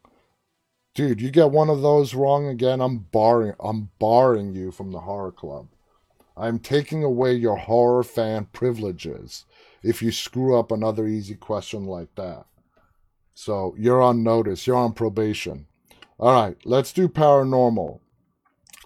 Dude, 0.95 1.21
you 1.21 1.31
get 1.31 1.51
one 1.51 1.69
of 1.69 1.83
those 1.83 2.15
wrong 2.15 2.47
again, 2.47 2.81
I'm 2.81 2.99
barring 2.99 3.55
I'm 3.61 3.91
barring 3.99 4.55
you 4.55 4.71
from 4.71 4.93
the 4.93 5.01
horror 5.01 5.33
club. 5.33 5.69
I'm 6.37 6.59
taking 6.59 7.05
away 7.05 7.35
your 7.35 7.57
horror 7.57 8.05
fan 8.05 8.47
privileges 8.53 9.45
if 9.85 10.03
you 10.03 10.11
screw 10.11 10.59
up 10.59 10.73
another 10.73 11.07
easy 11.07 11.35
question 11.35 11.85
like 11.85 12.15
that. 12.17 12.47
So 13.35 13.75
you're 13.79 14.03
on 14.03 14.23
notice, 14.23 14.67
you're 14.67 14.77
on 14.77 14.95
probation. 14.95 15.67
All 16.19 16.33
right, 16.33 16.57
let's 16.65 16.93
do 16.93 17.09
paranormal. 17.09 18.01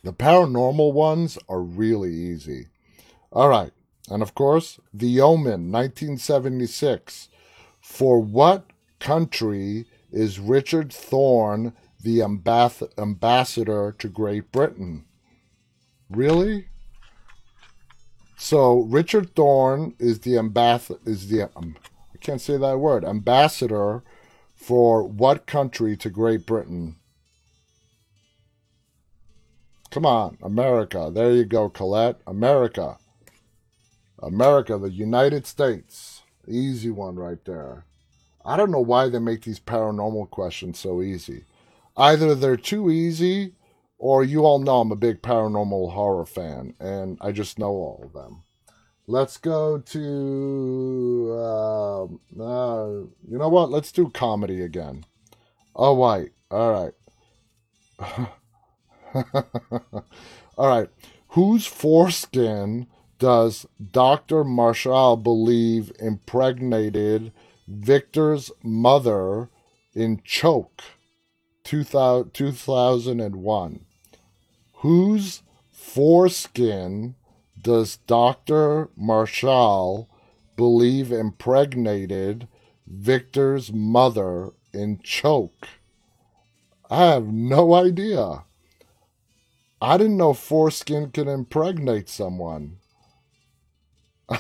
The 0.03 0.13
paranormal 0.13 0.93
ones 0.93 1.39
are 1.49 1.63
really 1.63 2.13
easy. 2.13 2.67
All 3.31 3.49
right, 3.49 3.73
and 4.11 4.23
of 4.23 4.35
course, 4.35 4.81
The 4.93 5.21
Omen, 5.21 5.71
1976. 5.71 7.29
For 7.81 8.19
what 8.21 8.67
country 8.99 9.87
is 10.11 10.41
Richard 10.41 10.93
Thorn 10.93 11.75
the 12.01 12.19
ambath- 12.19 12.91
ambassador 12.99 13.95
to 13.99 14.09
Great 14.09 14.51
Britain? 14.51 15.05
Really? 16.09 16.69
So 18.41 18.83
Richard 18.83 19.35
Thorn 19.35 19.95
is 19.99 20.21
the 20.21 20.35
ambath- 20.35 20.97
is 21.05 21.29
the 21.29 21.51
um, 21.57 21.75
I 22.15 22.19
can't 22.19 22.41
say 22.41 22.57
that 22.57 22.79
word 22.79 23.05
ambassador 23.05 24.05
for 24.55 25.03
what 25.03 25.47
country 25.47 25.97
to 25.97 26.09
Great 26.09 26.47
Britain? 26.47 26.97
Come 29.91 30.07
on, 30.07 30.39
America. 30.41 31.11
There 31.13 31.33
you 31.33 31.45
go, 31.45 31.69
Colette. 31.69 32.21
America. 32.29 32.99
America, 34.23 34.79
the 34.79 34.91
United 34.91 35.45
States. 35.45 36.23
Easy 36.47 36.91
one 36.91 37.17
right 37.17 37.45
there. 37.45 37.85
I 38.45 38.57
don't 38.57 38.71
know 38.71 38.81
why 38.81 39.09
they 39.09 39.19
make 39.19 39.43
these 39.43 39.61
paranormal 39.61 40.31
questions 40.31 40.79
so 40.79 41.03
easy. 41.03 41.45
Either 41.97 42.37
they're 42.37 42.57
too 42.57 42.89
easy, 42.89 43.55
or 43.99 44.25
you 44.25 44.45
all 44.45 44.61
know 44.61 44.81
I'm 44.81 44.93
a 44.93 44.97
big 44.97 45.21
paranormal 45.23 45.93
horror 45.93 46.25
fan, 46.25 46.75
and 46.81 47.19
I 47.21 47.33
just 47.33 47.59
know 47.59 47.71
all 47.71 48.01
of 48.05 48.13
them. 48.13 48.45
Let's 49.07 49.37
go 49.39 49.79
to, 49.79 51.31
uh, 51.33 52.05
uh, 52.05 52.87
you 53.27 53.39
know 53.39 53.49
what? 53.49 53.71
Let's 53.71 53.91
do 53.91 54.11
comedy 54.11 54.61
again. 54.63 55.05
Oh, 55.75 55.95
white. 55.95 56.33
All 56.51 56.73
right. 56.73 56.93
all 60.57 60.69
right. 60.69 60.89
Whose 61.29 61.67
foreskin 61.67 62.87
does 63.19 63.67
Dr. 63.93 64.45
Marshall 64.45 65.17
believe 65.17 65.91
impregnated 65.99 67.33
Victor's 67.67 68.53
mother 68.63 69.49
in 69.95 70.21
Choke 70.25 70.83
2001? 71.65 73.85
Whose 74.83 75.43
foreskin 75.73 77.17
does 77.61 77.97
Dr. 78.07 78.91
Marshall 78.97 80.09
believe 80.57 81.11
impregnated 81.11 82.47
Victor's 82.87 83.73
mother 83.73 84.51
in 84.73 85.01
Choke? 85.03 85.67
I 86.89 87.07
have 87.07 87.27
no 87.27 87.75
idea. 87.75 88.45
I 89.83 89.99
didn't 89.99 90.17
know 90.17 90.33
foreskin 90.33 91.11
can 91.11 91.27
impregnate 91.27 92.09
someone. 92.09 92.77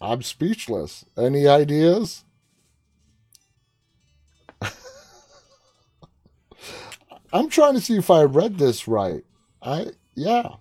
I'm 0.00 0.22
speechless. 0.22 1.04
Any 1.16 1.46
ideas? 1.46 2.24
I'm 7.36 7.50
trying 7.50 7.74
to 7.74 7.82
see 7.82 7.98
if 7.98 8.10
I 8.10 8.22
read 8.22 8.56
this 8.56 8.88
right. 8.88 9.22
I 9.60 9.88
yeah. 10.14 10.56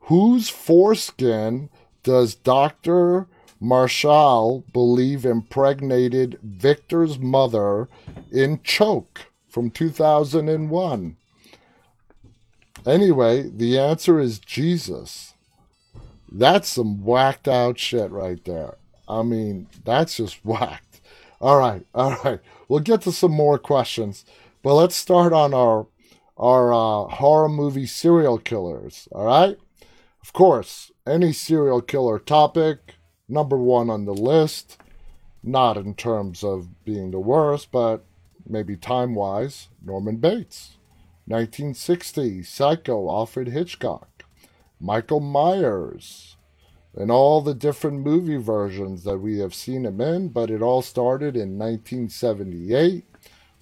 Whose 0.00 0.48
foreskin 0.48 1.70
does 2.02 2.34
Dr. 2.34 3.28
Marshall 3.60 4.64
believe 4.72 5.24
impregnated 5.24 6.40
Victor's 6.42 7.16
mother 7.16 7.88
in 8.32 8.60
Choke 8.64 9.26
from 9.48 9.70
2001? 9.70 11.16
Anyway, 12.84 13.48
the 13.48 13.78
answer 13.78 14.18
is 14.18 14.40
Jesus. 14.40 15.34
That's 16.30 16.68
some 16.68 17.04
whacked 17.04 17.46
out 17.46 17.78
shit 17.78 18.10
right 18.10 18.44
there. 18.44 18.74
I 19.08 19.22
mean, 19.22 19.68
that's 19.84 20.16
just 20.16 20.44
whacked. 20.44 21.00
All 21.40 21.58
right, 21.58 21.86
all 21.94 22.16
right. 22.24 22.40
We'll 22.68 22.80
get 22.80 23.02
to 23.02 23.12
some 23.12 23.32
more 23.32 23.60
questions, 23.60 24.24
but 24.64 24.74
let's 24.74 24.96
start 24.96 25.32
on 25.32 25.54
our 25.54 25.86
our 26.36 26.72
uh, 26.72 27.08
horror 27.16 27.48
movie 27.48 27.86
serial 27.86 28.38
killers. 28.38 29.08
All 29.12 29.24
right. 29.24 29.58
Of 30.22 30.32
course, 30.32 30.90
any 31.06 31.32
serial 31.32 31.80
killer 31.80 32.18
topic, 32.18 32.94
number 33.28 33.56
one 33.56 33.90
on 33.90 34.04
the 34.04 34.14
list. 34.14 34.78
Not 35.42 35.76
in 35.76 35.94
terms 35.94 36.42
of 36.42 36.84
being 36.84 37.12
the 37.12 37.20
worst, 37.20 37.70
but 37.70 38.04
maybe 38.44 38.76
time 38.76 39.14
wise, 39.14 39.68
Norman 39.84 40.16
Bates. 40.16 40.76
1960, 41.28 42.44
Psycho, 42.44 43.10
Alfred 43.10 43.48
Hitchcock, 43.48 44.24
Michael 44.80 45.18
Myers, 45.18 46.36
and 46.94 47.10
all 47.10 47.40
the 47.40 47.54
different 47.54 48.04
movie 48.04 48.36
versions 48.36 49.02
that 49.02 49.18
we 49.18 49.38
have 49.38 49.52
seen 49.52 49.84
him 49.84 50.00
in, 50.00 50.28
but 50.28 50.50
it 50.50 50.62
all 50.62 50.82
started 50.82 51.34
in 51.34 51.58
1978 51.58 53.04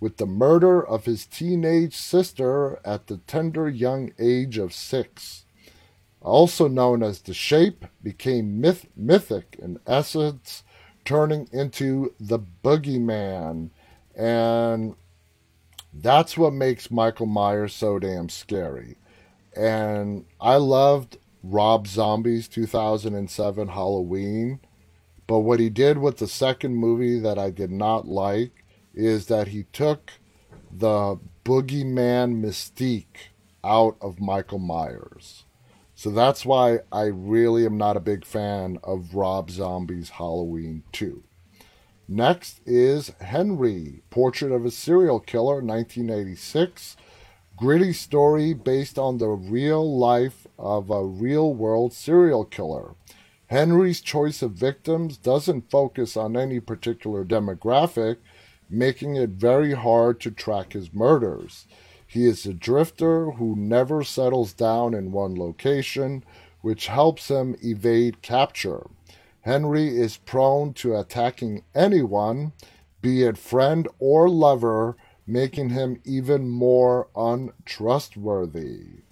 with 0.01 0.17
the 0.17 0.27
murder 0.27 0.85
of 0.85 1.05
his 1.05 1.27
teenage 1.27 1.97
sister 1.97 2.81
at 2.85 3.07
the 3.07 3.19
tender 3.19 3.69
young 3.69 4.13
age 4.19 4.59
of 4.59 4.73
six. 4.73 5.45
Also 6.21 6.69
known 6.69 7.03
as 7.03 7.21
The 7.21 7.35
Shape, 7.35 7.85
became 8.03 8.61
myth- 8.61 8.89
mythic 8.97 9.57
in 9.59 9.79
essence, 9.87 10.63
turning 11.05 11.49
into 11.53 12.15
the 12.19 12.39
boogeyman. 12.39 13.71
And 14.17 14.95
that's 15.93 16.37
what 16.37 16.53
makes 16.53 16.91
Michael 16.91 17.27
Myers 17.27 17.75
so 17.75 17.99
damn 17.99 18.29
scary. 18.29 18.97
And 19.57 20.25
I 20.41 20.57
loved 20.57 21.19
Rob 21.43 21.87
Zombie's 21.87 22.49
2007 22.49 23.69
Halloween, 23.69 24.61
but 25.27 25.41
what 25.41 25.61
he 25.61 25.69
did 25.69 25.99
with 25.99 26.19
the 26.19 26.27
second 26.27 26.77
movie 26.77 27.19
that 27.21 27.39
I 27.39 27.51
did 27.51 27.71
not 27.71 28.09
like 28.09 28.64
is 28.95 29.27
that 29.27 29.49
he 29.49 29.65
took 29.73 30.13
the 30.71 31.19
boogeyman 31.45 32.41
mystique 32.43 33.31
out 33.63 33.97
of 34.01 34.21
Michael 34.21 34.59
Myers. 34.59 35.45
So 35.95 36.11
that's 36.11 36.45
why 36.45 36.81
I 36.91 37.05
really 37.05 37.65
am 37.65 37.79
not 37.79 37.97
a 37.97 38.01
big 38.01 38.25
fan 38.25 38.79
of 38.83 39.15
Rob 39.15 39.51
Zombie's 39.51 40.11
Halloween 40.11 40.83
2. 40.93 41.23
Next 42.09 42.61
is 42.67 43.13
Henry, 43.21 44.03
Portrait 44.11 44.53
of 44.53 44.65
a 44.67 44.71
Serial 44.71 45.21
Killer, 45.21 45.63
1986. 45.63 46.97
Gritty 47.57 47.93
story 47.93 48.53
based 48.53 48.99
on 48.99 49.19
the 49.19 49.29
real 49.29 49.97
life 49.97 50.47
of 50.59 50.91
a 50.91 51.05
real 51.05 51.55
world 51.55 51.93
serial 51.93 52.45
killer. 52.45 52.95
Henry's 53.47 54.01
choice 54.01 54.43
of 54.43 54.53
victims 54.53 55.17
doesn't 55.17 55.71
focus 55.71 56.17
on 56.17 56.37
any 56.37 56.59
particular 56.59 57.25
demographic, 57.25 58.17
making 58.79 59.17
it 59.17 59.31
very 59.31 59.73
hard 59.73 60.21
to 60.21 60.31
track 60.31 60.73
his 60.73 60.93
murders. 60.93 61.67
He 62.07 62.27
is 62.27 62.47
a 62.47 62.55
drifter 62.55 63.33
who 63.33 63.57
never 63.57 64.05
settles 64.05 64.53
down 64.53 64.95
in 64.95 65.13
one 65.13 65.35
location, 65.35 66.25
which 66.61 66.87
helps 66.87 67.29
him 67.29 67.57
evade 67.63 68.23
capture. 68.23 68.87
Henry 69.43 69.89
is 69.89 70.17
prone 70.17 70.73
to 70.75 70.97
attacking 70.97 71.65
anyone, 71.75 72.53
be 73.03 73.23
it 73.23 73.37
friend 73.37 73.87
or 73.99 74.29
lover, 74.31 74.97
making 75.27 75.71
him 75.71 76.01
even 76.05 76.49
more 76.49 77.09
untrustworthy. 77.15 79.03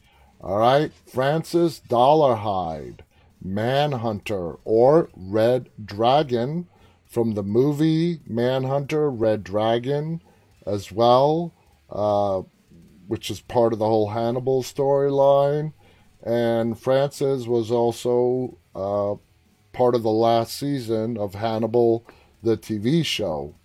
All 0.40 0.58
right, 0.58 0.92
Francis 1.06 1.80
Dolarhyde, 1.88 3.00
Manhunter 3.42 4.54
or 4.64 5.10
Red 5.14 5.68
Dragon 5.84 6.68
from 7.12 7.34
the 7.34 7.42
movie 7.42 8.20
Manhunter 8.26 9.10
Red 9.10 9.44
Dragon 9.44 10.22
as 10.66 10.90
well, 10.90 11.52
uh, 11.90 12.40
which 13.06 13.30
is 13.30 13.42
part 13.42 13.74
of 13.74 13.78
the 13.78 13.86
whole 13.86 14.08
Hannibal 14.08 14.62
storyline. 14.62 15.74
And 16.22 16.78
Francis 16.78 17.46
was 17.46 17.70
also 17.70 18.56
uh, 18.74 19.16
part 19.74 19.94
of 19.94 20.02
the 20.02 20.10
last 20.10 20.56
season 20.56 21.18
of 21.18 21.34
Hannibal, 21.34 22.06
the 22.42 22.56
TV 22.56 23.04
show. 23.04 23.56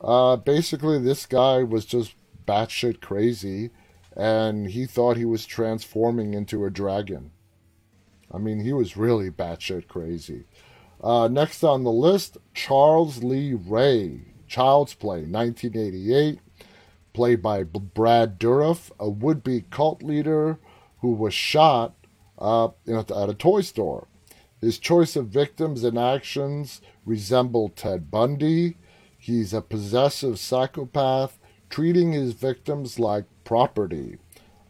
Uh, 0.00 0.34
basically, 0.34 0.98
this 0.98 1.26
guy 1.26 1.62
was 1.62 1.84
just 1.84 2.14
batshit 2.44 3.00
crazy, 3.00 3.70
and 4.16 4.70
he 4.70 4.84
thought 4.84 5.16
he 5.16 5.24
was 5.24 5.46
transforming 5.46 6.34
into 6.34 6.64
a 6.64 6.70
dragon. 6.70 7.30
I 8.32 8.38
mean, 8.38 8.60
he 8.60 8.72
was 8.72 8.96
really 8.96 9.30
batshit 9.30 9.86
crazy. 9.86 10.46
Uh, 11.02 11.28
next 11.28 11.64
on 11.64 11.82
the 11.82 11.92
list, 11.92 12.36
Charles 12.52 13.22
Lee 13.22 13.54
Ray, 13.54 14.20
Child's 14.46 14.94
Play, 14.94 15.22
1988, 15.24 16.38
played 17.12 17.42
by 17.42 17.62
Brad 17.62 18.38
Dourif, 18.38 18.90
a 19.00 19.08
would-be 19.08 19.64
cult 19.70 20.02
leader 20.02 20.58
who 21.00 21.12
was 21.12 21.32
shot 21.32 21.94
uh, 22.38 22.68
at 22.86 23.10
a 23.10 23.34
toy 23.34 23.62
store. 23.62 24.08
His 24.60 24.78
choice 24.78 25.16
of 25.16 25.28
victims 25.28 25.84
and 25.84 25.98
actions 25.98 26.82
resemble 27.06 27.70
Ted 27.70 28.10
Bundy. 28.10 28.76
He's 29.16 29.54
a 29.54 29.62
possessive 29.62 30.38
psychopath, 30.38 31.38
treating 31.70 32.12
his 32.12 32.34
victims 32.34 32.98
like 32.98 33.24
property. 33.44 34.18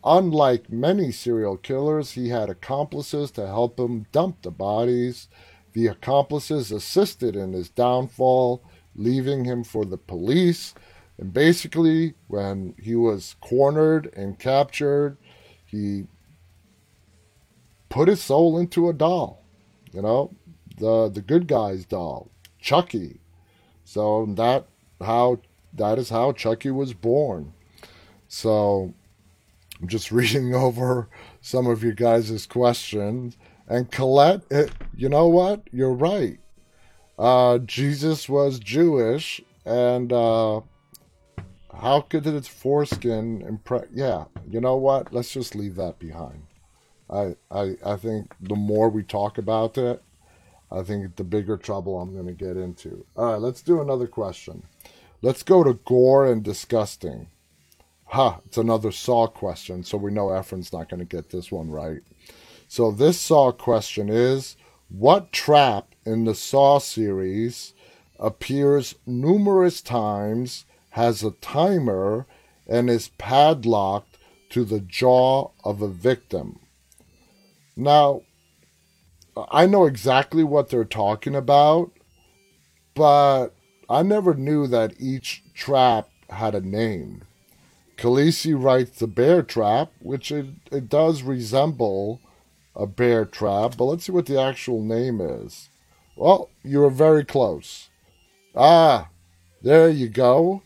Unlike 0.05 0.70
many 0.70 1.11
serial 1.12 1.57
killers, 1.57 2.12
he 2.12 2.28
had 2.28 2.49
accomplices 2.49 3.31
to 3.33 3.47
help 3.47 3.78
him 3.78 4.07
dump 4.12 4.43
the 4.43 4.51
bodies. 4.51 5.28
The 5.73 5.87
accomplices 5.87 6.73
assisted 6.73 7.37
in 7.37 7.53
his 7.53 7.68
downfall, 7.68 8.62
leaving 8.95 9.45
him 9.45 9.64
for 9.64 9.85
the 9.85 9.99
police. 9.99 10.75
And 11.18 11.33
basically, 11.33 12.14
when 12.29 12.75
he 12.79 12.95
was 12.95 13.37
cornered 13.41 14.12
and 14.16 14.39
captured, 14.39 15.16
he 15.64 16.05
put 17.89 18.09
his 18.09 18.23
soul 18.23 18.59
into 18.59 18.89
a 18.89 18.93
doll 18.93 19.41
you 19.93 20.03
know, 20.03 20.35
the 20.79 21.09
the 21.09 21.21
good 21.21 21.47
guy's 21.47 21.85
doll, 21.85 22.31
Chucky. 22.61 23.21
So 23.85 24.27
that 24.37 24.66
how 25.01 25.41
that 25.75 25.99
is 25.99 26.11
how 26.11 26.33
Chucky 26.33 26.71
was 26.71 26.93
born. 26.95 27.53
So 28.29 28.95
I'm 29.81 29.89
just 29.89 30.12
reading 30.12 30.55
over 30.55 31.09
some 31.41 31.66
of 31.66 31.83
you 31.83 31.93
guys' 31.93 32.47
questions. 32.47 33.37
And 33.71 33.89
Colette, 33.89 34.43
it, 34.51 34.73
you 34.97 35.09
know 35.09 35.29
what? 35.29 35.62
You're 35.71 35.95
right. 35.95 36.41
Uh, 37.16 37.59
Jesus 37.59 38.29
was 38.29 38.59
Jewish, 38.59 39.41
and 39.64 40.12
uh, 40.12 40.62
how 41.73 42.01
could 42.01 42.27
its 42.27 42.49
foreskin 42.49 43.43
impress? 43.43 43.87
Yeah, 43.95 44.25
you 44.49 44.61
know 44.61 44.77
what? 44.77 45.14
Let's 45.14 45.33
just 45.33 45.55
leave 45.55 45.77
that 45.77 46.01
behind. 46.01 46.43
I, 47.09 47.37
I, 47.49 47.77
I 47.87 47.97
think 47.97 48.35
the 48.41 48.57
more 48.57 48.89
we 48.89 49.05
talk 49.05 49.39
about 49.39 49.79
it, 49.79 50.03
I 50.73 50.83
think 50.83 51.14
the 51.14 51.25
bigger 51.25 51.57
trouble 51.57 52.01
I'm 52.01 52.12
going 52.12 52.27
to 52.27 52.33
get 52.33 52.57
into. 52.57 53.07
All 53.16 53.33
right, 53.33 53.41
let's 53.41 53.62
do 53.62 53.81
another 53.81 54.09
question. 54.09 54.64
Let's 55.23 55.45
go 55.45 55.62
to 55.62 55.75
gore 55.85 56.27
and 56.27 56.43
disgusting. 56.43 57.29
Ha, 58.07 58.41
it's 58.47 58.59
another 58.59 58.91
Saw 58.91 59.29
question, 59.29 59.85
so 59.85 59.97
we 59.97 60.11
know 60.11 60.29
Efren's 60.29 60.73
not 60.73 60.89
going 60.89 60.99
to 60.99 61.07
get 61.07 61.31
this 61.31 61.53
one 61.53 61.71
right. 61.71 62.01
So 62.71 62.93
this 62.93 63.21
Saw 63.21 63.51
question 63.51 64.09
is 64.09 64.57
What 64.89 65.33
trap 65.33 65.93
in 66.07 66.25
the 66.25 66.37
Saw 66.37 66.79
series 66.79 67.75
appears 68.16 68.95
numerous 69.05 69.81
times, 69.81 70.66
has 70.91 71.25
a 71.25 71.33
timer, 71.33 72.27
and 72.68 72.89
is 72.89 73.09
padlocked 73.18 74.18
to 74.51 74.64
the 74.64 74.79
jaw 74.79 75.51
of 75.64 75.83
a 75.83 75.89
victim? 75.89 76.61
Now, 77.75 78.23
I 79.51 79.66
know 79.66 79.87
exactly 79.87 80.45
what 80.45 80.68
they're 80.68 80.85
talking 80.85 81.35
about, 81.35 81.91
but 82.95 83.49
I 83.89 84.05
never 84.05 84.35
knew 84.35 84.68
that 84.68 84.95
each 85.01 85.43
trap 85.55 86.09
had 86.29 86.55
a 86.55 86.61
name. 86.61 87.23
Khaleesi 87.97 88.55
writes 88.55 89.01
the 89.01 89.09
bear 89.09 89.43
trap, 89.43 89.91
which 89.99 90.31
it, 90.31 90.47
it 90.71 90.89
does 90.89 91.25
resemble 91.25 92.21
a 92.81 92.87
bear 92.87 93.26
trap, 93.26 93.76
but 93.76 93.85
let's 93.85 94.05
see 94.07 94.12
what 94.12 94.24
the 94.24 94.41
actual 94.41 94.83
name 94.83 95.20
is. 95.20 95.68
Well, 96.16 96.49
you 96.64 96.81
were 96.81 96.91
very 96.91 97.24
close. 97.24 97.91
Ah, 98.57 99.09
there 99.62 99.91
you 99.91 100.09
go. 100.09 100.62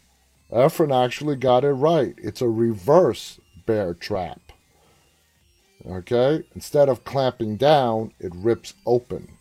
Efren 0.52 0.94
actually 0.94 1.34
got 1.34 1.64
it 1.64 1.72
right. 1.72 2.14
It's 2.18 2.40
a 2.40 2.48
reverse 2.48 3.40
bear 3.66 3.94
trap. 3.94 4.40
Okay? 5.84 6.44
Instead 6.54 6.88
of 6.88 7.04
clamping 7.04 7.56
down, 7.56 8.12
it 8.20 8.32
rips 8.34 8.74
open. 8.86 9.32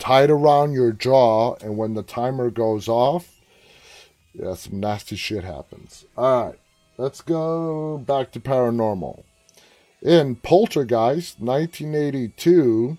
Tied 0.00 0.30
around 0.30 0.72
your 0.72 0.90
jaw, 0.90 1.54
and 1.60 1.76
when 1.78 1.94
the 1.94 2.02
timer 2.02 2.50
goes 2.50 2.88
off, 2.88 3.40
yeah, 4.34 4.54
some 4.54 4.80
nasty 4.80 5.14
shit 5.14 5.44
happens. 5.44 6.04
Alright, 6.18 6.58
let's 6.98 7.20
go 7.20 7.98
back 7.98 8.32
to 8.32 8.40
paranormal. 8.40 9.22
In 10.04 10.36
Poltergeist 10.36 11.40
1982, 11.40 12.98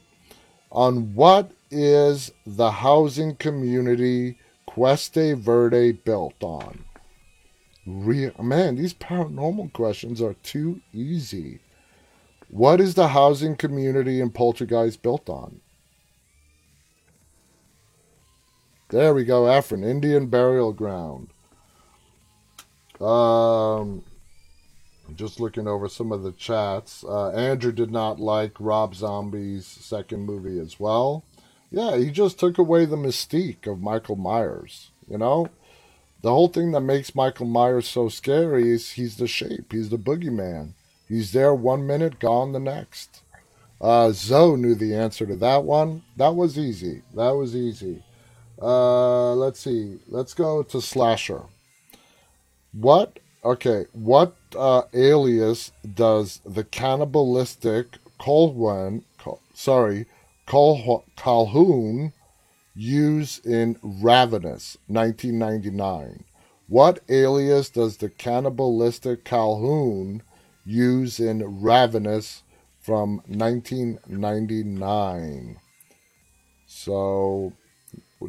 on 0.72 1.14
what 1.14 1.51
is 1.70 2.32
the 2.47 2.72
housing 2.72 3.36
community 3.36 4.39
Cuesta 4.66 5.36
Verde 5.36 5.91
built 5.91 6.41
on? 6.41 6.84
Real, 7.86 8.32
man, 8.41 8.76
these 8.76 8.95
paranormal 8.95 9.72
questions 9.72 10.20
are 10.20 10.34
too 10.41 10.82
easy. 10.91 11.60
What 12.49 12.82
is 12.82 12.95
the 12.95 13.10
housing 13.10 13.56
community 13.56 14.20
in 14.20 14.32
Poltergeist 14.32 15.03
built 15.03 15.30
on? 15.30 15.62
There 18.89 19.14
we 19.14 19.26
go, 19.26 19.43
Efren, 19.43 19.86
Indian 19.86 20.26
burial 20.26 20.74
ground. 20.74 21.30
Um, 22.99 24.03
just 25.16 25.39
looking 25.39 25.68
over 25.68 25.88
some 25.88 26.12
of 26.12 26.24
the 26.24 26.32
chats. 26.32 27.03
Uh, 27.03 27.30
Andrew 27.30 27.72
did 27.72 27.91
not 27.91 28.20
like 28.20 28.53
Rob 28.60 28.95
Zombie's 28.95 29.66
second 29.66 30.26
movie 30.26 30.60
as 30.60 30.80
well. 30.80 31.24
Yeah, 31.72 31.97
he 31.97 32.10
just 32.12 32.39
took 32.39 32.58
away 32.58 32.86
the 32.86 32.95
mystique 32.95 33.68
of 33.68 33.82
Michael 33.82 34.16
Myers. 34.16 34.91
You 35.10 35.18
know, 35.18 35.49
the 36.22 36.32
whole 36.32 36.47
thing 36.47 36.72
that 36.72 36.82
makes 36.82 37.14
Michael 37.14 37.45
Myers 37.45 37.88
so 37.88 38.10
scary 38.10 38.72
is 38.72 38.91
he's 38.91 39.18
the 39.18 39.28
shape, 39.28 39.72
he's 39.72 39.89
the 39.89 39.97
boogeyman. 39.97 40.74
He's 41.08 41.34
there 41.34 41.53
one 41.53 41.86
minute, 41.86 42.20
gone 42.20 42.51
the 42.51 42.60
next. 42.60 43.22
Uh, 43.80 44.12
Zoe 44.12 44.58
knew 44.58 44.74
the 44.74 44.95
answer 44.95 45.26
to 45.26 45.36
that 45.36 45.64
one. 45.64 46.03
That 46.18 46.36
was 46.36 46.58
easy. 46.58 47.03
That 47.14 47.32
was 47.32 47.56
easy. 47.56 48.03
Uh, 48.60 49.34
let's 49.34 49.60
see. 49.60 49.99
Let's 50.08 50.34
go 50.34 50.64
to 50.64 50.82
Slasher. 50.82 51.43
What? 52.72 53.20
Okay. 53.46 53.86
What 53.93 54.36
uh, 54.58 54.82
alias 54.93 55.72
does 55.93 56.41
the 56.43 56.64
cannibalistic 56.64 57.98
Colwyn, 58.18 59.04
sorry, 59.54 60.08
Col- 60.48 61.06
Calhoun 61.16 62.12
use 62.74 63.38
in 63.39 63.78
Ravenous, 63.84 64.78
1999? 64.88 66.24
What 66.68 67.02
alias 67.08 67.70
does 67.70 67.98
the 67.98 68.10
cannibalistic 68.10 69.24
Calhoun 69.24 70.24
use 70.66 71.20
in 71.20 71.62
Ravenous 71.62 72.41
from 72.82 73.22
1999? 73.28 75.58
So, 76.66 77.54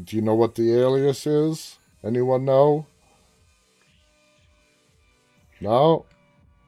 do 0.05 0.15
you 0.15 0.21
know 0.21 0.35
what 0.35 0.57
the 0.57 0.75
alias 0.75 1.27
is? 1.27 1.79
Anyone 2.05 2.45
know? 2.45 2.85
No, 5.61 6.07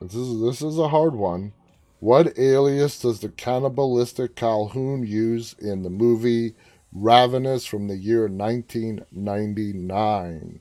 this 0.01 0.15
is 0.15 0.41
this 0.41 0.63
is 0.63 0.79
a 0.79 0.89
hard 0.89 1.15
one. 1.15 1.53
What 2.01 2.39
alias 2.39 3.01
does 3.01 3.21
the 3.21 3.29
cannibalistic 3.29 4.35
Calhoun 4.37 5.07
use 5.07 5.53
in 5.55 5.83
the 5.83 5.91
movie 5.91 6.55
Ravenous 6.93 7.67
from 7.67 7.89
the 7.89 7.97
year 7.97 8.29
1999? 8.29 10.61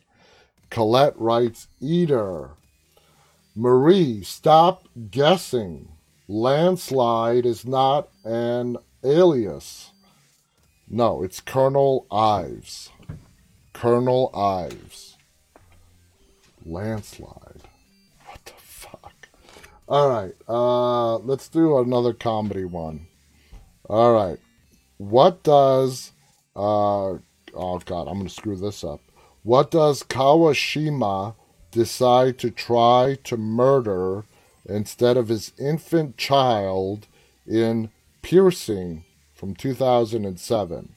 Colette 0.70 1.18
writes 1.18 1.68
Eater. 1.80 2.52
Marie, 3.56 4.22
stop 4.24 4.88
guessing. 5.10 5.94
Landslide 6.28 7.46
is 7.46 7.66
not 7.66 8.10
an 8.26 8.76
alias. 9.04 9.92
No, 10.90 11.24
it's 11.24 11.40
Colonel 11.40 12.06
Ives. 12.12 12.90
Colonel 13.74 14.30
Ives. 14.36 15.18
Landslide. 16.66 17.47
All 19.88 20.10
right. 20.10 20.34
Uh, 20.48 21.18
let's 21.18 21.48
do 21.48 21.78
another 21.78 22.14
comedy 22.14 22.66
one. 22.66 23.08
All 23.90 24.14
right. 24.14 24.40
What 24.98 25.44
does 25.44 26.12
uh 26.56 27.18
oh 27.54 27.80
god, 27.86 28.08
I'm 28.08 28.18
gonna 28.18 28.30
screw 28.30 28.58
this 28.58 28.84
up. 28.84 29.00
What 29.44 29.72
does 29.72 30.04
Kawashima 30.04 31.36
decide 31.72 32.38
to 32.40 32.52
try 32.52 33.18
to 33.24 33.38
murder 33.38 34.26
instead 34.66 35.16
of 35.16 35.30
his 35.30 35.54
infant 35.58 36.18
child 36.18 37.08
in 37.46 37.92
Piercing 38.22 39.06
from 39.34 39.56
2007? 39.56 40.96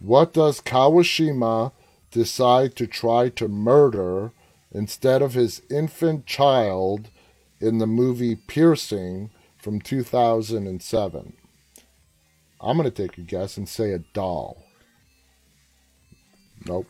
What 0.00 0.32
does 0.32 0.60
Kawashima 0.60 1.72
decide 2.10 2.74
to 2.76 2.86
try 2.86 3.28
to 3.28 3.46
murder 3.46 4.32
instead 4.72 5.22
of 5.22 5.34
his 5.34 5.62
infant 5.70 6.26
child 6.26 7.08
in 7.60 7.78
the 7.78 7.86
movie 7.86 8.36
Piercing 8.36 9.30
from 9.56 9.80
2007. 9.80 11.32
I'm 12.60 12.76
going 12.76 12.90
to 12.90 13.02
take 13.08 13.18
a 13.18 13.22
guess 13.22 13.56
and 13.56 13.68
say 13.68 13.92
a 13.92 13.98
doll. 13.98 14.62
Nope. 16.66 16.86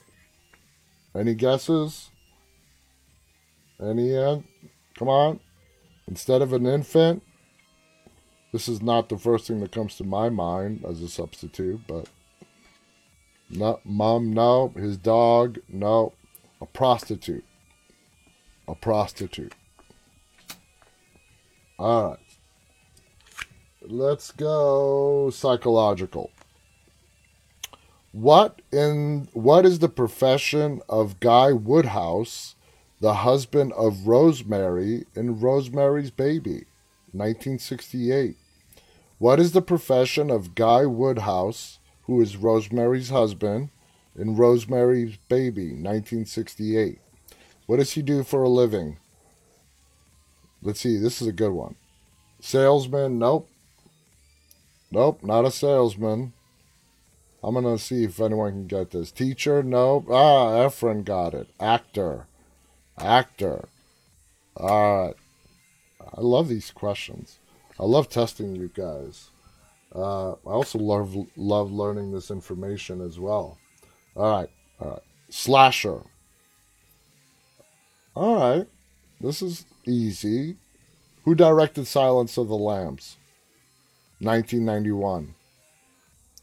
Any 1.14 1.34
guesses? 1.34 2.10
Any? 3.80 4.16
Uh, 4.16 4.40
come 4.94 5.08
on. 5.08 5.40
Instead 6.08 6.40
of 6.40 6.52
an 6.52 6.66
infant, 6.66 7.22
this 8.52 8.68
is 8.68 8.80
not 8.80 9.08
the 9.08 9.18
first 9.18 9.46
thing 9.46 9.60
that 9.60 9.72
comes 9.72 9.96
to 9.96 10.04
my 10.04 10.28
mind 10.28 10.84
as 10.88 11.02
a 11.02 11.08
substitute, 11.08 11.80
but 11.86 12.08
no, 13.50 13.80
mom, 13.84 14.32
no. 14.32 14.72
His 14.76 14.96
dog, 14.96 15.58
no. 15.68 16.12
A 16.60 16.66
prostitute. 16.66 17.44
A 18.66 18.74
prostitute. 18.74 19.54
All 21.78 22.10
right. 22.10 22.18
Let's 23.82 24.32
go 24.32 25.30
psychological. 25.30 26.30
What 28.12 28.62
in 28.72 29.28
what 29.34 29.66
is 29.66 29.80
the 29.80 29.90
profession 29.90 30.80
of 30.88 31.20
Guy 31.20 31.52
Woodhouse, 31.52 32.54
the 33.00 33.14
husband 33.14 33.74
of 33.74 34.06
Rosemary 34.06 35.04
in 35.14 35.38
Rosemary's 35.38 36.10
Baby, 36.10 36.64
1968? 37.12 38.36
What 39.18 39.38
is 39.38 39.52
the 39.52 39.60
profession 39.60 40.30
of 40.30 40.54
Guy 40.54 40.86
Woodhouse, 40.86 41.78
who 42.04 42.22
is 42.22 42.38
Rosemary's 42.38 43.10
husband, 43.10 43.68
in 44.18 44.34
Rosemary's 44.36 45.18
Baby, 45.28 45.72
1968? 45.72 47.00
What 47.66 47.76
does 47.76 47.92
he 47.92 48.00
do 48.00 48.22
for 48.22 48.42
a 48.42 48.48
living? 48.48 48.96
Let's 50.66 50.80
see. 50.80 50.98
This 50.98 51.22
is 51.22 51.28
a 51.28 51.32
good 51.32 51.52
one. 51.52 51.76
Salesman. 52.40 53.18
Nope. 53.18 53.48
Nope. 54.90 55.22
Not 55.22 55.44
a 55.44 55.50
salesman. 55.50 56.32
I'm 57.42 57.54
going 57.54 57.64
to 57.64 57.82
see 57.82 58.04
if 58.04 58.20
anyone 58.20 58.52
can 58.52 58.66
get 58.66 58.90
this. 58.90 59.10
Teacher. 59.10 59.62
Nope. 59.62 60.06
Ah, 60.10 60.66
Efren 60.66 61.04
got 61.04 61.34
it. 61.34 61.48
Actor. 61.60 62.26
Actor. 62.98 63.68
All 64.56 65.06
right. 65.06 65.14
I 66.00 66.20
love 66.20 66.48
these 66.48 66.70
questions. 66.70 67.38
I 67.78 67.84
love 67.84 68.08
testing 68.08 68.56
you 68.56 68.70
guys. 68.74 69.30
Uh, 69.94 70.32
I 70.32 70.50
also 70.50 70.78
love 70.78 71.16
love 71.36 71.70
learning 71.70 72.12
this 72.12 72.30
information 72.30 73.00
as 73.00 73.18
well. 73.18 73.58
All 74.14 74.30
right, 74.30 74.50
all 74.80 74.90
right. 74.90 75.02
Slasher. 75.30 76.02
All 78.14 78.36
right, 78.36 78.66
this 79.20 79.42
is 79.42 79.64
easy. 79.86 80.56
Who 81.24 81.34
directed 81.34 81.86
Silence 81.86 82.36
of 82.36 82.48
the 82.48 82.56
Lambs? 82.56 83.16
1991. 84.20 85.34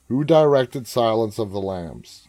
Who 0.10 0.24
directed 0.24 0.88
Silence 0.88 1.40
of 1.40 1.52
the 1.52 1.62
Lambs? 1.62 2.28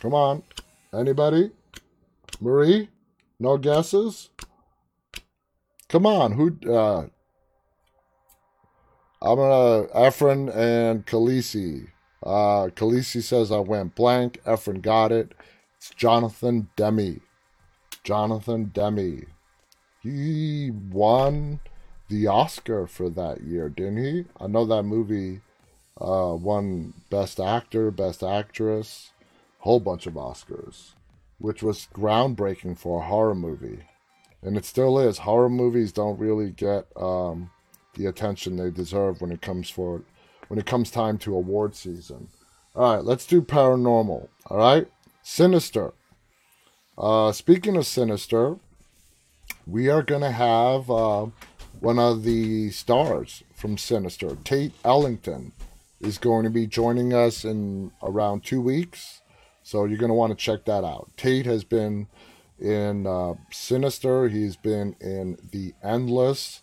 Come 0.00 0.14
on. 0.14 0.42
Anybody? 0.94 1.50
Marie? 2.40 2.88
No 3.38 3.58
guesses? 3.58 4.30
Come 5.88 6.06
on. 6.06 6.32
Who? 6.32 6.56
Uh, 6.66 7.06
I'm 9.22 9.36
gonna 9.36 9.88
Efren 9.88 10.54
and 10.54 11.04
Khaleesi. 11.04 11.88
Uh, 12.22 12.68
Khaleesi 12.74 13.22
says 13.22 13.52
I 13.52 13.58
went 13.58 13.94
blank. 13.94 14.40
Efren 14.44 14.80
got 14.80 15.12
it. 15.12 15.32
It's 15.80 15.88
Jonathan 15.94 16.68
Demme. 16.76 17.22
Jonathan 18.04 18.66
Demme. 18.74 19.24
He 20.02 20.70
won 20.70 21.60
the 22.10 22.26
Oscar 22.26 22.86
for 22.86 23.08
that 23.08 23.40
year, 23.40 23.70
didn't 23.70 24.04
he? 24.04 24.24
I 24.38 24.46
know 24.46 24.66
that 24.66 24.82
movie 24.82 25.40
uh, 25.98 26.36
won 26.38 26.92
Best 27.08 27.40
Actor, 27.40 27.92
Best 27.92 28.22
Actress, 28.22 29.12
whole 29.60 29.80
bunch 29.80 30.06
of 30.06 30.14
Oscars, 30.14 30.90
which 31.38 31.62
was 31.62 31.88
groundbreaking 31.94 32.76
for 32.78 33.00
a 33.00 33.06
horror 33.06 33.34
movie, 33.34 33.84
and 34.42 34.58
it 34.58 34.66
still 34.66 34.98
is. 34.98 35.16
Horror 35.16 35.48
movies 35.48 35.92
don't 35.92 36.18
really 36.18 36.50
get 36.50 36.88
um, 36.94 37.50
the 37.94 38.04
attention 38.04 38.56
they 38.56 38.70
deserve 38.70 39.22
when 39.22 39.32
it 39.32 39.40
comes 39.40 39.70
for 39.70 40.02
when 40.48 40.58
it 40.58 40.66
comes 40.66 40.90
time 40.90 41.16
to 41.16 41.34
award 41.34 41.74
season. 41.74 42.28
All 42.76 42.96
right, 42.96 43.04
let's 43.04 43.24
do 43.24 43.40
paranormal. 43.40 44.28
All 44.46 44.58
right, 44.58 44.86
Sinister. 45.22 45.92
Uh, 46.98 47.32
speaking 47.32 47.76
of 47.76 47.86
Sinister, 47.86 48.56
we 49.66 49.88
are 49.88 50.02
gonna 50.02 50.32
have. 50.32 50.90
Uh, 50.90 51.26
one 51.80 51.98
of 51.98 52.24
the 52.24 52.70
stars 52.70 53.42
from 53.54 53.78
Sinister, 53.78 54.36
Tate 54.44 54.72
Ellington, 54.84 55.52
is 56.00 56.18
going 56.18 56.44
to 56.44 56.50
be 56.50 56.66
joining 56.66 57.12
us 57.12 57.44
in 57.44 57.90
around 58.02 58.44
two 58.44 58.60
weeks. 58.60 59.22
So 59.62 59.84
you're 59.84 59.98
going 59.98 60.10
to 60.10 60.14
want 60.14 60.30
to 60.30 60.36
check 60.36 60.64
that 60.66 60.84
out. 60.84 61.10
Tate 61.16 61.46
has 61.46 61.64
been 61.64 62.06
in 62.58 63.06
uh, 63.06 63.34
Sinister, 63.50 64.28
he's 64.28 64.56
been 64.56 64.94
in 65.00 65.38
The 65.50 65.72
Endless, 65.82 66.60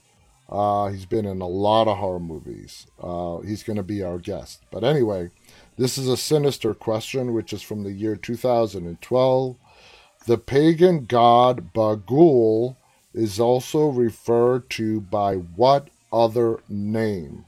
uh, 0.50 0.90
he's 0.90 1.06
been 1.06 1.26
in 1.26 1.42
a 1.42 1.48
lot 1.48 1.88
of 1.88 1.98
horror 1.98 2.20
movies. 2.20 2.86
Uh, 3.02 3.40
he's 3.40 3.64
going 3.64 3.78
to 3.78 3.84
be 3.84 4.04
our 4.04 4.20
guest. 4.20 4.64
But 4.72 4.84
anyway, 4.84 5.32
this 5.78 5.98
is 5.98 6.08
a 6.08 6.18
Sinister 6.18 6.74
question, 6.74 7.34
which 7.34 7.54
is 7.54 7.62
from 7.62 7.84
the 7.84 7.92
year 7.92 8.16
2012. 8.16 9.56
The 10.26 10.38
pagan 10.38 11.06
god 11.06 11.74
Bughuul 11.74 12.76
is 13.14 13.40
also 13.40 13.88
referred 13.88 14.70
to 14.72 15.00
by 15.02 15.36
what 15.36 15.90
other 16.12 16.60
name 16.68 17.46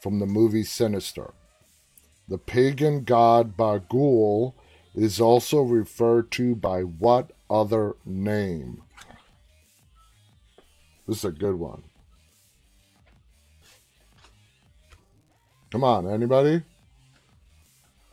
from 0.00 0.18
the 0.18 0.26
movie 0.26 0.64
Sinister? 0.64 1.34
The 2.28 2.38
pagan 2.38 3.04
god 3.04 3.56
Bughuul 3.56 4.54
is 4.94 5.20
also 5.20 5.60
referred 5.60 6.30
to 6.32 6.54
by 6.54 6.80
what 6.80 7.30
other 7.50 7.96
name? 8.04 8.82
This 11.06 11.18
is 11.18 11.24
a 11.24 11.30
good 11.30 11.54
one. 11.54 11.84
Come 15.70 15.84
on, 15.84 16.08
anybody? 16.08 16.62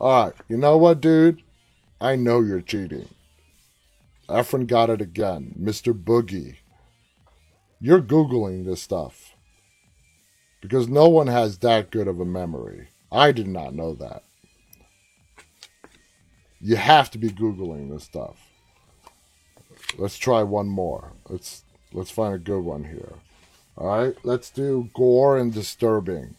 All 0.00 0.26
right, 0.26 0.34
you 0.48 0.56
know 0.56 0.76
what, 0.76 1.00
dude? 1.00 1.42
I 2.00 2.16
know 2.16 2.40
you're 2.40 2.60
cheating. 2.60 3.08
Efren 4.28 4.66
got 4.66 4.90
it 4.90 5.00
again. 5.00 5.54
Mr. 5.60 5.92
Boogie. 5.92 6.56
You're 7.80 8.00
Googling 8.00 8.64
this 8.64 8.82
stuff 8.82 9.34
because 10.60 10.88
no 10.88 11.08
one 11.08 11.26
has 11.26 11.58
that 11.58 11.90
good 11.90 12.08
of 12.08 12.20
a 12.20 12.24
memory. 12.24 12.88
I 13.12 13.32
did 13.32 13.46
not 13.46 13.74
know 13.74 13.92
that. 13.94 14.22
You 16.60 16.76
have 16.76 17.10
to 17.10 17.18
be 17.18 17.28
Googling 17.28 17.90
this 17.90 18.04
stuff. 18.04 18.38
Let's 19.98 20.16
try 20.16 20.42
one 20.42 20.68
more. 20.68 21.12
Let's 21.28 21.64
let's 21.92 22.10
find 22.10 22.34
a 22.34 22.38
good 22.38 22.62
one 22.62 22.84
here. 22.84 23.12
All 23.76 23.86
right, 23.86 24.16
let's 24.22 24.48
do 24.48 24.88
gore 24.94 25.36
and 25.36 25.52
disturbing. 25.52 26.36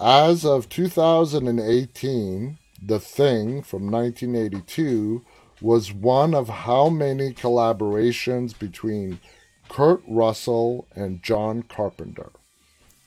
As 0.00 0.46
of 0.46 0.70
2018, 0.70 2.58
The 2.82 2.98
Thing 2.98 3.62
from 3.62 3.90
1982 3.90 5.22
was 5.60 5.92
one 5.92 6.34
of 6.34 6.48
how 6.48 6.88
many 6.88 7.34
collaborations 7.34 8.58
between 8.58 9.20
Kurt 9.68 10.02
Russell 10.08 10.88
and 10.94 11.22
John 11.22 11.62
Carpenter. 11.64 12.30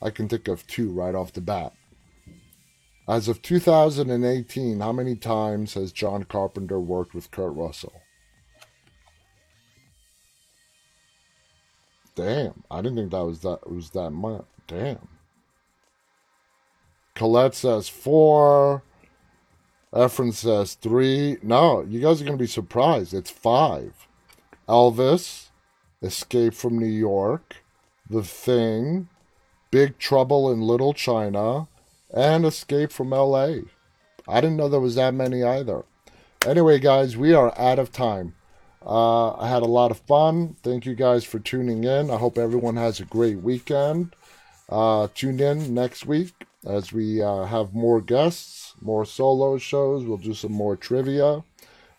I 0.00 0.10
can 0.10 0.28
think 0.28 0.46
of 0.46 0.68
two 0.68 0.92
right 0.92 1.16
off 1.16 1.32
the 1.32 1.40
bat. 1.40 1.72
As 3.08 3.26
of 3.26 3.42
2018, 3.42 4.78
how 4.78 4.92
many 4.92 5.16
times 5.16 5.74
has 5.74 5.90
John 5.90 6.22
Carpenter 6.22 6.78
worked 6.78 7.12
with 7.12 7.32
Kurt 7.32 7.54
Russell? 7.54 8.02
Damn, 12.14 12.62
I 12.70 12.82
didn't 12.82 12.98
think 12.98 13.10
that 13.10 13.24
was 13.24 13.40
that 13.40 13.68
was 13.68 13.90
that 13.90 14.12
much. 14.12 14.44
Damn. 14.68 15.13
Colette 17.14 17.54
says 17.54 17.88
four. 17.88 18.82
Efren 19.92 20.32
says 20.32 20.74
three. 20.74 21.38
No, 21.42 21.82
you 21.82 22.00
guys 22.00 22.20
are 22.20 22.24
gonna 22.24 22.36
be 22.36 22.46
surprised. 22.46 23.14
It's 23.14 23.30
five. 23.30 24.08
Elvis, 24.68 25.48
Escape 26.02 26.54
from 26.54 26.78
New 26.78 26.86
York, 26.86 27.56
The 28.08 28.22
Thing, 28.22 29.08
Big 29.70 29.98
Trouble 29.98 30.50
in 30.50 30.60
Little 30.60 30.94
China, 30.94 31.68
and 32.12 32.44
Escape 32.44 32.90
from 32.90 33.10
LA. 33.10 33.58
I 34.26 34.40
didn't 34.40 34.56
know 34.56 34.68
there 34.68 34.80
was 34.80 34.94
that 34.96 35.14
many 35.14 35.42
either. 35.42 35.84
Anyway, 36.46 36.78
guys, 36.78 37.16
we 37.16 37.32
are 37.34 37.56
out 37.58 37.78
of 37.78 37.92
time. 37.92 38.34
Uh, 38.84 39.32
I 39.34 39.48
had 39.48 39.62
a 39.62 39.66
lot 39.66 39.90
of 39.90 39.98
fun. 39.98 40.56
Thank 40.62 40.84
you 40.86 40.94
guys 40.94 41.24
for 41.24 41.38
tuning 41.38 41.84
in. 41.84 42.10
I 42.10 42.16
hope 42.16 42.36
everyone 42.36 42.76
has 42.76 43.00
a 43.00 43.04
great 43.04 43.38
weekend. 43.38 44.14
Uh, 44.68 45.08
tune 45.14 45.40
in 45.40 45.74
next 45.74 46.06
week 46.06 46.32
as 46.66 46.92
we 46.92 47.22
uh, 47.22 47.44
have 47.44 47.74
more 47.74 48.00
guests, 48.00 48.74
more 48.80 49.04
solo 49.04 49.58
shows. 49.58 50.04
We'll 50.04 50.16
do 50.16 50.34
some 50.34 50.52
more 50.52 50.76
trivia. 50.76 51.44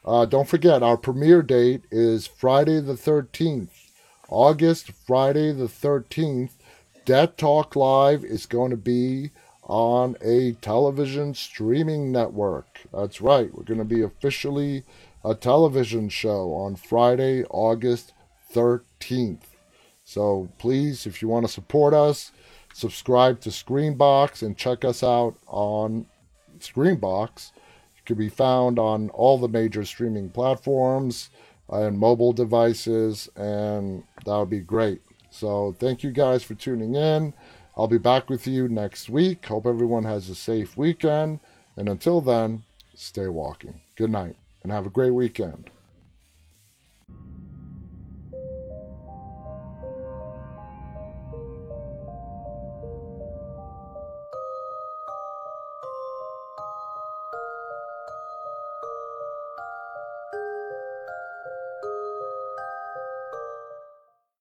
Uh, 0.04 0.26
don't 0.26 0.48
forget, 0.48 0.84
our 0.84 0.98
premiere 0.98 1.42
date 1.42 1.84
is 1.92 2.28
Friday 2.28 2.80
the 2.80 2.94
13th. 2.94 3.70
August, 4.30 4.92
Friday 4.92 5.52
the 5.52 5.68
13th, 5.68 6.52
Dead 7.06 7.38
Talk 7.38 7.76
Live 7.76 8.24
is 8.24 8.46
going 8.46 8.72
to 8.72 8.78
be 8.78 9.32
on 9.64 10.16
a 10.22 10.54
television 10.62 11.34
streaming 11.34 12.12
network. 12.12 12.82
That's 12.94 13.22
right, 13.22 13.54
we're 13.54 13.64
going 13.64 13.80
to 13.80 13.86
be 13.86 14.02
officially 14.02 14.84
a 15.24 15.34
television 15.34 16.10
show 16.10 16.54
on 16.54 16.76
Friday, 16.76 17.44
August 17.46 18.14
13th. 18.54 19.42
So 20.04 20.50
please, 20.60 21.08
if 21.08 21.22
you 21.22 21.28
want 21.28 21.48
to 21.48 21.52
support 21.52 21.94
us, 21.96 22.32
subscribe 22.76 23.40
to 23.40 23.50
Screambox 23.50 24.42
and 24.42 24.58
check 24.58 24.84
us 24.84 25.02
out 25.02 25.36
on 25.48 26.06
Screambox. 26.60 27.52
It 27.98 28.06
can 28.06 28.18
be 28.18 28.28
found 28.28 28.78
on 28.78 29.10
all 29.12 29.38
the 29.38 29.48
major 29.48 29.86
streaming 29.86 30.30
platforms 30.30 31.30
and 31.70 31.98
mobile 31.98 32.34
devices, 32.34 33.30
and 33.38 34.04
that 34.26 34.38
would 34.38 34.50
be 34.50 34.60
great. 34.60 35.02
So, 35.30 35.74
thank 35.80 36.04
you 36.04 36.12
guys 36.12 36.44
for 36.44 36.54
tuning 36.54 36.96
in. 36.96 37.34
I'll 37.78 37.88
be 37.88 37.98
back 37.98 38.30
with 38.30 38.46
you 38.46 38.68
next 38.68 39.10
week. 39.10 39.46
Hope 39.46 39.66
everyone 39.66 40.04
has 40.04 40.30
a 40.30 40.36
safe 40.36 40.76
weekend. 40.76 41.40
And 41.78 41.88
until 41.88 42.20
then, 42.20 42.64
stay 42.94 43.28
walking. 43.28 43.80
Good 43.96 44.12
night 44.12 44.36
and 44.64 44.72
have 44.74 44.86
a 44.86 44.90
great 44.90 45.12
weekend. 45.12 45.70